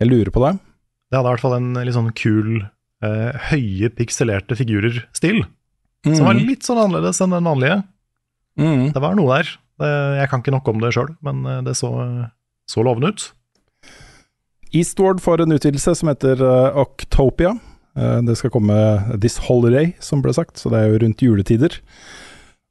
[0.00, 0.52] Jeg lurer på det.
[1.12, 2.62] Det hadde i hvert fall en litt sånn kul,
[3.04, 5.42] eh, høye pikselerte figurer-stil.
[6.06, 6.14] Mm.
[6.16, 7.82] Som var litt sånn annerledes enn den vanlige.
[8.58, 8.88] Mm.
[8.94, 9.52] Det var noe der.
[9.82, 11.92] Det, jeg kan ikke nok om det sjøl, men eh, det så,
[12.70, 13.28] så lovende ut.
[14.72, 17.52] Eastward får en utvidelse som heter eh, Octopia.
[17.98, 18.76] Eh, det skal komme
[19.20, 21.76] This Holiday, som ble sagt, så det er jo rundt juletider.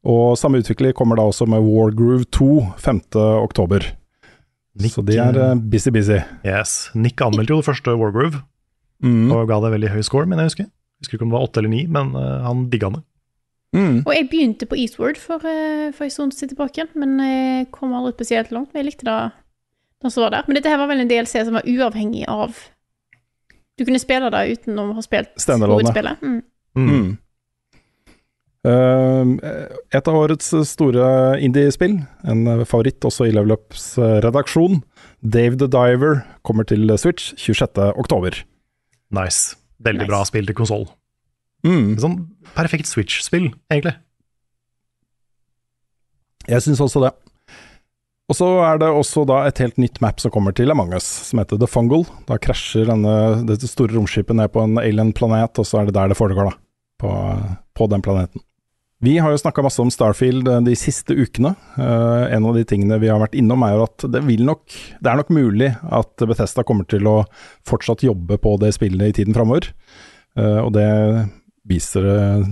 [0.08, 2.48] Og samme utvikler kommer da også med Wargroove 2
[2.82, 3.02] 5.
[3.44, 3.86] oktober.
[4.82, 6.18] Nick, så de er eh, busy, busy.
[6.48, 6.90] Yes.
[6.96, 8.42] Nick anmeldte jo det første Wargroove,
[9.02, 9.32] Mm.
[9.34, 10.66] og ga det veldig høy score, men jeg husker.
[10.70, 13.00] Jeg husker ikke om det var åtte eller ni, men uh, han digga det.
[13.74, 13.96] Mm.
[14.06, 17.96] Og jeg begynte på Eastward for, uh, for en stund siden tilbake, men jeg kom
[17.98, 18.70] aldri spesielt langt.
[18.70, 19.16] Men jeg likte det,
[20.04, 20.46] da som var der.
[20.46, 22.54] Men dette her var vel en DLC som var uavhengig av
[23.80, 26.22] Du kunne spille det uten å ha spilt hovedspillet.
[26.22, 26.42] Mm.
[26.78, 27.18] Mm.
[28.68, 29.32] Eh,
[29.98, 31.06] et av årets store
[31.42, 31.96] indiespill,
[32.30, 34.84] en favoritt også i Level Ups eh, redaksjon,
[35.22, 37.82] Dave the Diver, kommer til Switch 26.
[37.98, 38.44] oktober.
[39.12, 39.56] Nice.
[39.82, 40.12] Veldig Nice.
[40.14, 40.86] bra spill til konsoll.
[41.66, 41.98] Mm.
[42.02, 42.16] Sånn
[42.58, 43.96] perfekt Switch-spill, egentlig.
[46.50, 47.12] Jeg syns også det.
[48.32, 51.06] Og så er det også da et helt nytt map som kommer til Among us,
[51.28, 52.06] som heter The Fungal.
[52.30, 53.16] Da krasjer denne,
[53.50, 56.56] dette store romskipet ned på en alien-planet, og så er det der det foregår, da.
[57.02, 57.12] På,
[57.76, 58.42] på den planeten.
[59.04, 61.56] Vi har jo snakka masse om Starfield eh, de siste ukene.
[61.74, 64.62] Uh, en av de tingene vi har vært innom, er at det nok
[65.02, 67.24] Det er nok mulig at Bethesda kommer til å
[67.66, 69.72] fortsatt jobbe på det spillet i tiden framover.
[70.38, 70.86] Uh, og det
[71.66, 72.06] viser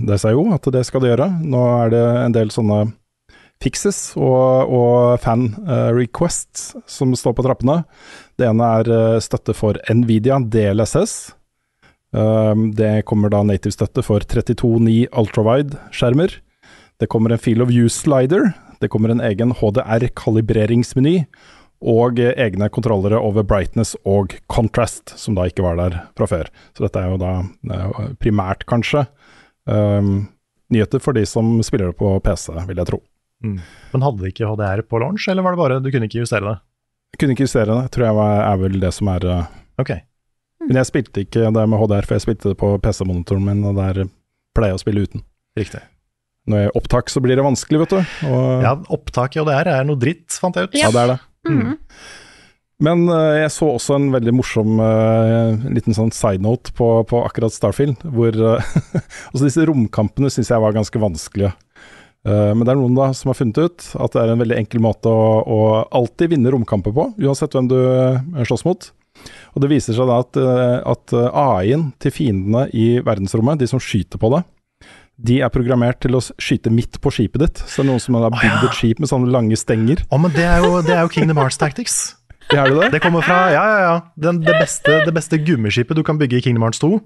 [0.06, 1.30] det seg jo at det skal det gjøre.
[1.38, 2.82] Nå er det en del sånne
[3.62, 5.52] fixes og, og fan
[5.94, 7.82] requests som står på trappene.
[8.38, 11.18] Det ene er støtte for Nvidia DLSS.
[12.10, 16.34] Um, det kommer da native-støtte for 32.9 ultrawide-skjermer.
[17.00, 18.52] Det kommer en Feel of Use-slider.
[18.80, 21.22] Det kommer en egen HDR-kalibreringsmeny.
[21.80, 26.50] Og eh, egne kontrollere over brightness og contrast, som da ikke var der fra før.
[26.76, 27.30] Så dette er jo da
[27.72, 29.06] eh, primært, kanskje,
[29.64, 30.26] um,
[30.68, 33.00] nyheter for de som spiller det på PC, vil jeg tro.
[33.40, 33.56] Mm.
[33.94, 36.44] Men hadde de ikke HDR på launch, eller var det bare du kunne ikke justere
[36.50, 36.58] det?
[37.14, 39.96] Jeg kunne ikke justere det, tror jeg var, er vel det som er uh, Ok.
[40.66, 43.78] Men jeg spilte ikke det med HDR, for jeg spilte det på PC-monitoren min, og
[43.80, 44.04] der
[44.56, 45.24] pleier jeg å spille uten.
[45.58, 45.82] Riktig.
[46.50, 48.00] Når jeg er opptak, så blir det vanskelig, vet du.
[48.30, 50.76] Og, Ja, opptak i HDR er noe dritt, fant jeg ut.
[50.78, 51.20] ja, det er det.
[51.48, 51.78] Mhm.
[52.80, 57.18] Men uh, jeg så også en veldig morsom uh, liten sånn side note på, på
[57.26, 58.70] akkurat Starfield, hvor uh,
[59.34, 61.52] Altså disse romkampene syns jeg var ganske vanskelige.
[62.20, 64.56] Eh, men det er noen da som har funnet ut at det er en veldig
[64.60, 65.60] enkel måte å, å
[65.96, 67.78] alltid vinne romkamper på, uansett hvem du
[68.44, 68.90] slåss mot.
[69.54, 73.68] Og det viser seg da at, eh, at eh, AI-en til fiendene i verdensrommet, de
[73.70, 74.44] som skyter på det,
[75.20, 77.60] de er programmert til å skyte midt på skipet ditt.
[77.68, 80.00] Så det er noen som har bygd et skip med sånne lange stenger.
[80.08, 81.98] Å, men det er jo, det er jo Kingdom Hearts Tactics.
[82.50, 82.88] Er det det?
[82.96, 83.96] Det kommer fra Ja, ja, ja.
[84.18, 86.96] Den, det, beste, det beste gummiskipet du kan bygge i Kingdom Hearts 2,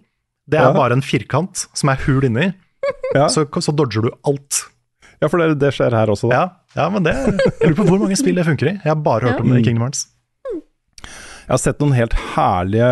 [0.48, 0.76] det er Ja.
[0.76, 2.52] bare en firkant som er hul inni.
[3.16, 3.26] Ja.
[3.32, 4.62] Så, så dodger du alt.
[5.20, 6.36] Ja, for det, det skjer her også, da.
[6.36, 8.74] Ja, ja men det Jeg lurer på hvor mange spill det funker i.
[8.76, 10.06] Jeg har bare hørt om det i Kingdom Hearts.
[11.44, 12.90] Jeg har sett noen helt herlige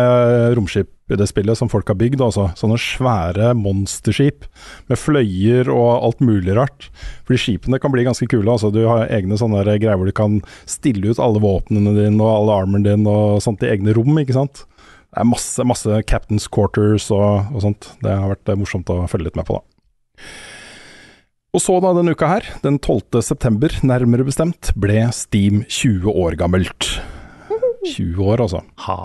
[0.57, 2.21] romskip i det spillet som folk har bygd.
[2.21, 2.49] Altså.
[2.57, 4.45] Sånne svære monsterskip
[4.91, 6.89] med fløyer og alt mulig rart.
[7.25, 8.45] Fordi skipene kan bli ganske kule.
[8.53, 8.69] Altså.
[8.73, 10.39] Du har egne sånne greier hvor du kan
[10.69, 14.37] stille ut alle våpnene dine og alle armoren din og sånt i egne rom, ikke
[14.37, 14.65] sant.
[15.13, 17.91] Det er masse, masse captain's quarters og, og sånt.
[18.01, 20.23] Det har vært eh, morsomt å følge litt med på, da.
[21.53, 23.19] Og så da denne uka her, den 12.
[23.21, 26.95] september nærmere bestemt, ble Steam 20 år gammelt.
[27.91, 28.63] 20 år, altså.
[28.87, 28.97] Ha.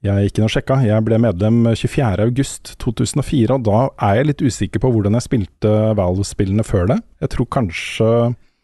[0.00, 0.78] Jeg gikk inn og sjekka.
[0.86, 6.64] Jeg ble medlem 24.8.2004, og da er jeg litt usikker på hvordan jeg spilte Valve-spillene
[6.64, 7.00] før det.
[7.20, 8.12] Jeg tror kanskje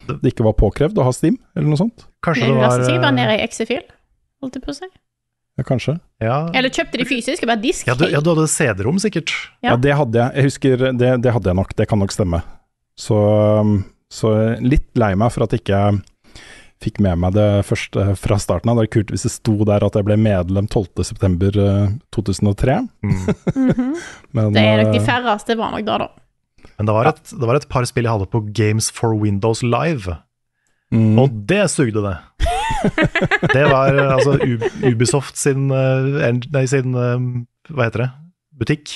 [0.07, 2.07] det ikke var påkrevd å ha Steam, eller noe sånt.
[2.25, 3.83] Kanskje det var Det var nede bare i Exifil,
[4.41, 4.89] holdt jeg på å si.
[5.57, 5.97] Ja, kanskje.
[6.21, 6.37] ja.
[6.53, 7.87] Eller kjøpte de fysisk, bare disk.
[7.89, 9.33] Ja, du, ja, du hadde CD-rom, sikkert.
[9.61, 9.71] Ja.
[9.73, 10.35] Ja, det hadde jeg.
[10.37, 11.73] Jeg husker, det, det hadde jeg nok.
[11.77, 12.41] Det kan nok stemme.
[12.97, 13.17] Så,
[13.61, 13.79] um,
[14.09, 16.01] så litt lei meg for at ikke jeg
[16.83, 18.79] fikk med meg det først eh, fra starten av.
[18.79, 22.77] Det er kult hvis det sto der at jeg ble medlem 12.9.2003.
[23.07, 23.17] Mhm.
[24.37, 26.09] Men Det er nok de eh, færreste var nok da, da.
[26.77, 29.63] Men det var, et, det var et par spill jeg hadde på Games for Windows
[29.65, 30.13] Live,
[30.93, 32.17] mm, og det sugde det.
[33.55, 34.35] det var eh, altså
[34.85, 37.17] Ubisoft sin, eh, nei, sin eh,
[37.71, 38.09] Hva heter det?
[38.57, 38.93] Butikk.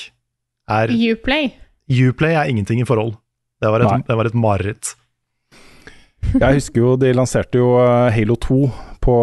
[0.70, 1.50] Er Uplay.
[1.90, 3.16] Uplay er ingenting i forhold.
[3.62, 4.94] Det var et, det var et mareritt.
[6.32, 8.60] Jeg husker jo de lanserte jo eh, Halo 2
[9.04, 9.16] på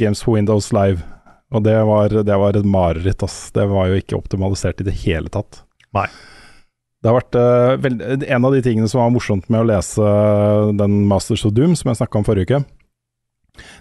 [0.00, 1.04] Games for Windows Live.
[1.50, 3.48] Og det var, det var et mareritt, ass.
[3.54, 5.62] Det var jo ikke optimalisert i det hele tatt.
[5.96, 6.04] Nei.
[7.00, 10.04] Det har vært uh, veld- En av de tingene som var morsomt med å lese
[10.04, 12.60] eh, den Masters of Doom som jeg snakka om forrige uke,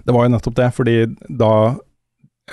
[0.08, 0.70] det var jo nettopp det.
[0.78, 0.96] Fordi
[1.28, 1.52] da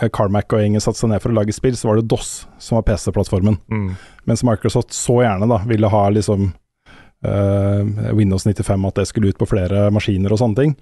[0.02, 2.32] eh, Carmack og gjengen satte seg ned for å lage spill, så var det DOS
[2.60, 3.56] som var PC-plattformen.
[3.72, 3.88] Mm.
[4.28, 6.56] Mens Microsoft så gjerne da ville ha liksom eh,
[8.16, 10.74] Windows 95, at det skulle ut på flere maskiner og sånne ting.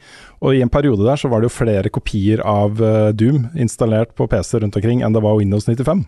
[0.45, 4.15] Og i en periode der så var det jo flere kopier av eh, Doom installert
[4.19, 6.05] på PC rundt omkring enn det var Windows 95.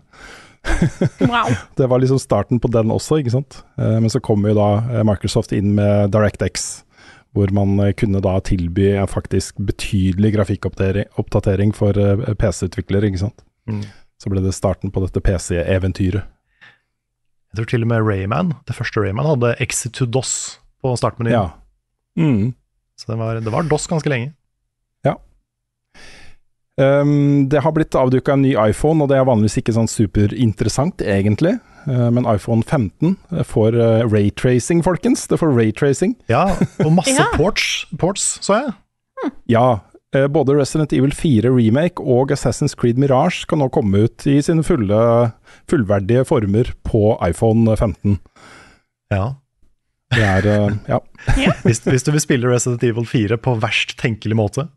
[1.21, 1.53] Wow.
[1.77, 3.61] Det var liksom starten på den også, ikke sant.
[3.79, 6.67] Eh, men så kom jo da eh, Microsoft inn med DirectX,
[7.37, 13.47] hvor man eh, kunne da tilby en faktisk betydelig grafikkoppdatering for eh, PC-utviklere, ikke sant.
[13.71, 13.85] Mm.
[14.19, 16.27] Så ble det starten på dette PC-eventyret.
[17.57, 21.33] Jeg tror til og med Rayman, det første Rayman, hadde Exit to DOS på startmenyen.
[21.33, 21.47] Ja.
[22.21, 22.51] Mm.
[23.01, 24.35] Så det var, det var DOS ganske lenge.
[26.77, 31.01] Um, det har blitt avduka en ny iPhone, og det er vanligvis ikke sånn superinteressant,
[31.09, 31.55] egentlig.
[31.89, 33.15] Uh, men iPhone 15
[33.49, 35.25] får uh, raytracing, folkens.
[35.31, 36.13] Det får raytracing.
[36.29, 36.43] Ja,
[36.85, 37.31] og masse Ja.
[37.39, 38.75] ports, ports, så jeg.
[39.55, 39.65] Ja.
[40.13, 44.37] uh, både Resident Evil 4 Remake og Assassin's Creed Mirage kan nå komme ut i
[44.45, 45.01] sine fulle,
[45.71, 48.19] fullverdige former på iPhone 15.
[49.13, 49.35] Ja.
[50.15, 50.99] Det er uh, Ja.
[51.65, 54.69] Hvis, hvis du vil spille Resident Evil 4 på verst tenkelig måte.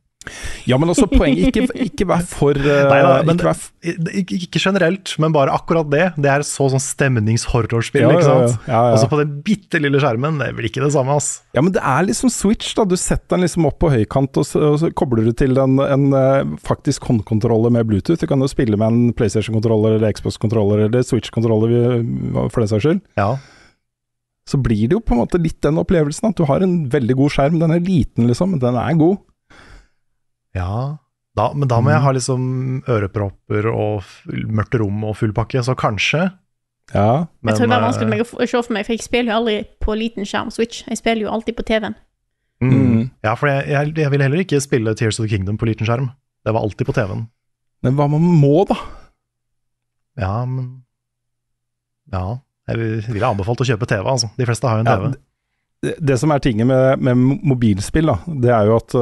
[0.70, 4.60] Ja, men også poenget Ikke, ikke vær for uh, Neida, men ikke vær f- ikke,
[4.62, 6.06] generelt, men bare akkurat det.
[6.20, 8.56] Det er så sånn stemningshorrorspill, Ja, ikke sant?
[8.68, 8.94] ja, ja, ja.
[8.96, 11.30] Og så på den bitte lille skjermen, det blir ikke det samme, ass.
[11.56, 12.86] Ja, men det er liksom Switch, da.
[12.90, 15.78] Du setter den liksom opp på høykant, og så, og så kobler du til en,
[15.84, 18.20] en eh, faktisk håndkontroller med Bluetooth.
[18.22, 21.74] Du kan jo spille med en PlayStation-kontroller eller Xbox-kontroller eller Switch-kontroller
[22.52, 23.02] for den saks skyld.
[23.20, 23.34] Ja.
[24.50, 27.16] Så blir det jo på en måte litt den opplevelsen at du har en veldig
[27.20, 27.60] god skjerm.
[27.62, 29.20] Den er liten, liksom, men den er god.
[30.56, 30.98] Ja.
[31.38, 32.42] Da, men da må jeg ha liksom
[32.90, 34.04] ørepropper og
[34.50, 36.26] mørkt rom og full pakke, så kanskje.
[36.94, 37.28] Ja.
[37.46, 39.38] Men, jeg tror det er eh, vanskelig å se for meg, for jeg spiller jo
[39.38, 40.82] aldri på liten skjerm Switch.
[40.90, 41.96] Jeg spiller jo alltid på TV-en.
[42.66, 42.74] mm.
[42.74, 43.04] Mm.
[43.24, 45.86] Ja, for jeg, jeg, jeg vil heller ikke spille Tears of the Kingdom på liten
[45.88, 46.10] skjerm.
[46.44, 47.28] Det var alltid på TV-en.
[47.86, 48.76] Men hva man må, da?
[50.20, 50.82] Ja, men
[52.12, 52.40] Ja.
[52.70, 54.28] Jeg vil- ville anbefalt å kjøpe TV, altså.
[54.38, 55.12] De fleste har jo en TV.
[55.14, 55.22] d-
[55.80, 58.96] det, som er tinget med, med mobilspill, da, det er jo at,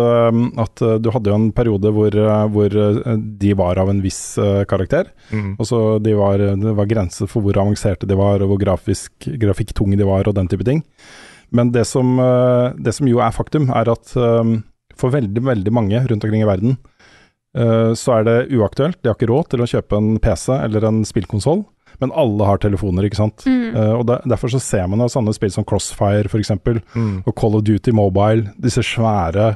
[0.61, 4.01] at øh, du hadde jo en periode hvor, øh, hvor øh, de var av en
[4.03, 4.37] viss
[4.69, 5.09] karakter.
[5.31, 5.55] Mm.
[5.57, 9.11] Og så de var, Det var grenser for hvor avanserte de var, og hvor grafisk,
[9.25, 10.83] grafikktunge de var, og den type ting.
[11.49, 12.17] Men det som,
[12.77, 14.11] det som jo er faktum, er at
[14.97, 16.75] for veldig, veldig mange rundt omkring i verden,
[17.95, 18.99] så er det uaktuelt.
[18.99, 21.63] De har ikke råd til å kjøpe en PC eller en spillkonsoll.
[21.99, 23.41] Men alle har telefoner, ikke sant.
[23.49, 23.73] Mm.
[23.73, 26.51] Uh, og der, Derfor så ser man jo sånne spill som Crossfire f.eks.,
[26.93, 27.23] Mm.
[27.25, 29.55] og Call of Duty Mobile, disse svære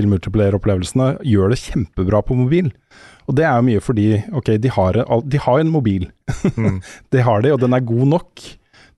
[0.00, 2.70] skytespill-multiplier-opplevelsene gjør det kjempebra på mobil.
[3.28, 6.08] Og det er jo mye fordi ok, de har, en- de har en mobil.
[6.56, 6.80] Mm.
[7.12, 8.46] det har de, og den er god nok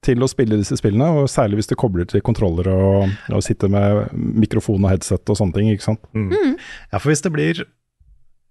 [0.02, 3.70] til å spille disse spillene, og særlig hvis du kobler til kontroller og, og sitter
[3.70, 6.02] med mikrofon og headset og sånne ting, ikke sant.
[6.16, 6.56] Mm.
[6.90, 7.60] Ja, for hvis det blir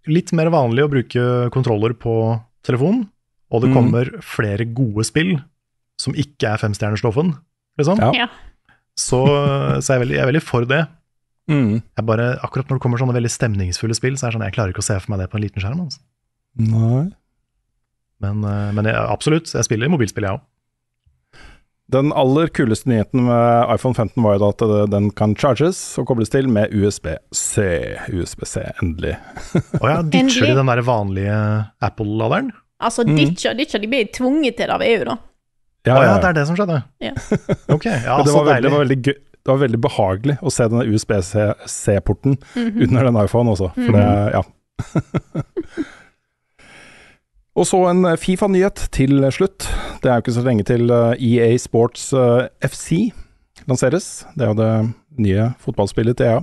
[0.08, 2.14] litt mer vanlig å bruke kontroller på
[2.66, 3.04] telefon,
[3.52, 3.76] og det Mm.
[3.76, 5.36] kommer flere gode spill
[6.00, 7.34] som ikke er femstjernersloffen,
[7.78, 8.28] liksom, Ja.
[8.98, 9.20] så,
[9.82, 10.88] så er jeg, veldig, jeg er veldig for det.
[11.50, 11.82] Mm.
[11.98, 14.54] Jeg bare, akkurat når det kommer sånne veldig stemningsfulle spill, så er det sånn, jeg
[14.56, 15.82] klarer ikke å se for meg det på en liten skjerm.
[15.84, 16.00] Altså.
[16.58, 17.12] Nei.
[18.22, 20.42] Men, eh, men jeg, absolutt, jeg spiller mobilspill, jeg òg.
[21.92, 26.06] Den aller kuleste nyheten med iPhone 15 var jo da at den kan charges og
[26.08, 27.66] kobles til med USB-C.
[28.16, 29.18] USB-C, endelig.
[29.82, 30.48] Og ja, ditcher Endelig.
[30.54, 31.40] de den der vanlige
[31.84, 32.54] Apple-laderen?
[32.82, 33.16] Altså, Mm.
[33.16, 35.18] ditcha, ditcha, de ble tvunget til det av EU, da.
[35.86, 36.84] Ja, ja, ja, det er det som skjedde?
[37.02, 37.14] Ja.
[37.76, 38.64] Ok, ja, det, så var veldig, deilig.
[38.64, 39.02] det, var veldig
[39.42, 42.84] det var veldig behagelig å se denne USB-C-porten -hmm.
[42.84, 43.72] under den iPhone også.
[43.74, 44.06] For det,
[44.36, 44.42] ja.
[47.56, 49.68] Og så en Fifa-nyhet til slutt.
[50.04, 53.12] Det er jo ikke så lenge til eh, EA Sports eh, FC
[53.68, 54.26] lanseres.
[54.38, 56.40] Det er jo det nye fotballspillet til EA.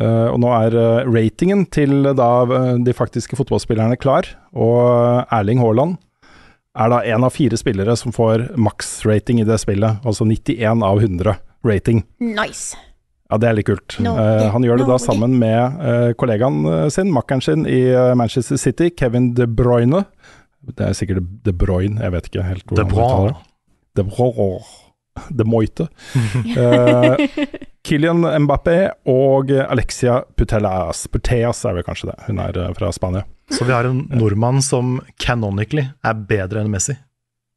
[0.00, 5.60] Eh, og nå er eh, ratingen til da eh, de faktiske fotballspillerne klar, og Erling
[5.60, 5.98] Haaland
[6.80, 11.02] er da en av fire spillere som får maks-rating i det spillet, altså 91 av
[11.02, 11.34] 100
[11.66, 12.04] rating.
[12.22, 12.78] Nice.
[13.30, 13.94] Ja, det er litt kult.
[14.02, 17.78] No, uh, han gjør det da sammen med uh, kollegaen sin, makkeren sin i
[18.18, 20.02] Manchester City, Kevin De Bruyne.
[20.70, 23.10] Det er sikkert De Bruyne, jeg vet ikke helt De hvordan Bruyne.
[23.10, 23.50] uttaler det.
[24.00, 24.62] De Bruyne.
[25.28, 25.88] De Moite.
[26.56, 27.26] Eh,
[27.86, 31.06] Kylian Mbappé og Alexia Putellas.
[31.08, 32.18] Puteas er vel kanskje det.
[32.26, 33.22] Hun er eh, fra Spania.
[33.50, 36.94] Så vi har en nordmann som canonically er bedre enn Messi.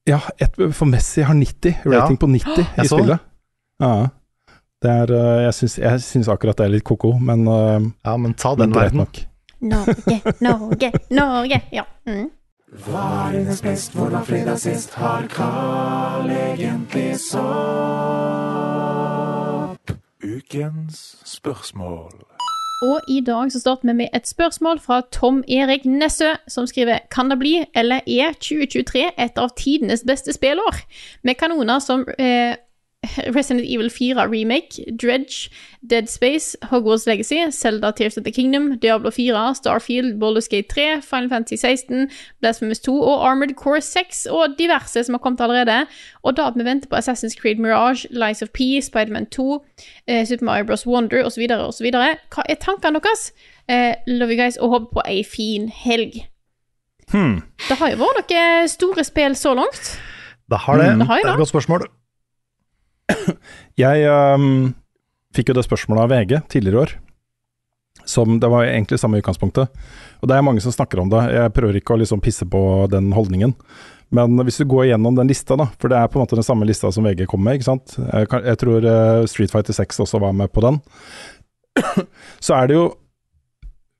[0.09, 2.19] Ja, et, for Messi har 90, rating Ja.
[2.19, 3.07] på 90 i Jeg spillet.
[3.07, 3.19] det.
[3.85, 4.07] Ja.
[4.83, 8.17] Det er, eh, jeg syns, jeg syns akkurat det er litt ko-ko, men eh, Ja,
[8.17, 8.97] men ta den verden.
[9.03, 9.21] nok.
[9.63, 11.61] Norge, Norge, Norge.
[11.71, 11.83] Ja.
[12.07, 12.29] Mm.
[12.83, 19.12] Hva er hennes best, hvor var fredag sist, har Carl egentlig sopp?
[20.23, 22.13] Ukens spørsmål.
[22.83, 26.99] Og i dag så starter vi med et spørsmål fra Tom Erik Nessø, som skriver
[27.11, 30.79] Kan det bli, eller er 2023 et av tidenes beste spillår?
[31.23, 32.55] Med kanoner som eh,
[33.33, 35.49] Resident Evil 4 Remake, Dredge,
[35.85, 41.01] Dead Space, Hogwarts Legacy, Zelda Tears of the Kingdom, Diablo 4, Starfield, Baldur's Gate 3,
[41.01, 42.09] Final Fantasy 16,
[42.41, 45.85] Blasphemous 2 og Armored Core 6, og diverse som har kommet allerede.
[46.23, 49.65] Og da at vi venter på Assassin's Creed Mirage, Lies of P, Spiderman 2,
[50.07, 50.87] eh, Super Mario Bros.
[50.87, 51.89] Wonder osv., osv.
[51.91, 53.33] Hva er tankene deres?
[53.69, 56.23] Eh, love you guys, og håper på ei fin helg.
[57.11, 57.41] Hmm.
[57.67, 59.97] Det har jo vært noen store spill så langt.
[60.49, 60.93] Det har det.
[60.93, 61.87] Mm, det har det et godt spørsmål.
[63.83, 64.73] Jeg um,
[65.35, 66.95] fikk jo det spørsmålet av VG tidligere år.
[68.05, 69.71] Som Det var egentlig samme utgangspunktet.
[70.21, 71.23] Og det er mange som snakker om det.
[71.31, 72.61] Jeg prøver ikke å liksom pisse på
[72.91, 73.55] den holdningen.
[74.13, 76.45] Men hvis du går gjennom den lista, da, for det er på en måte den
[76.45, 77.95] samme lista som VG kom med, ikke sant.
[77.97, 80.77] Jeg, kan, jeg tror uh, Street Fighter 6 også var med på den.
[82.45, 82.91] Så er det jo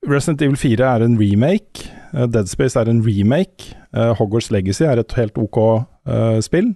[0.06, 1.88] Resident Evil 4 er en remake.
[2.12, 3.74] Uh, Dead Space er en remake.
[3.96, 5.60] Uh, Hogwarts Legacy er et helt ok
[6.44, 6.74] spill.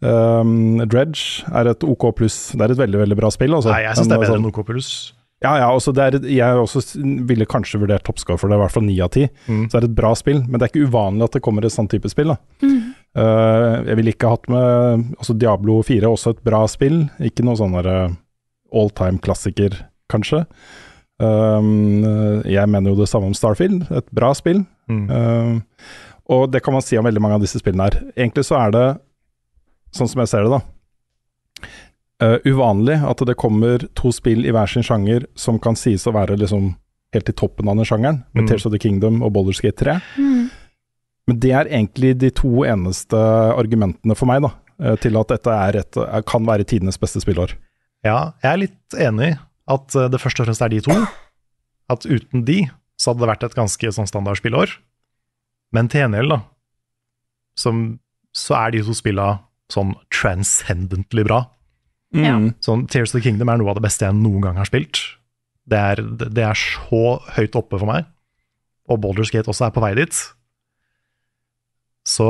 [0.00, 2.38] Um, Dredge er et OK pluss.
[2.54, 3.56] Det er et veldig veldig bra spill.
[3.56, 3.72] Altså.
[3.72, 4.90] Nei, jeg syns det er bedre altså, enn OK pluss.
[5.38, 6.80] Ja, ja, også det er, jeg også
[7.28, 9.28] ville kanskje vurdert toppscore for det, i hvert fall ni av ti.
[9.46, 9.68] Mm.
[9.68, 11.74] Så det er et bra spill, men det er ikke uvanlig at det kommer et
[11.74, 12.32] sånn type spill.
[12.34, 12.66] da.
[12.66, 12.80] Mm.
[13.18, 17.04] Uh, jeg ville ikke hatt med altså Diablo 4, også et bra spill.
[17.22, 19.78] Ikke noe sånn all time klassiker,
[20.10, 20.42] kanskje.
[21.22, 22.02] Um,
[22.46, 24.64] jeg mener jo det samme om Starfield, et bra spill.
[24.90, 25.06] Mm.
[25.06, 25.94] Uh,
[26.34, 28.02] og det kan man si om veldig mange av disse spillene her.
[28.18, 28.86] Egentlig så er det,
[29.94, 30.60] sånn som jeg ser det, da.
[32.22, 36.12] uh, uvanlig at det kommer to spill i hver sin sjanger som kan sies å
[36.16, 36.72] være liksom
[37.14, 38.48] helt i toppen av den sjangeren, med Mm.
[38.50, 39.94] Tears of the Kingdom og Boulders Gate 3.
[40.18, 40.50] Mm.
[41.28, 43.16] Men det er egentlig de to eneste
[43.56, 44.50] argumentene for meg da,
[44.80, 47.54] eh, til at dette er et, er- kan være tidenes beste spillår.
[48.04, 49.38] Ja, jeg er litt enig i
[49.68, 50.92] at eh, det først og fremst er de to.
[51.88, 52.68] At uten de,
[53.00, 54.68] så hadde det vært et ganske sånn standard spillår.
[55.72, 56.42] Men til gjengjeld, da,
[57.56, 57.98] som,
[58.36, 59.38] så er de to spilla
[59.72, 61.42] sånn transcendently bra.
[62.16, 62.54] Mm.
[62.64, 65.02] Sånn, Tears of the Kingdom er noe av det beste jeg noen gang har spilt.
[65.68, 68.08] Det er, det er så høyt oppe for meg.
[68.88, 70.22] Og Baldur's Gate også er på vei dit.
[72.08, 72.28] Så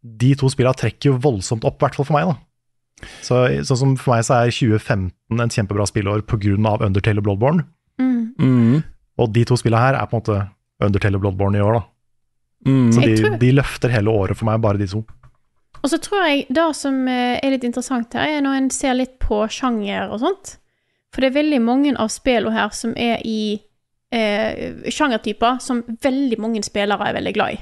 [0.00, 2.30] de to spillene trekker jo voldsomt opp, i hvert fall for meg.
[2.30, 3.08] da.
[3.24, 6.76] Så, sånn som For meg så er 2015 en kjempebra spillår pga.
[6.84, 7.64] Undertale og Bloodborne.
[8.00, 8.82] Mm.
[9.20, 10.38] Og de to spillene her er på en måte
[10.84, 11.80] Undertale og Bloodborne i år.
[11.80, 11.82] da.
[12.68, 12.92] Mm.
[12.92, 15.02] Så de, de løfter hele året for meg, bare de to.
[15.82, 18.98] Og så tror jeg det som eh, er litt interessant her, er når en ser
[18.98, 20.54] litt på sjanger og sånt.
[21.10, 23.58] For det er veldig mange av spillene her som er i
[24.14, 27.60] eh, sjangertyper som veldig mange spillere er veldig glad i.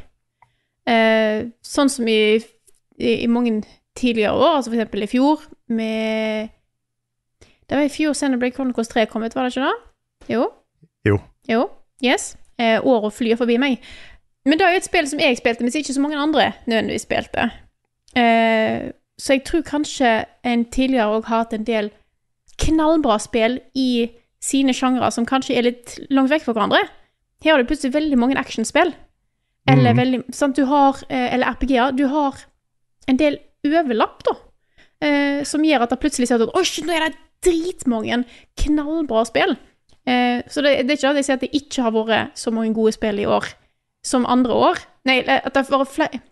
[0.89, 2.19] Eh, sånn som i,
[2.99, 3.62] i, i mange
[3.99, 6.55] tidligere år, altså for eksempel i fjor, med
[7.69, 10.32] Det var i fjor Xenoblade Chronicles 3 kom ut, var det ikke det?
[10.32, 10.47] Jo.
[11.05, 11.19] Jo.
[11.49, 11.66] Jo.
[12.05, 12.36] Yes.
[12.59, 13.82] Eh, Året flyr forbi meg.
[14.49, 17.05] Men det er jo et spill som jeg spilte, mens ikke så mange andre nødvendigvis
[17.05, 17.51] spilte.
[18.16, 20.12] Eh, så jeg tror kanskje
[20.47, 21.90] en tidligere òg har hatt en del
[22.59, 24.09] knallbra spill i
[24.43, 26.82] sine sjangre som kanskje er litt langt vekk fra hverandre.
[27.44, 28.94] Her har du plutselig veldig mange actionspill.
[29.68, 29.98] Eller, mm.
[29.98, 31.93] veldig, sant, du har, eh, eller RPG-er.
[31.98, 32.39] Du har
[33.10, 34.36] en del overlapp, da.
[35.05, 38.24] Eh, som gjør at det plutselig ser ut som nå er det dritmange
[38.59, 39.55] knallbra spill.
[40.09, 42.51] Eh, så det, det er ikke at jeg sier at det ikke har vært så
[42.55, 43.47] mange gode spill i år
[44.06, 44.82] som andre år.
[45.06, 46.22] Nei, at det har vært flere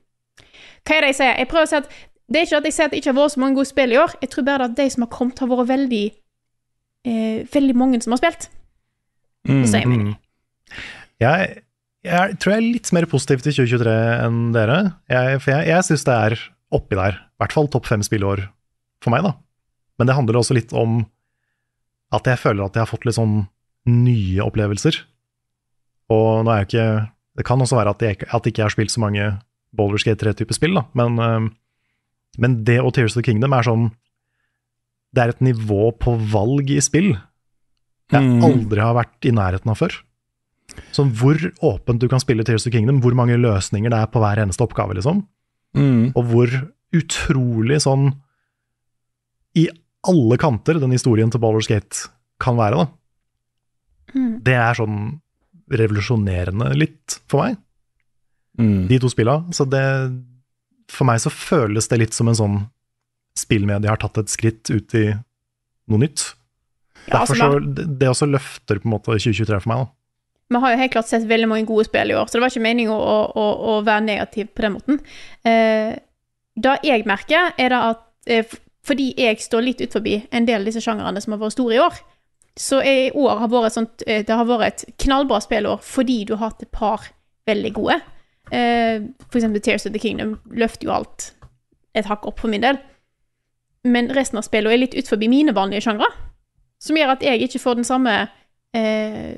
[0.87, 1.35] Hva er det jeg sier?
[1.41, 1.91] Jeg prøver å si at
[2.27, 3.93] Det er ikke at jeg sier at det ikke har vært så mange gode spill
[3.95, 4.15] i år.
[4.23, 6.05] Jeg tror bare at de som har kommet, har vært veldig
[7.07, 8.49] eh, Veldig mange som har spilt.
[9.47, 9.87] Hvis jeg.
[9.87, 10.15] Mm.
[11.23, 11.63] Jeg,
[12.03, 13.97] jeg tror jeg er litt mer positiv til 2023
[14.27, 14.79] enn dere.
[15.11, 16.39] Jeg, for jeg, jeg syns det er
[16.75, 17.21] oppi der.
[17.23, 18.43] I hvert fall topp fem spilleår
[19.05, 19.37] for meg, da.
[20.01, 21.05] Men det handler også litt om
[22.15, 23.45] at jeg føler at jeg har fått litt sånn
[23.91, 24.99] nye opplevelser.
[26.13, 26.89] Og nå er jeg ikke
[27.37, 29.25] Det kan også være at jeg, at jeg ikke har spilt så mange
[29.77, 30.86] Baldur's Gate 3-type spill, da.
[30.98, 31.47] Men, uh,
[32.43, 33.86] men det og Tears of the Kingdom er sånn
[35.15, 37.15] Det er et nivå på valg i spill
[38.12, 38.43] jeg Mm.
[38.44, 39.94] aldri har vært i nærheten av før.
[40.94, 44.07] Sånn hvor åpent du kan spille Tears of the Kingdom, hvor mange løsninger det er
[44.07, 45.24] på hver eneste oppgave, liksom.
[45.74, 46.12] Mm.
[46.15, 46.55] Og hvor
[46.94, 48.12] utrolig sånn
[49.57, 49.69] i
[50.07, 52.09] alle kanter den historien til Gate
[52.39, 52.86] kan være, da.
[54.15, 54.43] Mm.
[54.44, 55.20] Det er sånn
[55.69, 57.57] revolusjonerende litt for meg,
[58.59, 58.87] Mm.
[58.89, 59.41] de to spilla.
[59.53, 59.85] Så det
[60.93, 62.59] For meg så føles det litt som en sånn
[63.37, 65.11] spillmedie har tatt et skritt ut i
[65.91, 66.31] noe nytt.
[67.07, 69.93] Ja, Derfor altså, så Det det også løfter på en måte 2023 for meg, da.
[70.47, 72.53] Vi har jo helt klart sett veldig mange gode spill i år, så det var
[72.53, 75.01] ikke meningen å, å, å, være negativ på den måten.
[75.43, 75.97] Eh,
[76.55, 78.55] det jeg merker, er da at eh,
[78.87, 81.74] fordi jeg står litt ut forbi en del av disse sjangrene som har vært store
[81.74, 81.99] i år,
[82.57, 86.20] så i år har vært et sånt, eh, det har vært et knallbra spillår fordi
[86.28, 87.11] du har hatt et par
[87.51, 87.99] veldig gode.
[88.51, 91.32] Eh, for eksempel Tears of the Kingdom løfter jo alt
[91.97, 92.78] et hakk opp for min del.
[93.86, 96.09] Men resten av spillet er litt ut forbi mine vanlige sjangre,
[96.82, 98.14] som gjør at jeg ikke får den samme
[98.77, 99.36] eh,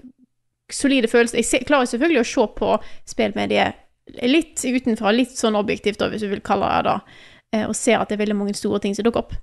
[0.73, 1.41] solide følelsen.
[1.41, 2.71] Jeg klarer selvfølgelig å se på
[3.09, 3.85] spillmediet
[4.25, 7.19] litt utenfra, litt sånn objektivt, hvis du vil kalle det det,
[7.53, 9.37] eh, og ser at det er veldig mange store ting som dukker opp.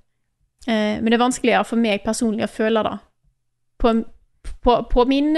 [0.66, 2.94] Men det er vanskeligere for meg personlig å føle det
[3.78, 3.90] på,
[4.66, 5.28] på, på min,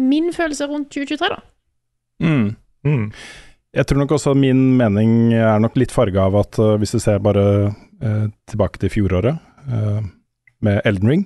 [0.00, 1.36] min følelse rundt 2023, da.
[2.24, 2.48] Mm.
[2.84, 3.06] Mm.
[3.74, 7.00] Jeg tror nok også min mening er nok litt farga av at uh, hvis du
[7.02, 10.02] ser bare uh, tilbake til fjoråret, uh,
[10.62, 11.24] med Elden Ring,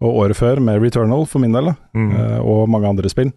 [0.00, 2.12] og året før med Returnal, for min del, Mm.
[2.14, 3.32] uh, og mange andre spill,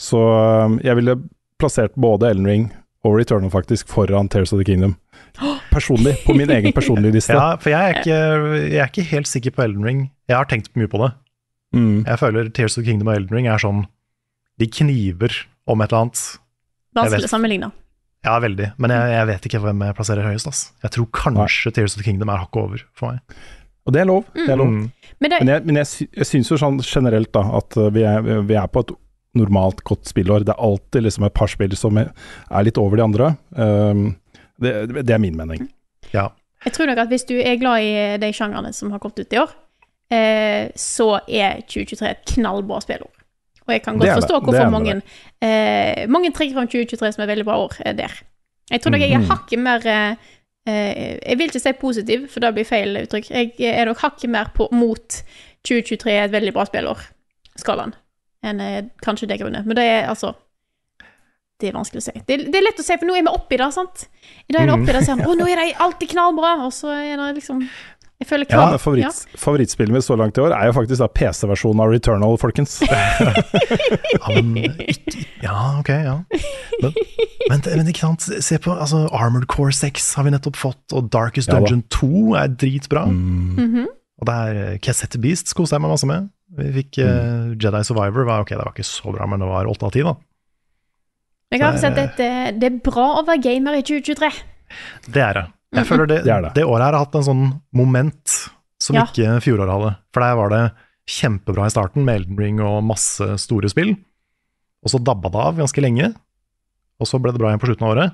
[0.00, 1.14] så uh, jeg ville
[1.60, 2.66] plassert både Elden Ring
[3.06, 4.96] og Returnal faktisk foran Tears of the Kingdom.
[5.76, 7.36] Personlig, på min egen personlige liste.
[7.36, 8.18] Ja, for jeg er, ikke,
[8.72, 10.00] jeg er ikke helt sikker på Elden Ring.
[10.28, 11.12] Jeg har tenkt mye på det.
[11.76, 12.02] Mm.
[12.06, 13.84] Jeg føler Tears of the Kingdom og Elden Ring er sånn
[14.58, 15.34] De kniver
[15.68, 16.22] om et eller annet.
[16.96, 17.70] Vanskelig å sammenligne.
[18.26, 18.72] Ja, veldig.
[18.82, 20.48] Men jeg, jeg vet ikke hvem jeg plasserer høyest.
[20.50, 20.62] Ass.
[20.82, 23.42] Jeg tror kanskje Tears of the Kingdom er hakket over for meg.
[23.86, 24.24] Og det er lov.
[24.34, 24.72] Det er lov.
[24.72, 24.86] Mm.
[25.22, 27.86] Men det, Men jeg, men jeg, sy- jeg syns jo sånn generelt da, at uh,
[27.94, 28.90] vi er, vi er på et
[29.38, 30.42] normalt godt spillår.
[30.48, 32.10] Det er alltid liksom et par spill som er,
[32.66, 33.30] litt over de andre.
[33.54, 34.08] Um,
[34.58, 35.68] det, det er min mening.
[36.10, 36.30] Ja.
[36.66, 39.36] Jeg tror nok at hvis du er glad i de sjangrene som har kommet ut
[39.36, 39.52] i år,
[40.10, 43.12] eh, så er 2023 et knallbra spillår.
[43.66, 45.02] Og jeg kan godt forstå hvorfor mange,
[45.42, 48.12] eh, mange trekker fram 2023 som et veldig bra år eh, der.
[48.70, 49.28] Jeg tror nok jeg er Mhm.
[49.30, 50.16] hakket mer eh,
[50.66, 53.30] eh, Jeg vil ikke si positiv, for det blir feil uttrykk.
[53.30, 55.22] Jeg er nok hakket mer på, mot
[55.66, 56.98] 2023 er et veldig bra spillår,
[57.58, 57.94] skalaen,
[58.44, 59.66] enn eh, kanskje det grunnet.
[59.66, 60.34] Men det er altså
[61.58, 62.12] Det er vanskelig å si.
[62.28, 64.02] Det, det er lett å si, for nå er vi oppi det, sant?
[64.44, 66.50] I dag er det oppi det, og sier han, å, nå er det alltid knallbra,
[66.66, 67.62] og så er det liksom
[68.16, 68.96] Jeg føler Ja, knall...
[68.96, 72.78] men Favorittspillet mitt så langt i år er jo faktisk da PC-versjonen av Returnal, folkens.
[74.16, 74.70] Ja, men,
[75.44, 76.14] ja ok, ja.
[76.80, 76.94] Men,
[77.50, 81.10] men, men ikke sant, se på altså, Armored Core 6 har vi nettopp fått, og
[81.12, 81.58] Darkest Ja.
[81.60, 83.04] Dungeon 2 er dritbra.
[83.10, 83.60] Mm.
[83.66, 83.86] Mhm.
[84.16, 86.30] Og det er eh, Cassette Beast koste jeg meg masse med.
[86.56, 88.24] Vi fikk eh, Jedi Survivor.
[88.24, 90.14] Var, ok, det var ikke så bra, men det var åtte av ti, da.
[91.52, 92.30] Jeg har sett er- at det,
[92.62, 94.30] det er bra å være gamer i 2023.
[95.12, 95.44] Det er det.
[95.76, 96.64] Jeg føler det, Det det, det.
[96.66, 97.44] året her har hatt en sånn
[97.76, 98.34] moment
[98.80, 99.04] som Ja.
[99.06, 99.92] ikke fjoråret hadde.
[100.12, 100.62] For der var det
[101.08, 103.94] kjempebra i starten, med Elden Ring og masse store spill.
[104.84, 106.14] Og så dabba det av ganske lenge,
[107.00, 108.12] og så ble det bra igjen på slutten av året.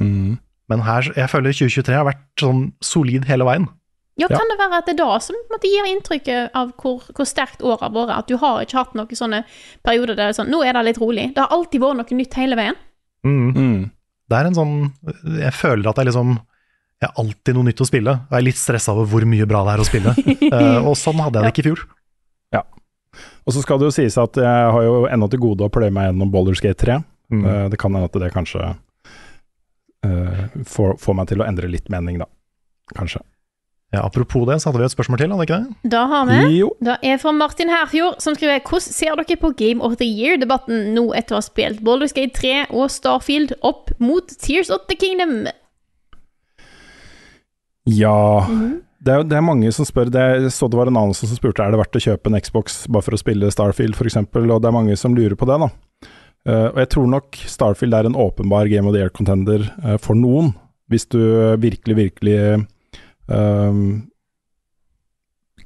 [0.00, 0.38] Mm.
[0.68, 3.68] Men her, jeg føler 2023 har vært sånn solid hele veien.
[4.18, 7.04] Ja, kan det være at det er da som på måte, gir inntrykket av hvor,
[7.14, 8.16] hvor sterkt året har vært?
[8.18, 9.44] At du har ikke hatt noen sånne
[9.86, 11.28] perioder der det er sånn Nå er det litt rolig.
[11.36, 12.74] Det har alltid vært noe nytt hele veien.
[13.24, 13.54] Mm.
[13.54, 13.90] Mm.
[14.28, 14.74] Det er en sånn
[15.38, 16.34] Jeg føler at det er liksom
[16.98, 18.14] Jeg har alltid noe nytt å spille.
[18.26, 20.14] Og jeg er litt stressa over hvor mye bra det er å spille.
[20.50, 21.84] uh, og sånn hadde jeg det ikke i fjor.
[22.56, 22.64] Ja.
[23.46, 25.94] Og så skal det jo sies at jeg har jo ennå til gode å pløye
[25.94, 26.98] meg gjennom Baldur's Gate 3.
[27.30, 27.46] Mm.
[27.46, 31.90] Uh, det kan hende at det kanskje uh, får, får meg til å endre litt
[31.92, 32.26] mening, da.
[32.98, 33.22] Kanskje.
[33.94, 35.90] Ja, apropos det, så hadde vi et spørsmål til, hadde ikke det?
[35.94, 36.66] Da har vi Jo.
[36.84, 40.90] Da er fra Martin Herfjord, som skriver Hvordan ser dere på Game of the Year-debatten
[40.92, 44.98] nå etter å ha spilt Baldur's Gate 3 og Starfield opp mot Tears of the
[44.98, 45.46] Kingdom?
[47.88, 48.80] Ja Mhm.
[49.00, 50.10] det, er, det er mange som spør.
[50.12, 52.38] Det, jeg så det var en annen som spurte er det verdt å kjøpe en
[52.42, 55.58] Xbox bare for å spille Starfield f.eks., og det er mange som lurer på det.
[55.64, 55.70] da.
[56.48, 60.16] Uh, og jeg tror nok Starfield er en åpenbar Game of the Year-contender uh, for
[60.18, 60.52] noen,
[60.88, 61.18] hvis du
[61.60, 62.36] virkelig, virkelig
[63.28, 63.80] uh,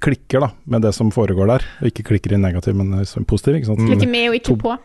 [0.03, 1.67] klikker da, med det som foregår der.
[1.81, 3.61] Og ikke klikker i negativ, men som positiv.
[3.61, 3.85] ikke sant?
[3.87, 4.79] Klikker med og ikke To på.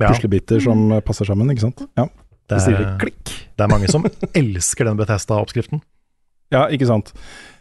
[0.00, 1.82] Ja, puslebiter som eh, passer sammen, ikke sant.
[1.98, 3.32] Ja, det, det sier er, det klikk.
[3.56, 4.04] det er mange som
[4.40, 5.82] elsker den Bethesda-oppskriften.
[6.50, 7.14] Ja, ikke sant.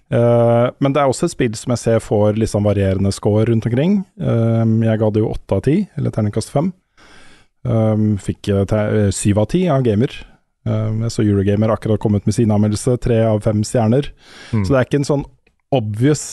[0.10, 3.45] Uh, men det er også et spill som jeg ser får litt sånn varierende score
[3.49, 3.99] rundt omkring.
[4.18, 6.72] Uh, jeg ga det jo åtte av ti, eller terningkast fem.
[7.68, 10.14] Um, fikk eh, eh, syv av ti av gamer.
[10.64, 14.11] Um, jeg så Eurogamer akkurat kommet med sin anmeldelse, tre av fem stjerner.
[14.53, 14.64] Mm.
[14.64, 15.26] Så det er ikke en sånn
[15.76, 16.24] obvious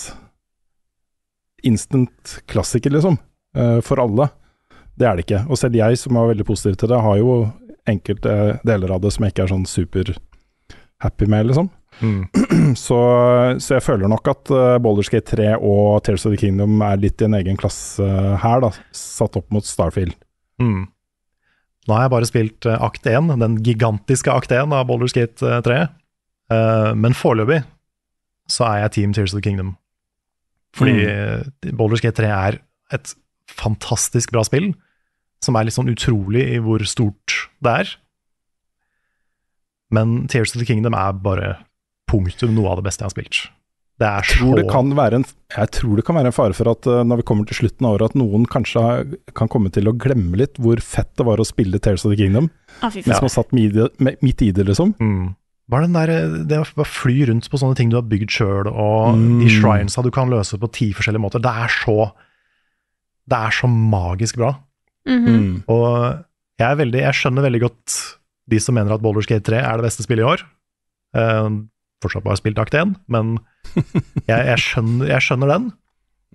[1.67, 3.21] instant klassiker, liksom,
[3.57, 4.27] Uh, for alle.
[5.01, 5.39] Det er det ikke.
[5.49, 7.37] Og selv jeg, som var veldig positiv til det, har jo
[7.89, 8.35] enkelte
[8.69, 10.11] deler av det som jeg ikke er sånn super
[11.01, 11.71] happy med, liksom.
[12.01, 12.27] Mm.
[12.77, 12.97] Så,
[13.63, 16.99] så jeg føler nok at uh, Baldur's Gate 3 og Tears of the Kingdom er
[17.01, 20.17] litt i en egen klasse eh, her, da, satt opp mot Starfield.
[20.61, 20.89] Mm.
[21.87, 25.81] Nå har jeg bare spilt eh, akt 1, den gigantiske akt 1 av eh, 3.
[26.47, 27.65] Uh, men foreløpig
[28.51, 29.75] så er jeg Team Tears of the Kingdom.
[30.77, 31.77] Fordi mm.
[31.79, 32.59] Baldur's Gate 3 er
[32.95, 33.15] et
[33.51, 34.73] fantastisk bra spill,
[35.43, 37.95] som er litt sånn utrolig i hvor stort det er.
[39.95, 41.57] Men Tears of the Kingdom er bare
[42.11, 43.39] punktum noe av det beste jeg har spilt.
[43.97, 45.25] Det er Jeg tror, det kan være en,
[45.57, 47.87] jeg tror det kan være en fare for at uh, når vi kommer til slutten
[47.89, 48.83] av året, at noen kanskje
[49.33, 52.19] kan komme til å glemme litt hvor fett det var å spille Tales of the
[52.21, 52.51] Kingdom.
[52.85, 54.93] Ah, mens man satt midt i, det, liksom.
[55.01, 55.31] Mm.
[55.73, 56.13] Bare den der,
[56.47, 59.41] det å fly rundt på sånne ting du har bygd sjøl, og Mm.
[59.41, 62.13] de shrinesa du kan løse på ti forskjellige måter, det er så
[63.27, 64.53] Det er så magisk bra.
[65.09, 65.25] Mhm.
[65.27, 65.65] Mm.
[65.73, 66.21] Og
[66.61, 67.97] jeg, er veldig, jeg skjønner veldig godt
[68.47, 70.45] de som mener at Baldur's Gate 3 er det beste spillet i år.
[71.17, 71.49] Eh,
[72.05, 73.37] fortsatt bare spilt akt 1, men
[74.31, 75.71] jeg, jeg, skjønner, jeg skjønner den.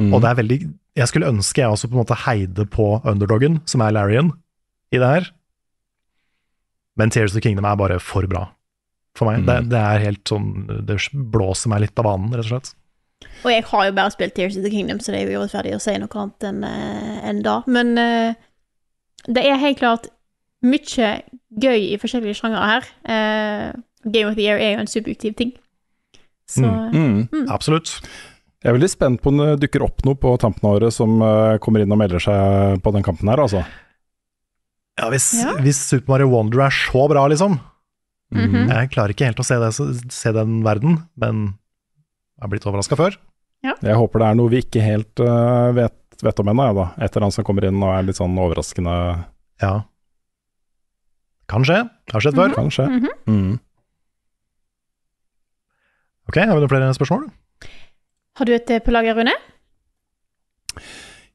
[0.01, 0.13] Mm.
[0.15, 0.57] Og det er veldig
[0.97, 4.33] Jeg skulle ønske jeg også på en måte heide på underdogen, som er Larian,
[4.91, 5.29] i det her.
[6.99, 8.49] Men Tears of the Kingdom er bare for bra
[9.17, 9.41] for meg.
[9.41, 9.47] Mm.
[9.47, 10.51] Det, det er helt sånn
[10.87, 12.73] Det blåser meg litt av banen, rett og slett.
[13.45, 15.75] Og jeg har jo bare spilt Tears of the Kingdom, så det er jo urettferdig
[15.77, 17.59] å si noe annet enn en da.
[17.69, 18.39] Men eh,
[19.29, 20.09] det er helt klart
[20.65, 21.11] mye
[21.61, 22.91] gøy i forskjellige sjangere her.
[24.05, 25.53] Eh, Game of the Year er jo en subjektiv ting.
[26.49, 27.29] Så Mm.
[27.31, 27.47] Mm.
[27.49, 28.01] Absolutt.
[28.63, 31.21] Jeg er veldig spent på om det dukker opp noe på tampen av året som
[31.21, 33.63] uh, kommer inn og melder seg på den kampen her, altså.
[34.99, 35.53] Ja, hvis, Ja.
[35.63, 37.59] hvis Super Mario Wonder er så bra, liksom
[38.31, 38.69] Mhm.
[38.69, 41.57] Jeg klarer ikke helt å se, det, se den verden, men
[42.37, 43.17] jeg har blitt overraska før.
[43.61, 46.85] Jeg håper det er noe vi ikke helt uh, vet, vet om ennå, da.
[47.03, 49.25] Et eller annet som kommer inn og er litt sånn overraskende.
[49.61, 49.83] Ja.
[51.51, 51.81] Kan skje.
[52.13, 52.55] Har skjedd før.
[52.55, 52.87] Kanskje.
[52.87, 53.09] Mhm.
[53.27, 53.59] Mm.
[56.31, 57.25] Ok, har vi noen flere spørsmål?
[58.39, 59.33] Har du et eh, på lager, Rune?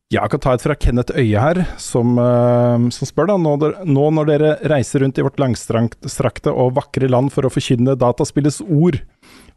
[0.09, 3.57] Ja, Jeg kan ta et fra Kenneth Øye her, som, eh, som spør da, nå,
[3.61, 7.99] der- nå når dere reiser rundt i vårt langstrakte og vakre land for å forkynne
[7.99, 9.03] dataspillets ord,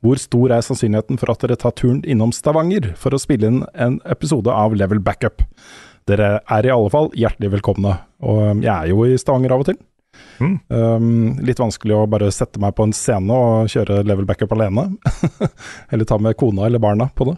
[0.04, 3.64] hvor stor er sannsynligheten for at dere tar turen innom Stavanger for å spille inn
[3.76, 5.44] en episode av Level Backup?
[6.10, 7.96] Dere er i alle fall hjertelig velkomne,
[8.26, 9.78] og jeg er jo i Stavanger av og til.
[10.40, 10.54] Mm.
[10.72, 11.10] Um,
[11.44, 14.86] litt vanskelig å bare sette meg på en scene og kjøre Level Backup alene,
[15.92, 17.36] eller ta med kona eller barna på det.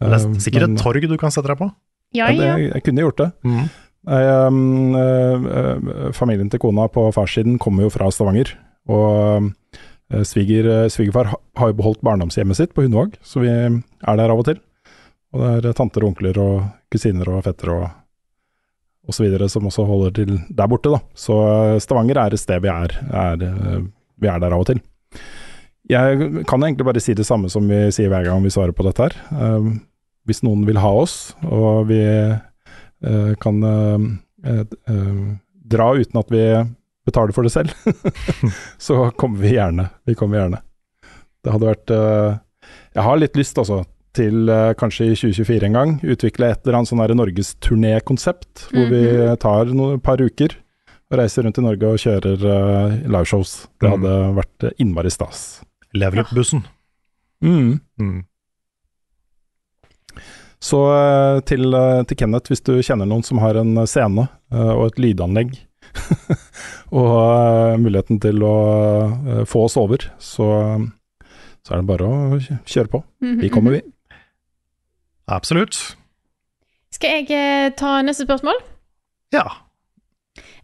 [0.00, 1.70] Men det er sikkert men- et torg du kan sette deg på.
[2.16, 2.56] Ja, ja, det, ja.
[2.74, 3.30] jeg kunne gjort det.
[3.46, 3.68] Mm.
[4.10, 8.54] Jeg, um, familien til kona på farssiden kommer jo fra Stavanger.
[8.90, 9.50] Og
[10.10, 14.40] øh, sviger, svigerfar har jo beholdt barndomshjemmet sitt på Hundvåg, så vi er der av
[14.40, 14.58] og til.
[15.36, 17.84] Og det er tanter og onkler og kusiner og fettere og
[19.20, 21.00] videre som også holder til der borte, da.
[21.18, 23.84] Så eh, Stavanger er et sted vi er, er eh,
[24.20, 24.82] vi er der av og til.
[25.90, 28.84] Jeg kan egentlig bare si det samme som vi sier hver gang vi svarer på
[28.86, 29.16] dette her.
[29.34, 29.70] Eh,
[30.28, 32.02] hvis noen vil ha oss, og vi
[33.40, 33.56] kan
[35.72, 36.42] dra uten at vi
[37.08, 37.72] betaler for det selv,
[38.86, 39.88] så kommer vi gjerne.
[40.06, 40.60] Vi kommer gjerne.
[41.40, 43.80] Det hadde vært Jeg har litt lyst, altså,
[44.16, 49.02] til eh, kanskje i 2024 en gang utvikle et eller annet sånn norgesturnékonsept, hvor vi
[49.42, 50.56] tar noen par uker
[51.10, 53.66] og reiser rundt i Norge og kjører uh, liveshows.
[53.82, 53.94] Det Mm.
[53.96, 55.62] hadde vært eh, innmari stas.
[55.94, 56.62] Level up-bussen.
[57.42, 57.80] Mm.
[57.98, 58.20] Mm.
[60.60, 60.78] Så
[61.48, 61.72] til,
[62.06, 65.54] til Kenneth, hvis du kjenner noen som har en scene og et lydanlegg,
[67.00, 68.54] og muligheten til å
[69.48, 70.50] få oss over, så,
[71.64, 72.38] så er det bare å
[72.68, 73.00] kjøre på.
[73.40, 73.82] Vi kommer, vi.
[75.30, 75.78] Absolutt.
[76.92, 78.58] Skal jeg eh, ta neste spørsmål?
[79.32, 79.46] Ja.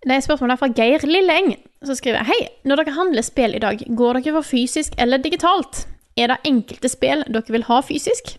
[0.07, 3.63] Det er spørsmål her fra Geir Lilleng, som skriver Hei, når dere handler spill i
[3.63, 5.87] dag, går dere for fysisk eller digitalt?
[6.17, 8.37] Er det enkelte spill dere vil ha fysisk?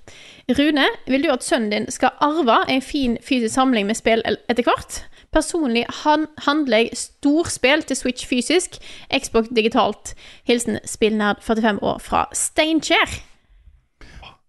[0.57, 4.63] Rune, vil du at sønnen din skal arve en fin fysisk samling med spill etter
[4.65, 5.01] hvert?
[5.33, 8.79] Personlig han handler jeg storspill til Switch fysisk,
[9.11, 10.15] Xbox digitalt.
[10.47, 13.19] Hilsen spillnerd 45 år fra Steinkjer.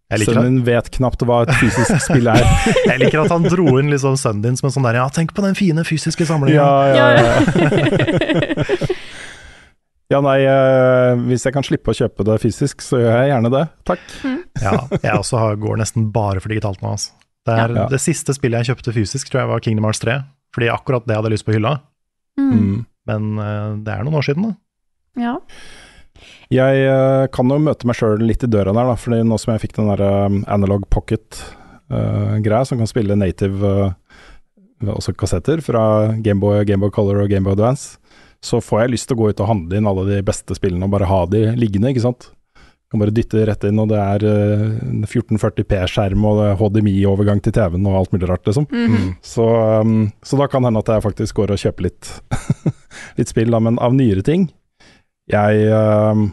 [0.09, 2.41] Jeg liker, Sønnen vet knapt hva et fysisk spill er.
[2.89, 5.35] jeg liker at han dro inn liksom sønnen din som en sånn der Ja, tenk
[5.37, 6.57] på den fine fysiske samlingen!
[6.57, 7.35] Ja, ja, ja.
[10.15, 13.53] ja, nei, eh, hvis jeg kan slippe å kjøpe det fysisk, så gjør jeg gjerne
[13.53, 13.65] det.
[13.93, 14.07] Takk.
[14.65, 16.95] Ja, jeg også har, går nesten bare for digitalt nå.
[16.97, 17.13] Altså.
[17.45, 17.85] Det, er, Ja.
[17.93, 20.17] det siste spillet jeg kjøpte fysisk, tror jeg var Kingdom Hearts 3.
[20.57, 21.75] Fordi akkurat det hadde jeg lyst på hylla.
[22.41, 22.87] Mm.
[23.09, 24.57] Men eh, det er noen år siden, da.
[25.19, 25.37] Ja.
[26.53, 29.53] Jeg uh, kan jo møte meg sjøl litt i døra der, da, fordi nå som
[29.53, 35.83] jeg fikk den der eh, analog pocket-greia, som kan spille native eh, også kassetter fra
[36.25, 37.99] Gameboy, Gameboy Color og Gameboy Advance,
[38.41, 40.87] så får jeg lyst til å gå ut og handle inn alle de beste spillene
[40.87, 42.31] og bare ha de liggende, ikke sant.
[42.89, 47.53] Kan bare dytte rett inn, og det er eh, en 1440p-skjerm og er HDMI-overgang til
[47.59, 48.65] TV-en og alt mulig rart, liksom.
[48.73, 49.11] Mhm.
[49.21, 49.45] Så,
[49.85, 52.15] um, så da kan hende at jeg faktisk går og kjøper litt,
[53.21, 54.49] litt spill, da, men av nyere ting
[55.29, 56.29] Jeg um,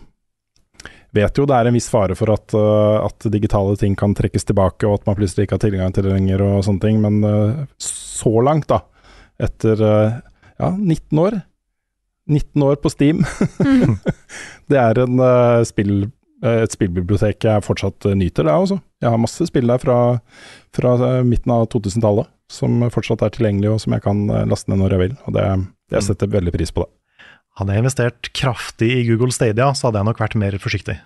[1.16, 4.48] vet jo det er en viss fare for at, uh, at digitale ting kan trekkes
[4.48, 7.20] tilbake, og at man plutselig ikke har tilgang til det lenger og sånne ting, men
[7.24, 8.82] uh, så langt, da,
[9.42, 10.18] etter uh,
[10.60, 11.42] ja, 19 år
[12.26, 13.20] 19 år på Steam.
[14.72, 15.20] det er en
[15.70, 16.08] spill,
[16.42, 18.80] et spillbibliotek jeg fortsatt nyter, det også.
[19.04, 19.98] Jeg har masse spill der fra,
[20.74, 24.96] fra midten av 2000-tallet som fortsatt er tilgjengelig, og som jeg kan laste ned når
[24.96, 25.14] jeg vil.
[25.30, 25.46] Og det,
[25.94, 26.90] jeg setter veldig pris på det.
[27.60, 30.98] Hadde jeg investert kraftig i Google Stadia, så hadde jeg nok vært mer forsiktig.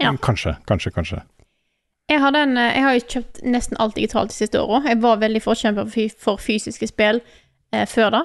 [0.00, 0.14] Ja.
[0.22, 1.20] Kanskje, kanskje, kanskje.
[2.08, 4.80] Jeg har, den, eh, jeg har jo kjøpt nesten alt digitalt de siste åra.
[4.88, 7.20] Jeg var veldig forkjemper for fysiske spill
[7.74, 8.22] eh, før da.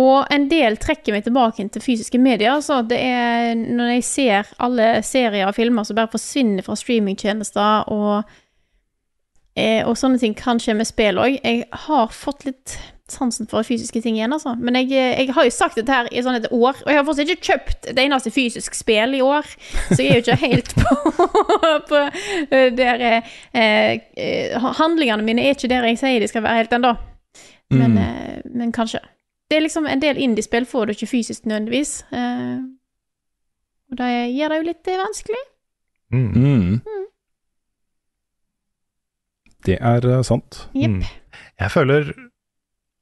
[0.00, 2.62] Og en del trekker meg tilbake til fysiske medier.
[2.64, 7.90] Så Det er når jeg ser alle serier og filmer som bare forsvinner fra streamingtjenester
[7.92, 8.30] og,
[9.56, 11.40] eh, og sånne ting, kanskje med spill òg.
[11.44, 12.78] Jeg har fått litt
[13.10, 14.52] sansen for fysiske ting igjen, altså.
[14.54, 17.04] Men jeg, jeg har jo sagt dette her i sånn et år, og jeg har
[17.08, 19.48] fortsatt ikke kjøpt et eneste fysisk spill i år.
[19.90, 22.02] Så jeg er jo ikke helt på, på
[22.54, 23.32] eh, der eh,
[24.14, 26.94] eh, Handlingene mine er ikke der jeg sier de skal være helt ennå.
[27.70, 27.98] Men, Mm.
[27.98, 28.98] eh, men kanskje.
[29.50, 32.04] Det er liksom en del indiespill får du ikke fysisk nødvendigvis.
[32.14, 32.58] Eh,
[33.90, 35.42] og det gjør det jo litt vanskelig.
[36.14, 36.80] vanskelig.
[36.86, 37.09] Mm.
[39.70, 40.64] Det er uh, sant.
[40.74, 40.98] Yep.
[40.98, 41.38] Mm.
[41.60, 42.12] Jeg føler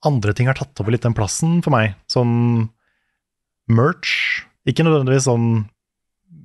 [0.06, 1.96] andre ting har tatt over litt den plassen for meg.
[2.10, 2.68] Sånn
[3.72, 4.44] merch.
[4.68, 5.66] Ikke nødvendigvis sånn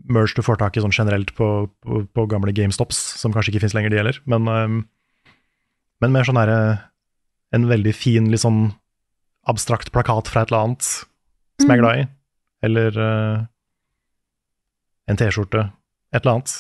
[0.10, 1.50] merch du får tak i sånn generelt på,
[1.84, 4.20] på, på gamle GameStops, som kanskje ikke fins lenger, de heller.
[4.30, 4.80] Men, øhm,
[6.04, 6.60] men mer sånn herre
[7.54, 8.72] En veldig fin, litt sånn
[9.46, 10.88] abstrakt plakat fra et eller annet
[11.62, 12.06] som jeg er glad i.
[12.66, 13.44] Eller øh,
[15.06, 15.68] en T-skjorte.
[16.10, 16.54] Et eller annet.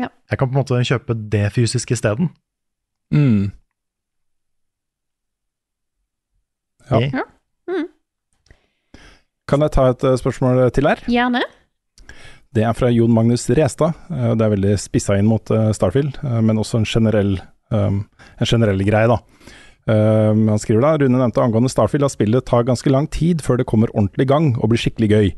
[0.00, 0.08] Ja.
[0.30, 2.30] Jeg kan på en måte kjøpe det fysisk isteden.
[3.14, 3.50] Mm.
[6.90, 7.00] Ja.
[7.00, 7.24] Ja.
[7.68, 7.86] Mm.
[9.48, 11.02] Kan jeg ta et eh, spørsmål til her?
[11.08, 11.42] Gjerne.
[12.54, 13.96] Det er fra Jon Magnus Restad.
[14.10, 17.36] Eh, Det er veldig spissa inn mot eh, Starfield, eh, men også en generell,
[17.70, 18.02] um,
[18.40, 19.18] en generell greie, da.
[19.88, 23.56] Um, Han skriver da Rune nevnte angående Starfield at spillet tar ganske lang tid før
[23.60, 25.30] det kommer ordentlig i gang og blir skikkelig gøy.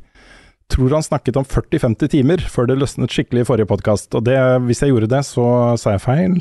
[0.70, 4.36] Tror han snakket om 40-50 timer før det løsnet skikkelig i forrige podkast, og det,
[4.68, 5.46] hvis jeg gjorde det, så
[5.80, 6.36] sa jeg feil.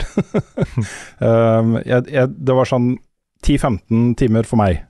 [1.26, 2.92] um, jeg, jeg, det var sånn
[3.42, 4.84] 10-15 timer for meg.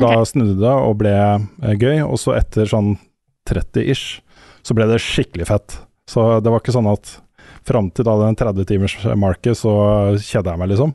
[0.00, 2.96] Da snudde det og ble eh, gøy, og så etter sånn
[3.48, 4.18] 30-ish,
[4.66, 5.78] så ble det skikkelig fett.
[6.10, 7.16] Så det var ikke sånn at
[7.66, 9.72] Fram til da den 30-timers-market så
[10.22, 10.92] kjeda jeg meg, liksom.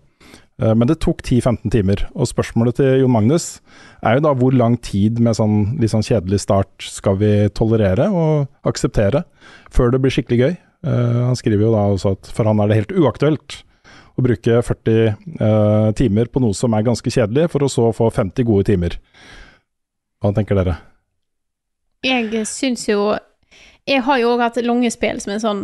[0.62, 2.06] Eh, Men det tok 10-15 timer.
[2.14, 3.60] Og spørsmålet til Jon Magnus
[4.06, 8.10] er jo da hvor lang tid med sånn litt sånn kjedelig start skal vi tolerere
[8.10, 9.26] og akseptere
[9.74, 10.56] før det blir skikkelig gøy?
[10.86, 13.62] Eh, han skriver jo da også at for han er det helt uaktuelt
[14.20, 14.98] å bruke 40
[15.40, 18.98] uh, timer på noe som er ganske kjedelig, for å så få 50 gode timer.
[20.20, 20.76] Hva tenker dere?
[22.04, 23.14] Jeg syns jo
[23.88, 25.62] Jeg har jo òg hatt lange spill som en sånn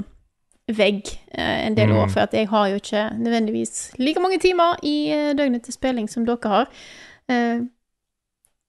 [0.67, 1.07] vegg
[1.37, 1.97] eh, en del Mm.
[1.97, 5.73] år, for at jeg har jo ikke nødvendigvis like mange timer i eh, døgnet til
[5.73, 6.67] spilling som dere har.
[7.29, 7.61] Eh,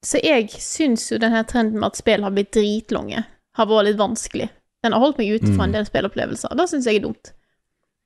[0.05, 3.99] så jeg syns jo denne trenden med at spill har blitt dritlange, har vært litt
[3.99, 4.49] vanskelig.
[4.85, 5.73] Den har holdt meg ute fra en Mm.
[5.73, 6.55] del spillopplevelser.
[6.57, 7.33] Det syns jeg er dumt.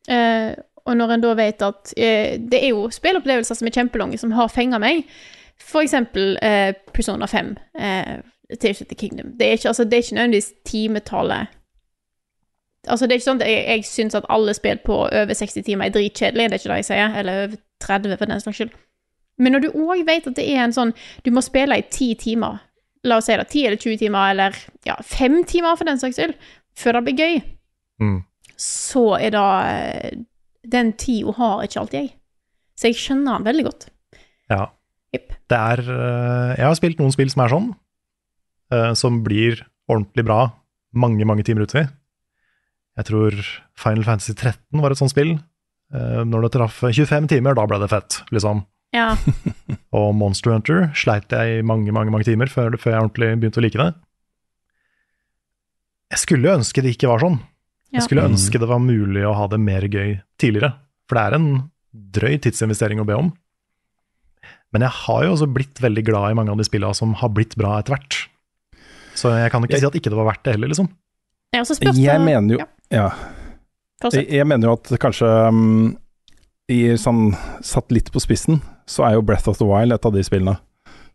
[0.09, 0.55] Eh,
[0.87, 4.49] og når en da vet at det er jo spillopplevelser som er kjempelange, som har
[4.49, 5.05] fenga meg,
[5.61, 6.39] for eksempel
[6.93, 8.17] Persona 5, eh,
[8.59, 9.37] Tears of the Kingdom.
[9.39, 11.47] Det er ikke, altså, det er ikke nødvendigvis timetallet
[12.89, 15.63] Altså, det er ikke sånn at jeg, jeg syns at alle spill på over 60
[15.69, 18.57] timer er dritkjedelig, det er ikke det jeg sier, eller over 30 for den saks
[18.59, 18.73] skyld.
[19.39, 20.91] Men når du òg vet at det er en sånn
[21.25, 22.59] Du må spille i 10 timer,
[23.05, 26.19] la oss si det, 10 eller 20 timer, eller ja, 5 timer for den saks
[26.19, 26.35] skyld,
[26.79, 27.43] før det blir gøy,
[28.03, 28.25] Mm.
[28.59, 30.19] så er det eh,
[30.73, 32.11] Den tida har ikke alltid jeg.
[32.79, 33.87] Så jeg skjønner den veldig godt.
[34.51, 34.67] Ja.
[35.13, 37.67] Det er eh, Jeg har spilt noen spill som er sånn,
[38.73, 39.61] eh, som blir
[39.91, 40.41] ordentlig bra
[40.95, 41.85] mange, mange timer uti.
[42.99, 43.37] Jeg tror
[43.81, 45.33] Final Fantasy 13 var et sånt spill.
[45.95, 48.65] Eh, Når det traff 25 timer, da ble det fett, liksom.
[48.93, 49.15] Ja.
[49.97, 53.61] Og Monster Hunter sleit jeg i mange, mange mange timer før, før jeg ordentlig begynte
[53.61, 53.91] å like det.
[56.13, 57.39] Jeg skulle ønske det ikke var sånn.
[57.93, 57.99] Ja.
[58.01, 58.33] Jeg skulle Mm.
[58.35, 60.75] ønske det var mulig å ha det mer gøy tidligere.
[61.09, 63.33] For det er en drøy tidsinvestering å be om.
[64.73, 67.29] Men jeg har jo også blitt veldig glad i mange av de spillene som har
[67.33, 68.17] blitt bra etter hvert.
[69.15, 70.89] Så jeg kan ikke si at ikke det var verdt det heller, liksom.
[71.53, 72.69] Ja, også spørs Jeg mener jo ja.
[72.93, 73.09] Ja.
[74.11, 75.93] Jeg, jeg mener jo at kanskje um,
[76.73, 77.33] i sånn
[77.65, 78.59] satt litt på spissen,
[78.89, 80.57] så er jo Breath of the Wild et av de spillene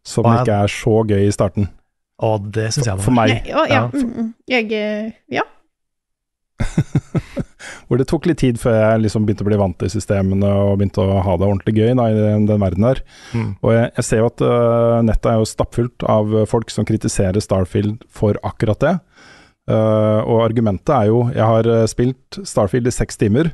[0.07, 1.67] som Hva er- ikke er så gøy i starten.
[2.23, 3.43] Og det syns jeg var For meg.
[3.45, 4.29] Ja, ja, mm, mm.
[4.49, 5.43] Jeg eh, Ja.
[7.87, 10.77] Hvor det tok litt tid før jeg liksom begynte å bli vant til systemene og
[10.79, 13.01] begynte å ha det ordentlig gøy da, i den, den verden her.
[13.35, 13.51] Mm.
[13.61, 17.43] Og jeg, jeg ser jo at uh, nettet er jo stappfullt av folk som kritiserer
[17.43, 18.93] Starfield for akkurat det.
[19.67, 23.51] Øh, og argumentet er jo Jeg har øh, spilt Starfield i seks timer.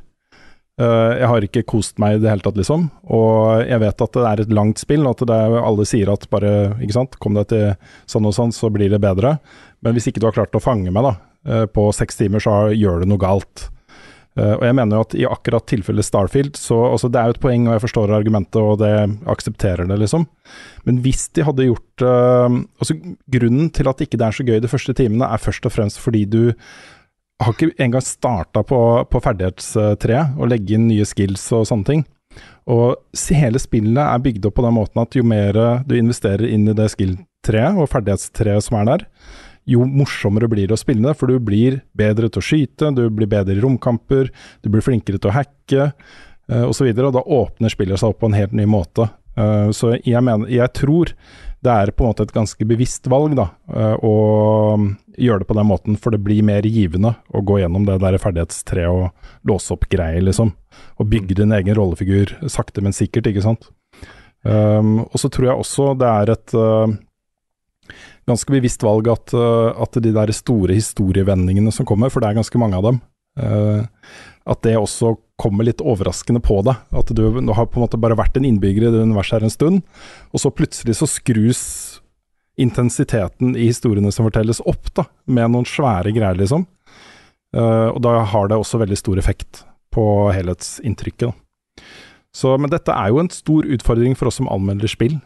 [0.82, 2.88] Uh, jeg har ikke kost meg i det hele tatt, liksom.
[3.14, 6.10] Og jeg vet at det er et langt spill, og at det er, alle sier
[6.10, 7.68] at bare ikke sant, kom deg til
[8.10, 9.36] sånn og sånn, så blir det bedre.
[9.86, 11.14] Men hvis ikke du har klart å fange meg da,
[11.46, 13.68] uh, på seks timer, så gjør du noe galt.
[14.34, 17.36] Eh, og jeg mener jo at i akkurat tilfellet Starfield, så altså det er jo
[17.36, 18.94] et poeng, og jeg forstår argumentet, og det
[19.30, 20.26] aksepterer det, liksom.
[20.88, 22.50] Men hvis de hadde gjort uh,
[22.82, 22.98] Altså,
[23.32, 26.02] grunnen til at ikke det er så gøy de første timene, er først og fremst
[26.02, 26.42] fordi du
[27.42, 28.80] har ikke engang starta på,
[29.10, 32.04] på ferdighetstreet og legge inn nye skills og sånne ting.
[32.72, 32.98] Og
[33.36, 35.58] hele spillet er bygd opp på den måten at jo mer
[35.88, 39.06] du investerer inn i det skill-treet og ferdighetstreet som er der,
[39.70, 43.06] jo morsommere blir det å spille det, for du blir bedre til å skyte, du
[43.14, 44.32] blir bedre i romkamper,
[44.62, 46.90] du blir flinkere til å hacke uh, osv.
[46.90, 49.08] Og, og da åpner spillet seg opp på en helt ny måte.
[49.34, 51.14] Eh, så jeg, mener, jeg tror
[51.64, 54.16] det er på en måte et ganske bevisst valg da, eh, å
[55.18, 58.20] gjøre det på den måten, for det blir mer givende å gå gjennom det der
[58.22, 60.54] ferdighetstreet og låse opp greier, liksom.
[61.00, 63.70] Og bygge din egen rollefigur sakte, men sikkert, ikke sant.
[64.44, 66.96] Um, og så tror jeg også det er et uh,
[68.30, 72.40] ganske bevisst valg at, uh, at de der store historievendingene som kommer, for det er
[72.40, 73.02] ganske mange av dem,
[73.42, 73.84] uh,
[74.50, 76.80] at det også kommer litt overraskende på deg.
[76.96, 79.48] At du, du har på en måte bare vært en innbygger i det universet her
[79.48, 79.84] en stund,
[80.32, 81.64] og så plutselig så skrus
[82.60, 86.68] intensiteten i historiene som fortelles opp, da, med noen svære greier, liksom.
[87.54, 89.64] Uh, og da har det også veldig stor effekt
[89.94, 91.30] på helhetsinntrykket.
[91.30, 91.84] Da.
[92.34, 95.20] Så, men dette er jo en stor utfordring for oss som anmelder spill,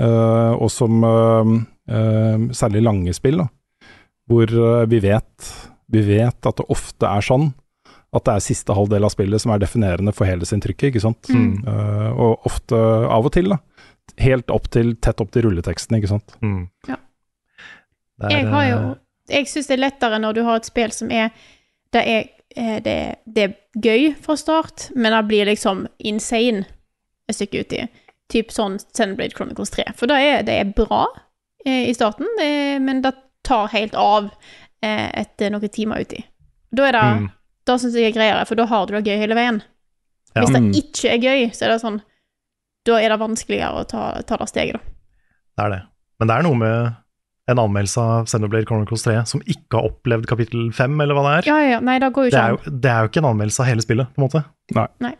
[0.00, 1.50] og som uh,
[1.92, 3.48] uh, særlig lange spill, da,
[4.30, 5.50] hvor uh, vi vet
[5.92, 7.50] vi vet at det ofte er sånn
[8.12, 11.30] at det er siste halvdel av spillet som er definerende for helhetsinntrykket, ikke sant.
[11.32, 11.62] Mm.
[11.64, 13.58] Uh, og ofte, av og til, da,
[14.20, 16.36] helt opp til, tett opp til rulleteksten, ikke sant.
[16.44, 16.66] Mm.
[16.90, 16.98] Ja.
[18.20, 18.98] Det er, Jeg har jo eh,
[19.32, 21.30] Jeg syns det er lettere når du har et spill som er
[21.94, 26.66] Det er, eh, det, det er gøy fra start, men det blir liksom insane
[27.28, 27.80] et stykke uti.
[28.32, 29.84] Typ sånn Xenoblade Chronicles 3.
[29.98, 31.02] For det er, det er bra
[31.66, 32.50] eh, i starten, det,
[32.82, 33.12] men det
[33.44, 34.30] tar helt av
[34.82, 36.22] eh, etter noen timer uti.
[36.72, 37.30] Da er det Mm.
[37.62, 39.60] Da syns jeg er greiere, for da har du det gøy hele veien.
[40.34, 40.40] Ja.
[40.42, 40.72] Hvis det Mm.
[40.80, 42.00] ikke er gøy, så er det sånn
[42.84, 44.80] Da er det vanskeligere å ta, ta det steget, da.
[45.56, 45.82] Det er det.
[46.18, 46.96] Men det er noe med
[47.52, 51.34] en anmeldelse av Xenoblade Chronicles 3 som ikke har opplevd kapittel 5, eller hva det
[51.36, 51.48] er.
[51.52, 53.60] Ja, ja, nei, det går jo Det er jo, det er jo ikke en anmeldelse
[53.62, 54.42] av hele spillet, på en måte.
[54.74, 54.86] Nei.
[55.06, 55.14] Nei.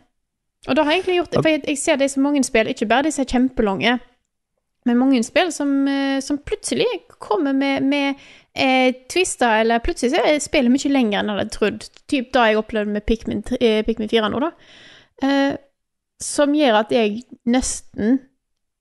[0.67, 2.87] Og da har jeg egentlig gjort For jeg, ser det i så mange spill, ikke
[2.87, 3.97] bare disse kjempelange,
[4.87, 6.87] men mange spill som, eh, som plutselig
[7.23, 8.23] kommer med, med
[8.55, 11.85] eh, twister, eller plutselig så er spillet mye lenger enn jeg hadde trodd.
[12.11, 14.51] Typ da jeg opplevde med Pikmin, eh, Pikmin 4 nå, da.
[15.23, 15.55] Eh,
[16.23, 18.19] som gjør at jeg nesten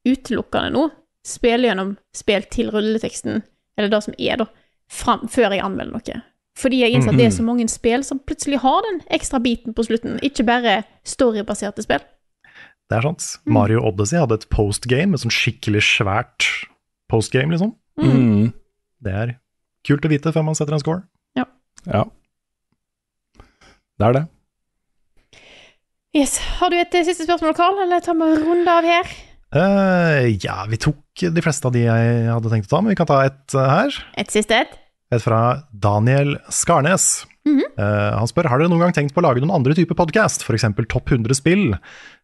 [0.06, 0.88] utelukkende nå
[1.26, 3.42] spiller gjennom spill til rulleteksten,
[3.78, 4.48] eller det som er, da,
[4.90, 6.22] fram, før jeg anmelder noe.
[6.58, 9.72] Fordi jeg innser at det er så mange spill som plutselig har den ekstra biten
[9.76, 12.02] på slutten, ikke bare storybaserte spill.
[12.90, 13.28] Det er sant.
[13.46, 13.54] Mm.
[13.56, 16.48] Mario Odyssey hadde et postgame, et sånn skikkelig svært
[17.12, 17.72] postgame, liksom.
[17.96, 18.52] Mm.
[19.02, 19.34] Det er
[19.86, 21.04] kult å vite før man setter en score.
[21.38, 21.46] Ja.
[21.88, 22.04] Ja.
[23.96, 24.24] Det er det.
[26.12, 26.36] Yes.
[26.60, 29.16] Har du et eh, siste spørsmål, Carl, eller tar vi en runde av her?
[29.52, 32.98] Uh, ja, vi tok de fleste av de jeg hadde tenkt å ta, men vi
[33.00, 33.96] kan ta et uh, her.
[34.20, 34.78] Et siste et?
[35.12, 37.26] Et fra Daniel Skarnes.
[37.44, 37.82] Mm -hmm.
[37.82, 40.42] uh, han spør har dere noen gang tenkt på å lage noen andre typer podkast,
[40.42, 40.64] f.eks.
[40.88, 41.74] Topp 100 spill.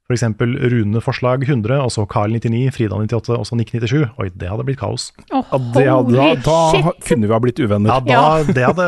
[0.09, 0.23] F.eks.
[0.40, 4.09] Rune Forslag 100, og så Carl 99, Frida 98 og så Nick 97.
[4.19, 5.12] Oi, det hadde blitt kaos.
[5.31, 7.90] Oh, Ja, det hadde, da, da kunne vi ha blitt uvenner.
[7.93, 8.44] Ja, da, Ja.
[8.56, 8.86] Det, hadde,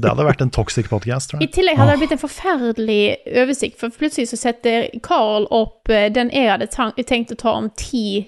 [0.00, 1.50] det hadde vært en toxic podcast, tror jeg.
[1.50, 6.08] I tillegg hadde det blitt en forferdelig oversikt, for plutselig så setter Carl opp eh,
[6.08, 6.70] den jeg hadde
[7.04, 8.24] tenkt å ta om ti,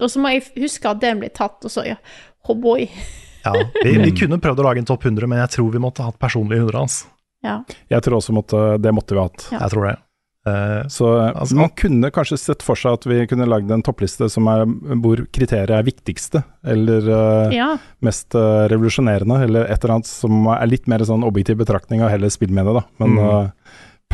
[0.00, 2.00] og så må jeg huske at den ble tatt, og så ja,
[2.48, 2.88] oh boy.
[3.44, 3.52] Ja,
[3.84, 6.18] vi, vi kunne prøvd å lage en topp 100, men jeg tror vi måtte hatt
[6.22, 7.02] personlig 100 hans.
[7.44, 7.58] Ja.
[7.92, 9.48] Jeg tror også måtte, det måtte vi hatt.
[9.52, 9.58] Ja.
[9.66, 9.96] Jeg tror det.
[10.46, 14.30] Eh, Så Altså- man kunne kanskje sett for seg at vi kunne lagd en toppliste
[14.30, 14.64] som er,
[15.00, 17.70] hvor kriteriet er viktigste, eller uh, ja.
[18.04, 22.10] mest uh, revolusjonerende, eller et eller annet som er litt mer sånn objektiv betraktning av
[22.12, 22.84] hele spillmediet, da.
[22.98, 23.52] Men Mm.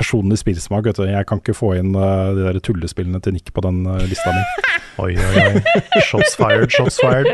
[0.01, 1.05] Eh, personlig spillsmak, vet du.
[1.09, 4.32] Jeg kan ikke få inn uh, de der tullespillene til Nick på den uh, lista
[4.35, 4.43] mi.
[5.05, 6.01] oi, oi, oi.
[6.09, 7.28] Shots fired, shots fired.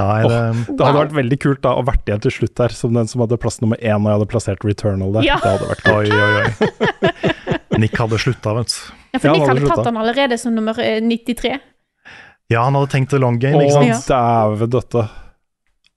[0.00, 0.38] Nei, det,
[0.70, 3.24] Det hadde vært veldig kult da å vært igjen til slutt der, som den som
[3.24, 5.28] hadde plass nummer én, og jeg hadde plassert Returnal der.
[5.28, 5.38] Ja.
[5.42, 5.98] Det hadde vært kult.
[5.98, 7.32] oi, oi, oi.
[7.82, 8.78] Nick hadde slutta, vet du.
[9.12, 11.56] ja, for Ja, Nick hadde hadde tatt han allerede som nummer eh, 93.
[12.52, 14.10] Ja, han hadde tenkt det long game, ikke sant?
[14.12, 14.48] Ja.
[14.52, 15.06] dæven døtte.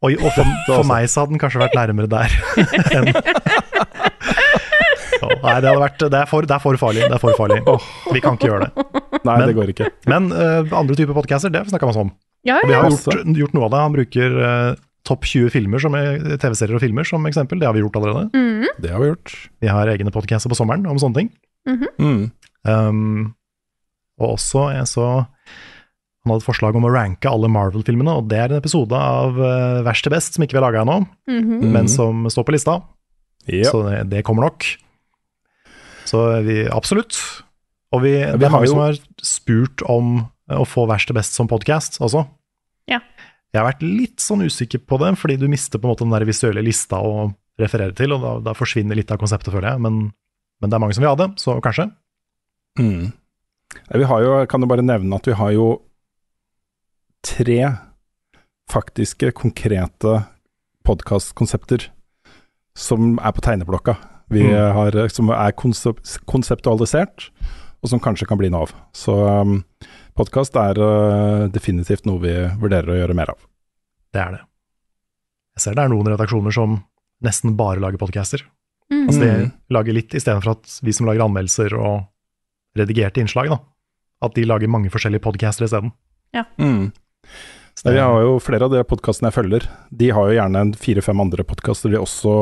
[0.06, 2.36] Oi, og for, for meg så hadde den kanskje vært nærmere der
[3.00, 3.12] enn
[5.26, 7.06] Å, Nei, det hadde vært Det er for, det er for farlig.
[7.10, 7.60] Det er for farlig.
[8.14, 8.86] Vi kan ikke gjøre det.
[9.26, 9.90] Nei, Men- det går ikke.
[10.12, 12.12] Men uh, andre typer podcaster, det snakka vi om.
[12.46, 13.84] Ja, Og vi har gjort, gjort noe av det.
[13.88, 14.76] Han bruker uh,
[15.06, 17.60] topp 20 filmer som er- TV-serier og filmer som eksempel.
[17.62, 18.30] Det har vi gjort allerede.
[18.34, 18.68] Mm.
[18.82, 19.34] Det har vi gjort.
[19.62, 21.32] Vi har egne podcaster på sommeren om sånne ting.
[21.70, 21.88] mhm.
[22.00, 22.32] Mm.
[22.66, 23.34] Um,
[24.18, 25.06] og også jeg så
[26.26, 29.36] Han hadde et forslag om å ranke alle Marvel-filmene, og det er en episode av
[29.38, 31.68] uh, Verst til best som ikke vi har laga ennå, mm -hmm.
[31.70, 32.82] men som står på lista.
[33.46, 33.66] Yep.
[33.70, 34.66] Så det, det kommer nok.
[36.06, 37.18] Så vi absolutt.
[37.96, 40.18] Og vi, vi det er mange jo- som har spurt om
[40.50, 42.26] eh, å få Verst til best som podkast også.
[42.92, 43.00] Ja.
[43.54, 46.14] Jeg har vært litt sånn usikker på det, fordi du mister på en måte den
[46.14, 47.30] der visuelle lista å
[47.62, 49.82] referere til, og da, da forsvinner litt av konseptet, føler jeg.
[49.86, 50.00] Men,
[50.60, 51.88] men det er mange som vil ha det, så kanskje.
[52.82, 53.14] Mm.
[53.96, 55.70] Vi har jo, kan jo bare nevne at vi har jo
[57.26, 57.60] tre
[58.72, 60.18] faktiske, konkrete
[60.86, 61.88] podkastkonsepter
[62.76, 63.96] som er på tegneblokka.
[64.30, 64.74] Vi Mm.
[64.74, 67.30] har, som er konsep konseptualisert,
[67.84, 68.72] og som kanskje kan bli noe av.
[68.92, 69.64] Så um,
[70.18, 73.38] podkast er uh, definitivt noe vi vurderer å gjøre mer av.
[74.14, 74.42] Det er det.
[75.56, 76.80] Jeg ser det er noen redaksjoner som
[77.24, 78.42] nesten bare lager podcaster.
[78.92, 79.06] Mm.
[79.08, 79.52] Altså de Mm.
[79.70, 82.08] lager litt istedenfor at vi som lager anmeldelser og
[82.78, 83.60] redigerte innslag, da.
[84.22, 85.92] At de lager mange forskjellige podcaster isteden.
[86.60, 86.92] Mm.
[87.76, 89.68] Så det- Vi har jo flere av de podkastene jeg følger.
[89.92, 92.36] De har jo gjerne en fire-fem andre podkaster de også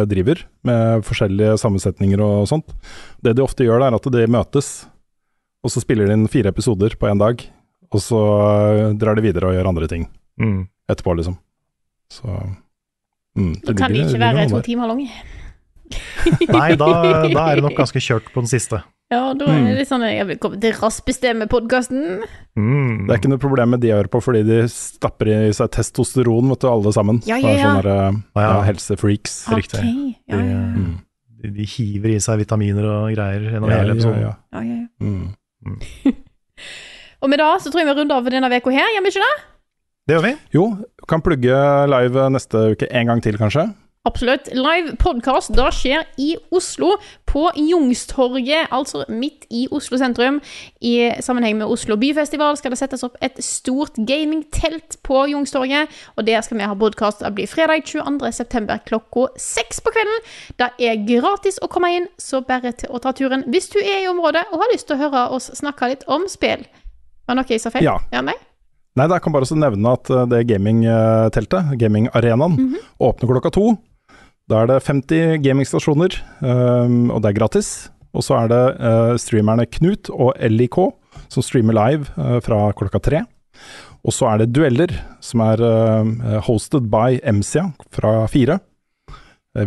[0.00, 2.72] eh, driver, med forskjellige sammensetninger og sånt.
[3.22, 4.86] Det de ofte gjør, er at de møtes,
[5.62, 7.44] og så spiller de inn fire episoder på én dag.
[7.92, 8.16] Og så
[8.88, 10.08] eh, drar de videre og gjør andre ting
[10.40, 10.68] Mm.
[10.88, 11.36] etterpå, liksom.
[12.10, 12.24] Så
[13.36, 15.08] mm, Da kan de ikke være to timer lange.
[16.48, 16.88] Nei, da,
[17.28, 18.82] da er det nok ganske kjørt på den siste.
[19.08, 22.26] Ja, da er det litt sånn Jeg vil komme til raspestemme-podkasten.
[22.60, 23.06] Mm.
[23.06, 25.70] Det er ikke noe problem med de jeg hører på, fordi de stapper i seg
[25.72, 27.22] testosteron, vet du, alle sammen.
[27.24, 27.70] Ja, ja, det er ja.
[27.70, 28.50] sånne der, eh, ja.
[28.68, 29.36] helsefreaks.
[29.48, 29.80] helsefreaks.
[29.80, 30.18] Riktig.
[30.28, 30.60] Ja, ja.
[30.76, 30.92] Mm.
[31.38, 34.22] De, de hiver i seg vitaminer og greier gjennom Ja, hele ja, episoden.
[34.26, 34.34] ja.
[34.52, 35.06] ja, ja, ja.
[35.08, 36.16] Mm.
[37.22, 39.10] Og med det så tror jeg vi runder av for denne uka her, gjør vi
[39.14, 39.34] ikke det?
[40.08, 40.34] Det gjør vi.
[40.54, 40.64] Jo,
[41.10, 41.56] kan plugge
[41.90, 43.64] live neste uke en gang til, kanskje.
[44.08, 44.46] Absolutt.
[44.56, 46.94] Live podkast da skjer i Oslo,
[47.28, 50.38] på Jungstorget, altså midt i Oslo sentrum.
[50.80, 55.92] I sammenheng med Oslo byfestival skal det settes opp et stort gamingtelt på Jungstorget.
[56.16, 57.20] Og der skal vi ha podkast.
[57.20, 58.78] Det blir fredag 22.9.
[58.88, 60.22] klokka seks på kvelden.
[60.62, 64.06] Det er gratis å komme inn, så bare til å ta turen hvis du er
[64.06, 66.64] i området og har lyst til å høre oss snakke litt om spill.
[67.28, 67.84] Var det noe jeg sa feil?
[67.84, 67.98] Ja.
[68.14, 68.38] ja nei?
[68.96, 72.80] Nei, jeg kan bare også nevne at eh, det gamingteltet, gamingarenaen, Mhm.
[73.04, 73.76] åpner klokka to.
[74.48, 77.68] Da er det 50 gamingstasjoner, um, og det er gratis.
[78.16, 80.78] Og så er det uh, streamerne Knut og LIK
[81.28, 83.20] som streamer live uh, fra klokka tre.
[84.06, 88.56] Og så er det dueller, som er uh, hosted by MCA fra fire.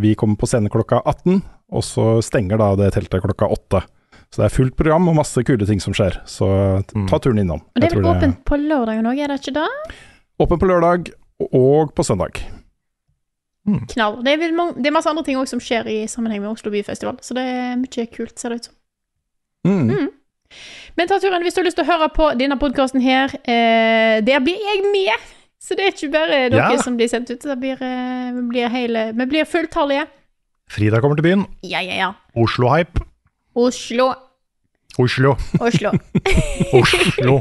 [0.01, 1.41] Vi kommer på scene klokka 18,
[1.75, 3.81] og så stenger da det teltet klokka åtte.
[4.31, 6.47] Så det er fullt program og masse kule ting som skjer, så
[6.87, 7.59] t- ta turen innom.
[7.75, 9.65] Og det er vel åpent på lørdagen òg, er det ikke da?
[10.39, 11.11] Åpent på lørdag
[11.51, 12.39] og på søndag.
[13.65, 14.23] Knall.
[14.25, 17.35] Det er, det er masse andre ting som skjer i sammenheng med Oslo Byfestival, så
[17.37, 18.75] det er mye kult, ser det ut som.
[19.67, 19.91] Mm.
[19.91, 20.07] Mm.
[20.97, 23.31] Men ta turen hvis du har lyst til å høre på denne podkasten her.
[23.45, 25.29] Eh, der blir jeg med!
[25.61, 26.81] Så det er ikke bare dere Ja.
[26.81, 27.39] som blir sendt ut.
[27.39, 30.07] Det blir, eh, vi blir hele Vi blir fulltallige.
[30.67, 31.45] Frida kommer til byen.
[31.63, 32.11] Ja, ja, ja.
[32.35, 32.99] Oslo-hype.
[33.55, 34.13] Oslo.
[34.99, 35.35] Oslo.
[35.59, 35.91] Oslo.
[36.81, 37.39] Oslo.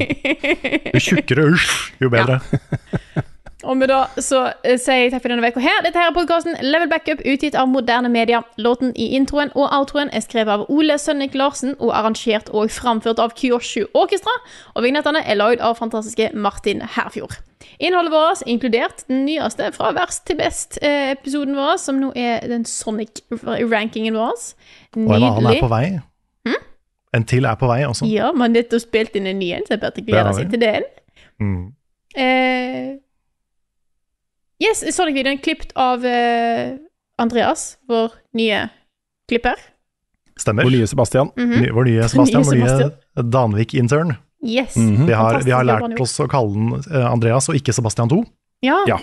[0.95, 2.41] Jo tjukkere usj, jo bedre.
[3.69, 5.82] Og med da så eh, sier jeg takk for denne uka her.
[5.85, 8.41] Dette her er podkasten Level Backup, utgitt av Moderne Media.
[8.57, 13.20] Låten i introen og outroen er skrevet av Ole Sønnik Larsen og arrangert og framført
[13.20, 14.32] av Kyoshu Orkestra.
[14.74, 17.37] Og vignettene er lagd av fantastiske Martin Herfjord.
[17.81, 24.16] Innholdet vårt, inkludert den nyeste fra verst til best-episoden vår, som nå er den Sonic-rankingen
[24.16, 24.47] vår.
[24.97, 25.85] Og en annen er på vei.
[27.16, 28.07] En til er på vei også.
[28.07, 30.53] Ja, man har nettopp spilt inn en ny en, så jeg gleder har seg vi.
[30.55, 30.85] til den.
[31.43, 31.65] Mm.
[32.15, 32.93] Eh,
[34.62, 36.77] yes, Sonic-videoen er klippet av eh,
[37.20, 38.66] Andreas, vår nye
[39.31, 39.57] klipper.
[40.41, 40.65] Stemmer.
[40.65, 41.31] Vår nye Sebastian.
[41.37, 41.57] Mhm.
[41.65, 44.15] Ny- Vår nye Nye Sebastian, vår nye Danvik-intern.
[44.43, 44.77] Yes.
[44.81, 45.07] Mhm.
[45.07, 48.23] Vi har, vi har lært oss å kalle den eh, Andreas og ikke Sebastian 2.
[48.65, 48.99] Ja.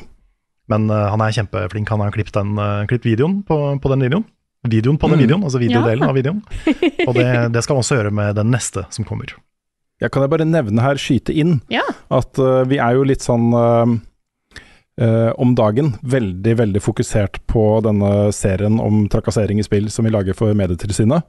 [0.68, 1.88] Men uh, han er kjempeflink.
[1.94, 4.26] Han har klippet, den, uh, klippet videoen på, på den videoen.
[4.68, 5.24] Videoen på den Mm.
[5.24, 6.10] videoen, altså videodelen Ja.
[6.10, 6.42] av videoen.
[7.08, 9.32] Og det, det skal han også gjøre med den neste som kommer.
[10.02, 11.86] Ja, kan jeg bare nevne her, skyte inn, Ja.
[12.12, 13.48] at uh, vi er jo litt sånn
[15.02, 20.14] eh, om dagen veldig, veldig fokusert på denne serien om trakassering i spill som vi
[20.14, 21.26] lager for Medietilsynet.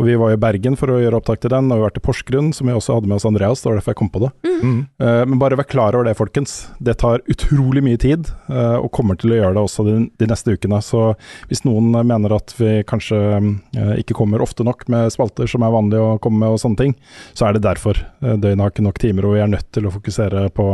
[0.00, 1.98] Og vi var i Bergen for å gjøre opptak til den, og vi har vært
[2.00, 4.22] i Porsgrunn, som vi også hadde med oss Andreas, det var derfor jeg kom på
[4.22, 4.30] det.
[4.48, 4.78] Mm.
[4.96, 6.54] Eh, men bare vær klar over det, folkens.
[6.80, 10.28] Det tar utrolig mye tid, eh, og kommer til å gjøre det også de, de
[10.30, 10.80] neste ukene.
[10.80, 11.02] Så
[11.50, 15.76] hvis noen mener at vi kanskje eh, ikke kommer ofte nok med spalter som er
[15.76, 16.96] vanlig å komme med og sånne ting,
[17.36, 18.00] så er det derfor.
[18.24, 20.70] Eh, Døgnet har ikke nok timer, og vi er nødt til å fokusere på,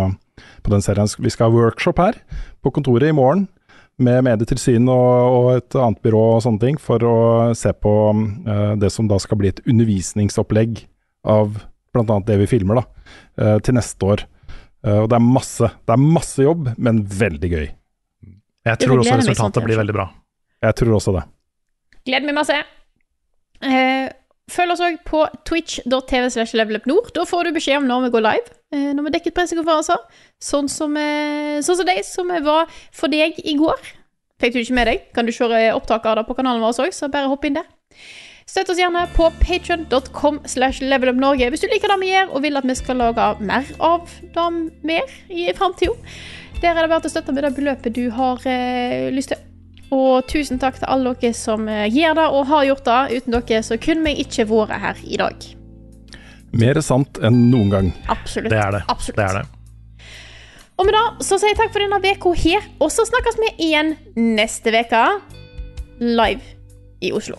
[0.62, 1.08] på den serien.
[1.18, 2.18] Vi skal ha workshop her
[2.64, 3.46] på kontoret i morgen.
[3.96, 7.16] Med Medietilsyn og, og et annet byrå og sånne ting, for å
[7.56, 10.82] se på uh, det som da skal bli et undervisningsopplegg
[11.32, 11.56] av
[11.96, 12.18] bl.a.
[12.26, 13.06] det vi filmer, da,
[13.40, 14.26] uh, til neste år.
[14.84, 17.66] Uh, og det er masse, det er masse jobb, men veldig gøy.
[18.66, 20.10] Jeg tror også resultatet blir veldig bra.
[20.66, 21.24] Jeg tror også det.
[22.06, 22.56] Gleder meg masse.
[23.64, 24.06] Eh,
[24.50, 27.12] følg oss òg på twitch.tv slash levelupnord.
[27.16, 28.56] Da får du beskjed om når vi går live.
[28.74, 30.02] Eh, når vi dekker pressekonferanser.
[30.42, 33.80] Sånn som, eh, sånn som de som var for deg i går.
[34.40, 36.92] Fikk du ikke med deg, kan du se opptak av det på kanalen vår òg,
[36.92, 37.64] så bare hopp inn der.
[38.46, 42.60] Støtt oss gjerne på patreon.com slash levelupnorge hvis du liker det vi gjør og vil
[42.60, 44.06] at vi skal lage mer av
[44.36, 44.46] det
[44.86, 45.96] mer i framtida.
[46.60, 49.55] Der er det til å støtte med det beløpet du har eh, lyst til.
[49.94, 53.20] Og tusen takk til alle dere som eh, gjør det og har gjort det.
[53.20, 55.46] Uten dere så kunne vi ikke vært her i dag.
[56.56, 57.92] Mer sant enn noen gang.
[58.12, 58.50] Absolutt.
[58.50, 58.82] Det er det.
[58.88, 59.18] Absolutt.
[59.18, 60.06] det, er det.
[60.76, 63.52] Og med det så sier jeg takk for denne uka her, og så snakkes vi
[63.68, 63.94] igjen
[64.36, 65.04] neste uke.
[66.00, 66.56] Live
[67.00, 67.38] i Oslo.